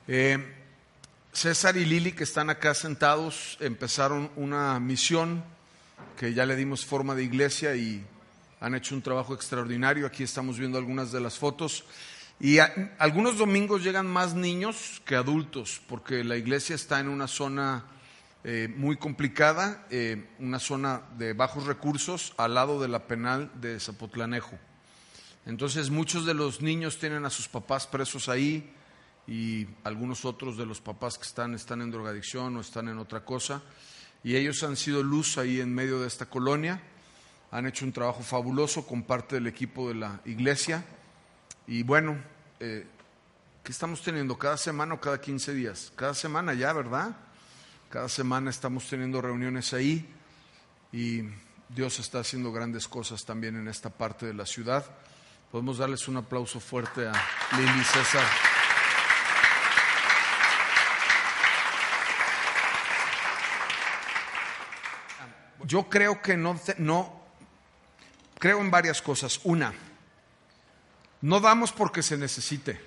Eh, 0.07 0.64
César 1.35 1.75
y 1.75 1.83
Lili, 1.83 2.13
que 2.13 2.23
están 2.23 2.49
acá 2.49 2.73
sentados, 2.73 3.57
empezaron 3.59 4.31
una 4.37 4.79
misión 4.79 5.43
que 6.17 6.33
ya 6.33 6.45
le 6.45 6.55
dimos 6.55 6.85
forma 6.85 7.13
de 7.13 7.25
iglesia 7.25 7.75
y 7.75 8.05
han 8.61 8.73
hecho 8.73 8.95
un 8.95 9.01
trabajo 9.01 9.33
extraordinario. 9.33 10.07
Aquí 10.07 10.23
estamos 10.23 10.57
viendo 10.57 10.77
algunas 10.77 11.11
de 11.11 11.19
las 11.19 11.37
fotos. 11.37 11.83
Y 12.39 12.59
algunos 12.99 13.37
domingos 13.37 13.83
llegan 13.83 14.07
más 14.07 14.33
niños 14.33 15.01
que 15.03 15.17
adultos, 15.17 15.81
porque 15.89 16.23
la 16.23 16.37
iglesia 16.37 16.73
está 16.73 17.01
en 17.01 17.09
una 17.09 17.27
zona 17.27 17.83
eh, 18.45 18.73
muy 18.73 18.95
complicada, 18.95 19.85
eh, 19.89 20.29
una 20.39 20.59
zona 20.59 21.01
de 21.17 21.33
bajos 21.33 21.65
recursos 21.65 22.33
al 22.37 22.53
lado 22.53 22.79
de 22.79 22.87
la 22.87 23.07
penal 23.07 23.51
de 23.55 23.77
Zapotlanejo. 23.81 24.57
Entonces 25.45 25.89
muchos 25.89 26.25
de 26.25 26.33
los 26.33 26.61
niños 26.61 26.97
tienen 26.97 27.25
a 27.25 27.29
sus 27.29 27.49
papás 27.49 27.87
presos 27.87 28.29
ahí 28.29 28.71
y 29.27 29.67
algunos 29.83 30.25
otros 30.25 30.57
de 30.57 30.65
los 30.65 30.81
papás 30.81 31.17
que 31.17 31.25
están 31.25 31.53
están 31.53 31.81
en 31.81 31.91
drogadicción 31.91 32.55
o 32.57 32.61
están 32.61 32.87
en 32.89 32.99
otra 32.99 33.25
cosa. 33.25 33.61
Y 34.23 34.35
ellos 34.35 34.63
han 34.63 34.75
sido 34.75 35.03
luz 35.03 35.37
ahí 35.37 35.59
en 35.59 35.73
medio 35.73 35.99
de 35.99 36.07
esta 36.07 36.25
colonia, 36.27 36.81
han 37.51 37.67
hecho 37.67 37.85
un 37.85 37.91
trabajo 37.91 38.23
fabuloso 38.23 38.85
con 38.85 39.03
parte 39.03 39.35
del 39.35 39.47
equipo 39.47 39.87
de 39.87 39.95
la 39.95 40.19
iglesia 40.25 40.83
y 41.67 41.83
bueno, 41.83 42.17
eh, 42.59 42.85
¿qué 43.63 43.71
estamos 43.71 44.01
teniendo? 44.01 44.37
¿Cada 44.37 44.57
semana 44.57 44.95
o 44.95 45.01
cada 45.01 45.19
15 45.19 45.53
días? 45.53 45.91
Cada 45.95 46.13
semana 46.13 46.53
ya, 46.53 46.73
¿verdad? 46.73 47.15
Cada 47.89 48.09
semana 48.09 48.49
estamos 48.49 48.87
teniendo 48.87 49.21
reuniones 49.21 49.73
ahí 49.73 50.07
y 50.91 51.23
Dios 51.69 51.99
está 51.99 52.19
haciendo 52.19 52.51
grandes 52.51 52.87
cosas 52.87 53.25
también 53.25 53.55
en 53.55 53.67
esta 53.67 53.89
parte 53.89 54.25
de 54.25 54.33
la 54.33 54.45
ciudad. 54.45 54.85
Podemos 55.51 55.77
darles 55.77 56.07
un 56.07 56.17
aplauso 56.17 56.59
fuerte 56.59 57.07
a 57.07 57.13
Lili 57.57 57.83
César. 57.83 58.54
Yo 65.65 65.89
creo 65.89 66.21
que 66.21 66.37
no, 66.37 66.59
no, 66.77 67.21
creo 68.37 68.61
en 68.61 68.69
varias 68.69 69.01
cosas. 69.01 69.39
Una, 69.43 69.73
no 71.21 71.39
damos 71.39 71.71
porque 71.71 72.03
se 72.03 72.17
necesite. 72.17 72.79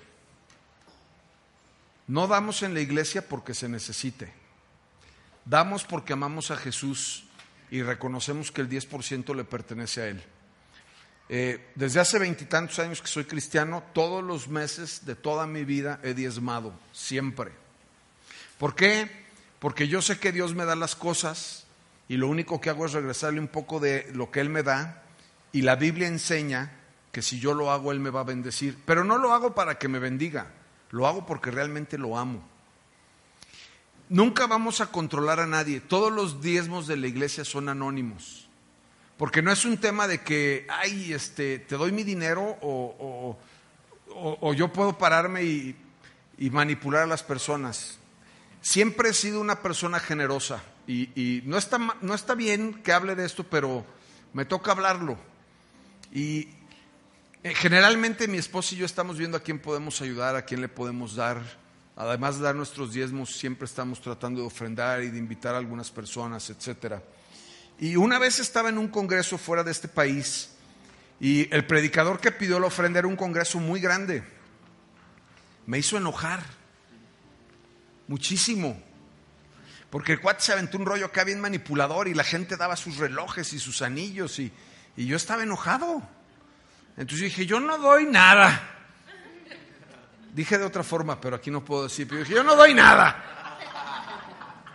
No 2.07 2.27
damos 2.27 2.63
en 2.63 2.73
la 2.73 2.79
iglesia 2.79 3.27
porque 3.27 3.53
se 3.53 3.67
necesite. 3.67 4.31
Damos 5.45 5.83
porque 5.83 6.13
amamos 6.13 6.51
a 6.51 6.57
Jesús 6.57 7.25
y 7.69 7.81
reconocemos 7.81 8.51
que 8.51 8.61
el 8.61 8.69
10% 8.69 9.35
le 9.35 9.43
pertenece 9.43 10.01
a 10.01 10.07
Él. 10.07 10.23
Eh, 11.27 11.71
desde 11.75 11.99
hace 11.99 12.17
veintitantos 12.17 12.79
años 12.79 13.01
que 13.01 13.07
soy 13.07 13.25
cristiano, 13.25 13.83
todos 13.93 14.23
los 14.23 14.47
meses 14.47 15.05
de 15.05 15.15
toda 15.15 15.45
mi 15.45 15.65
vida 15.65 15.99
he 16.01 16.15
diezmado, 16.15 16.73
siempre. 16.91 17.51
¿Por 18.57 18.73
qué? 18.73 19.27
Porque 19.59 19.87
yo 19.87 20.01
sé 20.01 20.19
que 20.19 20.31
Dios 20.31 20.55
me 20.55 20.65
da 20.65 20.75
las 20.75 20.95
cosas 20.95 21.67
y 22.09 22.17
lo 22.17 22.27
único 22.27 22.59
que 22.59 22.71
hago 22.71 22.87
es 22.87 22.93
regresarle 22.93 23.39
un 23.39 23.47
poco 23.47 23.79
de 23.79 24.09
lo 24.13 24.31
que 24.31 24.41
Él 24.41 24.49
me 24.49 24.63
da 24.63 25.03
y 25.51 25.61
la 25.61 25.75
Biblia 25.75 26.07
enseña 26.07 26.71
que 27.11 27.21
si 27.21 27.39
yo 27.39 27.53
lo 27.53 27.71
hago 27.71 27.91
Él 27.91 27.99
me 27.99 28.09
va 28.09 28.21
a 28.21 28.23
bendecir. 28.25 28.77
Pero 28.85 29.03
no 29.03 29.19
lo 29.19 29.31
hago 29.31 29.53
para 29.53 29.77
que 29.77 29.87
me 29.87 29.99
bendiga, 29.99 30.47
lo 30.89 31.07
hago 31.07 31.27
porque 31.27 31.51
realmente 31.51 31.99
lo 31.99 32.17
amo. 32.17 32.43
Nunca 34.09 34.47
vamos 34.47 34.81
a 34.81 34.87
controlar 34.87 35.39
a 35.39 35.45
nadie, 35.45 35.81
todos 35.81 36.11
los 36.11 36.41
diezmos 36.41 36.87
de 36.87 36.97
la 36.97 37.07
iglesia 37.07 37.45
son 37.45 37.69
anónimos. 37.69 38.49
Porque 39.15 39.43
no 39.43 39.51
es 39.51 39.63
un 39.65 39.77
tema 39.77 40.07
de 40.07 40.21
que, 40.21 40.65
ay, 40.67 41.13
este, 41.13 41.59
te 41.59 41.75
doy 41.75 41.91
mi 41.91 42.03
dinero 42.03 42.57
o, 42.61 43.37
yo 44.55 44.73
puedo 44.73 44.97
pararme 44.97 45.43
y, 45.43 45.75
manipular 46.49 47.03
a 47.03 47.07
las 47.07 47.21
personas. 47.21 47.99
Siempre 48.61 49.09
he 49.09 49.13
sido 49.13 49.41
una 49.41 49.61
persona 49.61 49.99
generosa 49.99 50.63
y, 50.91 51.43
no, 51.45 51.57
está, 51.59 51.77
no 52.01 52.15
está 52.15 52.33
bien 52.33 52.81
que 52.81 52.91
hable 52.91 53.13
de 53.13 53.23
esto, 53.23 53.43
pero 53.43 53.85
me 54.33 54.43
toca 54.43 54.71
hablarlo. 54.71 55.19
Y 56.11 56.47
eh, 57.43 57.53
generalmente 57.53 58.27
mi 58.27 58.39
esposa 58.39 58.73
y 58.73 58.79
yo 58.79 58.87
estamos 58.87 59.19
viendo 59.19 59.37
a 59.37 59.41
quién 59.41 59.59
podemos 59.59 60.01
ayudar, 60.01 60.35
a 60.35 60.45
quién 60.45 60.61
le 60.61 60.67
podemos 60.67 61.15
dar. 61.15 61.43
Además 61.95 62.37
de 62.37 62.43
dar 62.43 62.55
nuestros 62.55 62.91
diezmos, 62.91 63.35
siempre 63.35 63.65
estamos 63.65 64.01
tratando 64.01 64.41
de 64.41 64.47
ofrendar 64.47 65.03
y 65.03 65.09
de 65.09 65.19
invitar 65.19 65.53
a 65.53 65.59
algunas 65.59 65.91
personas, 65.91 66.49
etcétera. 66.49 67.03
Y 67.77 67.95
una 67.95 68.17
vez 68.17 68.39
estaba 68.39 68.69
en 68.69 68.79
un 68.79 68.87
congreso 68.87 69.37
fuera 69.37 69.63
de 69.63 69.71
este 69.71 69.89
país 69.89 70.55
y 71.19 71.53
el 71.53 71.67
predicador 71.67 72.19
que 72.19 72.31
pidió 72.31 72.59
la 72.59 72.67
ofrenda 72.67 72.97
era 72.97 73.07
un 73.07 73.15
congreso 73.15 73.59
muy 73.59 73.79
grande. 73.79 74.23
Me 75.67 75.77
hizo 75.77 75.97
enojar 75.97 76.43
muchísimo. 78.07 78.88
Porque 79.89 80.13
el 80.13 80.21
cuate 80.21 80.41
se 80.41 80.53
aventó 80.53 80.77
un 80.77 80.85
rollo 80.85 81.07
acá 81.07 81.23
bien 81.23 81.41
manipulador 81.41 82.07
y 82.07 82.13
la 82.13 82.23
gente 82.23 82.57
daba 82.57 82.75
sus 82.75 82.97
relojes 82.97 83.53
y 83.53 83.59
sus 83.59 83.81
anillos 83.81 84.37
y, 84.39 84.51
y 84.95 85.07
yo 85.07 85.17
estaba 85.17 85.43
enojado. 85.43 86.01
Entonces 86.95 87.25
dije, 87.25 87.45
yo 87.45 87.59
no 87.59 87.77
doy 87.77 88.05
nada. 88.05 88.77
Dije 90.33 90.57
de 90.57 90.65
otra 90.65 90.83
forma, 90.83 91.19
pero 91.19 91.35
aquí 91.35 91.49
no 91.49 91.65
puedo 91.65 91.83
decir, 91.83 92.07
pero 92.07 92.19
dije, 92.21 92.35
yo 92.35 92.43
no 92.43 92.55
doy 92.55 92.73
nada. 92.73 93.57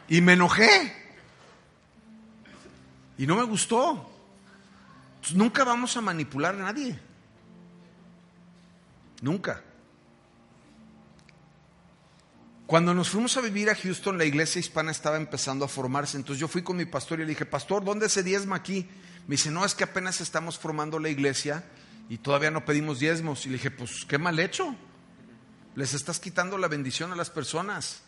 Y 0.09 0.21
me 0.21 0.33
enojé. 0.33 1.05
Y 3.19 3.27
no 3.27 3.37
me 3.37 3.45
gustó. 3.45 4.11
nunca 5.35 5.65
vamos 5.65 5.97
a 5.97 6.01
manipular 6.01 6.55
a 6.55 6.59
nadie. 6.59 6.99
Nunca. 9.23 9.63
Cuando 12.67 12.95
nos 12.95 13.11
fuimos 13.11 13.37
a 13.37 13.43
vivir 13.43 13.69
a 13.69 13.75
Houston, 13.75 14.17
la 14.17 14.25
iglesia 14.25 14.59
hispana 14.59 14.91
estaba 14.91 15.19
empezando 15.19 15.67
a 15.67 15.69
formarse. 15.69 16.17
Entonces 16.17 16.41
yo 16.41 16.49
fui 16.49 16.63
con 16.63 16.77
mi 16.77 16.87
pastor 16.87 17.21
y 17.21 17.23
le 17.23 17.29
dije, 17.29 17.45
pastor, 17.45 17.85
¿dónde 17.85 18.09
se 18.09 18.23
diezma 18.23 18.57
aquí? 18.57 18.89
Me 19.27 19.35
dice, 19.35 19.51
no, 19.51 19.65
es 19.65 19.75
que 19.75 19.85
apenas 19.85 20.21
estamos 20.23 20.59
formando 20.59 20.99
la 20.99 21.11
iglesia 21.11 21.65
y 22.09 22.19
todavía 22.19 22.51
no 22.51 22.65
pedimos 22.65 23.01
diezmos. 23.01 23.45
Y 23.45 23.51
le 23.51 23.57
dije, 23.57 23.71
pues 23.71 24.07
qué 24.07 24.17
mal 24.17 24.39
hecho. 24.39 24.75
Les 25.75 25.93
estás 25.93 26.21
quitando 26.21 26.57
la 26.57 26.69
bendición 26.69 27.13
a 27.13 27.17
las 27.17 27.29
personas. 27.29 28.01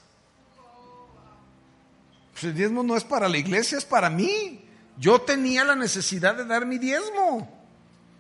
Pues 2.32 2.44
el 2.44 2.54
diezmo 2.54 2.82
no 2.82 2.96
es 2.96 3.04
para 3.04 3.28
la 3.28 3.36
iglesia, 3.36 3.76
es 3.76 3.84
para 3.84 4.08
mí. 4.08 4.64
Yo 4.98 5.20
tenía 5.20 5.64
la 5.64 5.76
necesidad 5.76 6.34
de 6.34 6.46
dar 6.46 6.64
mi 6.64 6.78
diezmo. 6.78 7.55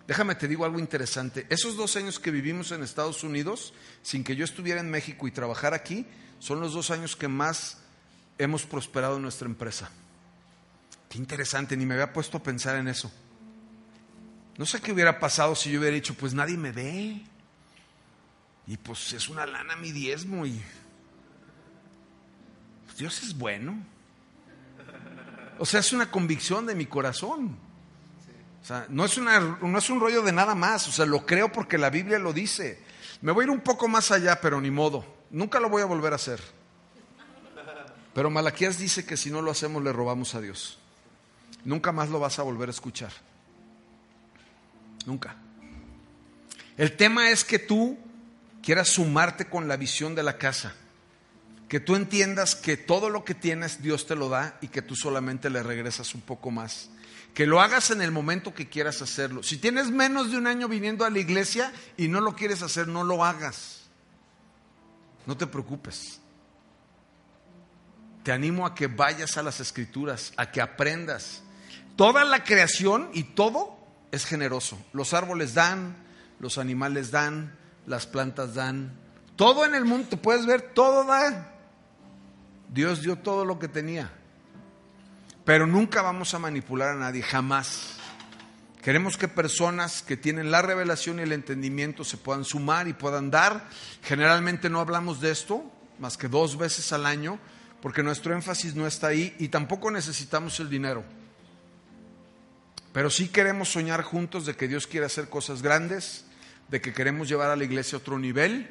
Déjame 0.06 0.36
te 0.36 0.46
digo 0.46 0.64
algo 0.64 0.78
interesante. 0.78 1.46
Esos 1.50 1.76
dos 1.76 1.96
años 1.96 2.20
que 2.20 2.30
vivimos 2.30 2.70
en 2.70 2.82
Estados 2.82 3.24
Unidos, 3.24 3.74
sin 4.02 4.22
que 4.22 4.36
yo 4.36 4.44
estuviera 4.44 4.80
en 4.80 4.90
México 4.90 5.26
y 5.26 5.32
trabajar 5.32 5.74
aquí, 5.74 6.06
son 6.38 6.60
los 6.60 6.72
dos 6.72 6.90
años 6.90 7.16
que 7.16 7.28
más 7.28 7.78
hemos 8.38 8.64
prosperado 8.64 9.16
en 9.16 9.22
nuestra 9.22 9.48
empresa. 9.48 9.90
Qué 11.08 11.18
interesante, 11.18 11.76
ni 11.76 11.86
me 11.86 11.94
había 11.94 12.12
puesto 12.12 12.38
a 12.38 12.42
pensar 12.42 12.76
en 12.76 12.88
eso. 12.88 13.10
No 14.58 14.64
sé 14.64 14.80
qué 14.80 14.92
hubiera 14.92 15.18
pasado 15.18 15.54
si 15.54 15.70
yo 15.70 15.80
hubiera 15.80 15.94
dicho, 15.94 16.14
pues 16.14 16.34
nadie 16.34 16.56
me 16.56 16.72
ve. 16.72 17.22
Y 18.68 18.76
pues 18.76 19.12
es 19.12 19.28
una 19.28 19.44
lana 19.46 19.76
mi 19.76 19.92
diezmo 19.92 20.46
y 20.46 20.60
pues 22.86 22.98
Dios 22.98 23.22
es 23.22 23.36
bueno. 23.36 23.76
O 25.58 25.66
sea, 25.66 25.80
es 25.80 25.92
una 25.92 26.10
convicción 26.10 26.66
de 26.66 26.74
mi 26.74 26.86
corazón. 26.86 27.65
O 28.66 28.68
sea, 28.68 28.84
no 28.88 29.04
es, 29.04 29.16
una, 29.16 29.38
no 29.38 29.78
es 29.78 29.90
un 29.90 30.00
rollo 30.00 30.22
de 30.22 30.32
nada 30.32 30.56
más. 30.56 30.88
O 30.88 30.90
sea, 30.90 31.06
lo 31.06 31.24
creo 31.24 31.52
porque 31.52 31.78
la 31.78 31.88
Biblia 31.88 32.18
lo 32.18 32.32
dice. 32.32 32.82
Me 33.20 33.30
voy 33.30 33.42
a 33.42 33.44
ir 33.44 33.50
un 33.50 33.60
poco 33.60 33.86
más 33.86 34.10
allá, 34.10 34.40
pero 34.40 34.60
ni 34.60 34.72
modo. 34.72 35.04
Nunca 35.30 35.60
lo 35.60 35.68
voy 35.68 35.82
a 35.82 35.84
volver 35.84 36.12
a 36.12 36.16
hacer. 36.16 36.40
Pero 38.12 38.28
Malaquías 38.28 38.76
dice 38.76 39.06
que 39.06 39.16
si 39.16 39.30
no 39.30 39.40
lo 39.40 39.52
hacemos 39.52 39.84
le 39.84 39.92
robamos 39.92 40.34
a 40.34 40.40
Dios. 40.40 40.80
Nunca 41.64 41.92
más 41.92 42.08
lo 42.08 42.18
vas 42.18 42.40
a 42.40 42.42
volver 42.42 42.68
a 42.68 42.72
escuchar. 42.72 43.12
Nunca. 45.04 45.36
El 46.76 46.96
tema 46.96 47.30
es 47.30 47.44
que 47.44 47.60
tú 47.60 47.96
quieras 48.64 48.88
sumarte 48.88 49.48
con 49.48 49.68
la 49.68 49.76
visión 49.76 50.16
de 50.16 50.24
la 50.24 50.38
casa 50.38 50.74
que 51.68 51.78
tú 51.78 51.94
entiendas 51.94 52.56
que 52.56 52.76
todo 52.76 53.10
lo 53.10 53.24
que 53.24 53.34
tienes 53.34 53.80
Dios 53.80 54.06
te 54.06 54.16
lo 54.16 54.28
da 54.28 54.58
y 54.60 54.68
que 54.68 54.82
tú 54.82 54.96
solamente 54.96 55.50
le 55.50 55.62
regresas 55.62 56.14
un 56.16 56.20
poco 56.20 56.50
más. 56.50 56.90
Que 57.36 57.46
lo 57.46 57.60
hagas 57.60 57.90
en 57.90 58.00
el 58.00 58.12
momento 58.12 58.54
que 58.54 58.66
quieras 58.66 59.02
hacerlo. 59.02 59.42
Si 59.42 59.58
tienes 59.58 59.90
menos 59.90 60.30
de 60.30 60.38
un 60.38 60.46
año 60.46 60.68
viniendo 60.68 61.04
a 61.04 61.10
la 61.10 61.18
iglesia 61.18 61.70
y 61.98 62.08
no 62.08 62.22
lo 62.22 62.34
quieres 62.34 62.62
hacer, 62.62 62.88
no 62.88 63.04
lo 63.04 63.22
hagas. 63.22 63.82
No 65.26 65.36
te 65.36 65.46
preocupes. 65.46 66.18
Te 68.22 68.32
animo 68.32 68.64
a 68.64 68.74
que 68.74 68.86
vayas 68.86 69.36
a 69.36 69.42
las 69.42 69.60
escrituras, 69.60 70.32
a 70.38 70.50
que 70.50 70.62
aprendas. 70.62 71.42
Toda 71.94 72.24
la 72.24 72.42
creación 72.42 73.10
y 73.12 73.24
todo 73.24 73.76
es 74.12 74.24
generoso. 74.24 74.82
Los 74.94 75.12
árboles 75.12 75.52
dan, 75.52 75.94
los 76.40 76.56
animales 76.56 77.10
dan, 77.10 77.54
las 77.84 78.06
plantas 78.06 78.54
dan. 78.54 78.98
Todo 79.36 79.66
en 79.66 79.74
el 79.74 79.84
mundo, 79.84 80.08
te 80.08 80.16
puedes 80.16 80.46
ver, 80.46 80.72
todo 80.72 81.04
da. 81.04 81.52
Dios 82.70 83.02
dio 83.02 83.16
todo 83.16 83.44
lo 83.44 83.58
que 83.58 83.68
tenía. 83.68 84.10
Pero 85.46 85.64
nunca 85.64 86.02
vamos 86.02 86.34
a 86.34 86.40
manipular 86.40 86.88
a 86.88 86.96
nadie, 86.96 87.22
jamás. 87.22 87.94
Queremos 88.82 89.16
que 89.16 89.28
personas 89.28 90.02
que 90.02 90.16
tienen 90.16 90.50
la 90.50 90.60
revelación 90.60 91.20
y 91.20 91.22
el 91.22 91.32
entendimiento 91.32 92.02
se 92.02 92.16
puedan 92.16 92.44
sumar 92.44 92.88
y 92.88 92.92
puedan 92.92 93.30
dar. 93.30 93.68
Generalmente 94.02 94.68
no 94.68 94.80
hablamos 94.80 95.20
de 95.20 95.30
esto 95.30 95.64
más 96.00 96.16
que 96.16 96.26
dos 96.26 96.58
veces 96.58 96.92
al 96.92 97.06
año, 97.06 97.38
porque 97.80 98.02
nuestro 98.02 98.34
énfasis 98.34 98.74
no 98.74 98.88
está 98.88 99.06
ahí 99.06 99.36
y 99.38 99.46
tampoco 99.48 99.88
necesitamos 99.92 100.58
el 100.58 100.68
dinero. 100.68 101.04
Pero 102.92 103.08
sí 103.08 103.28
queremos 103.28 103.68
soñar 103.68 104.02
juntos 104.02 104.46
de 104.46 104.56
que 104.56 104.66
Dios 104.66 104.88
quiere 104.88 105.06
hacer 105.06 105.28
cosas 105.28 105.62
grandes, 105.62 106.24
de 106.68 106.80
que 106.80 106.92
queremos 106.92 107.28
llevar 107.28 107.50
a 107.50 107.56
la 107.56 107.64
iglesia 107.64 107.96
a 107.96 108.00
otro 108.00 108.18
nivel 108.18 108.68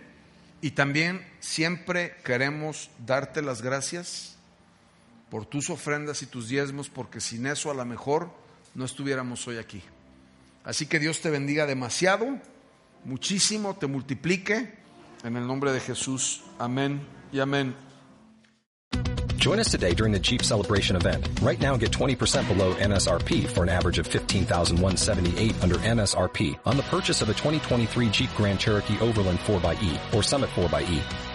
y 0.59 0.71
también 0.71 1.25
siempre 1.39 2.17
queremos 2.25 2.89
darte 3.05 3.41
las 3.41 3.61
gracias 3.61 4.34
por 5.29 5.45
tus 5.45 5.69
ofrendas 5.69 6.21
y 6.21 6.27
tus 6.27 6.47
diezmos, 6.49 6.89
porque 6.89 7.19
sin 7.19 7.47
eso 7.47 7.71
a 7.71 7.73
lo 7.73 7.85
mejor 7.85 8.31
no 8.73 8.85
estuviéramos 8.85 9.47
hoy 9.47 9.57
aquí. 9.57 9.81
Así 10.63 10.87
que 10.87 10.99
Dios 10.99 11.21
te 11.21 11.29
bendiga 11.29 11.65
demasiado, 11.65 12.39
muchísimo, 13.03 13.75
te 13.75 13.87
multiplique. 13.87 14.83
En 15.23 15.37
el 15.37 15.47
nombre 15.47 15.71
de 15.71 15.79
Jesús. 15.79 16.43
Amén 16.59 17.01
y 17.31 17.39
amén. 17.39 17.75
Join 19.45 19.59
us 19.59 19.69
today 19.69 19.93
during 19.93 20.11
the 20.11 20.19
Jeep 20.19 20.41
Celebration 20.41 20.95
event. 20.95 21.29
Right 21.39 21.61
now, 21.61 21.77
get 21.77 21.91
20% 21.91 22.47
below 22.47 22.73
MSRP 22.73 23.45
for 23.45 23.61
an 23.61 23.69
average 23.69 23.99
of 23.99 24.07
15178 24.07 25.63
under 25.63 25.75
MSRP 25.75 26.57
on 26.65 26.77
the 26.77 26.83
purchase 26.83 27.21
of 27.21 27.29
a 27.29 27.33
2023 27.33 28.09
Jeep 28.09 28.29
Grand 28.35 28.59
Cherokee 28.59 28.99
Overland 28.99 29.37
4xE 29.39 30.15
or 30.15 30.23
Summit 30.23 30.49
4xE. 30.49 31.34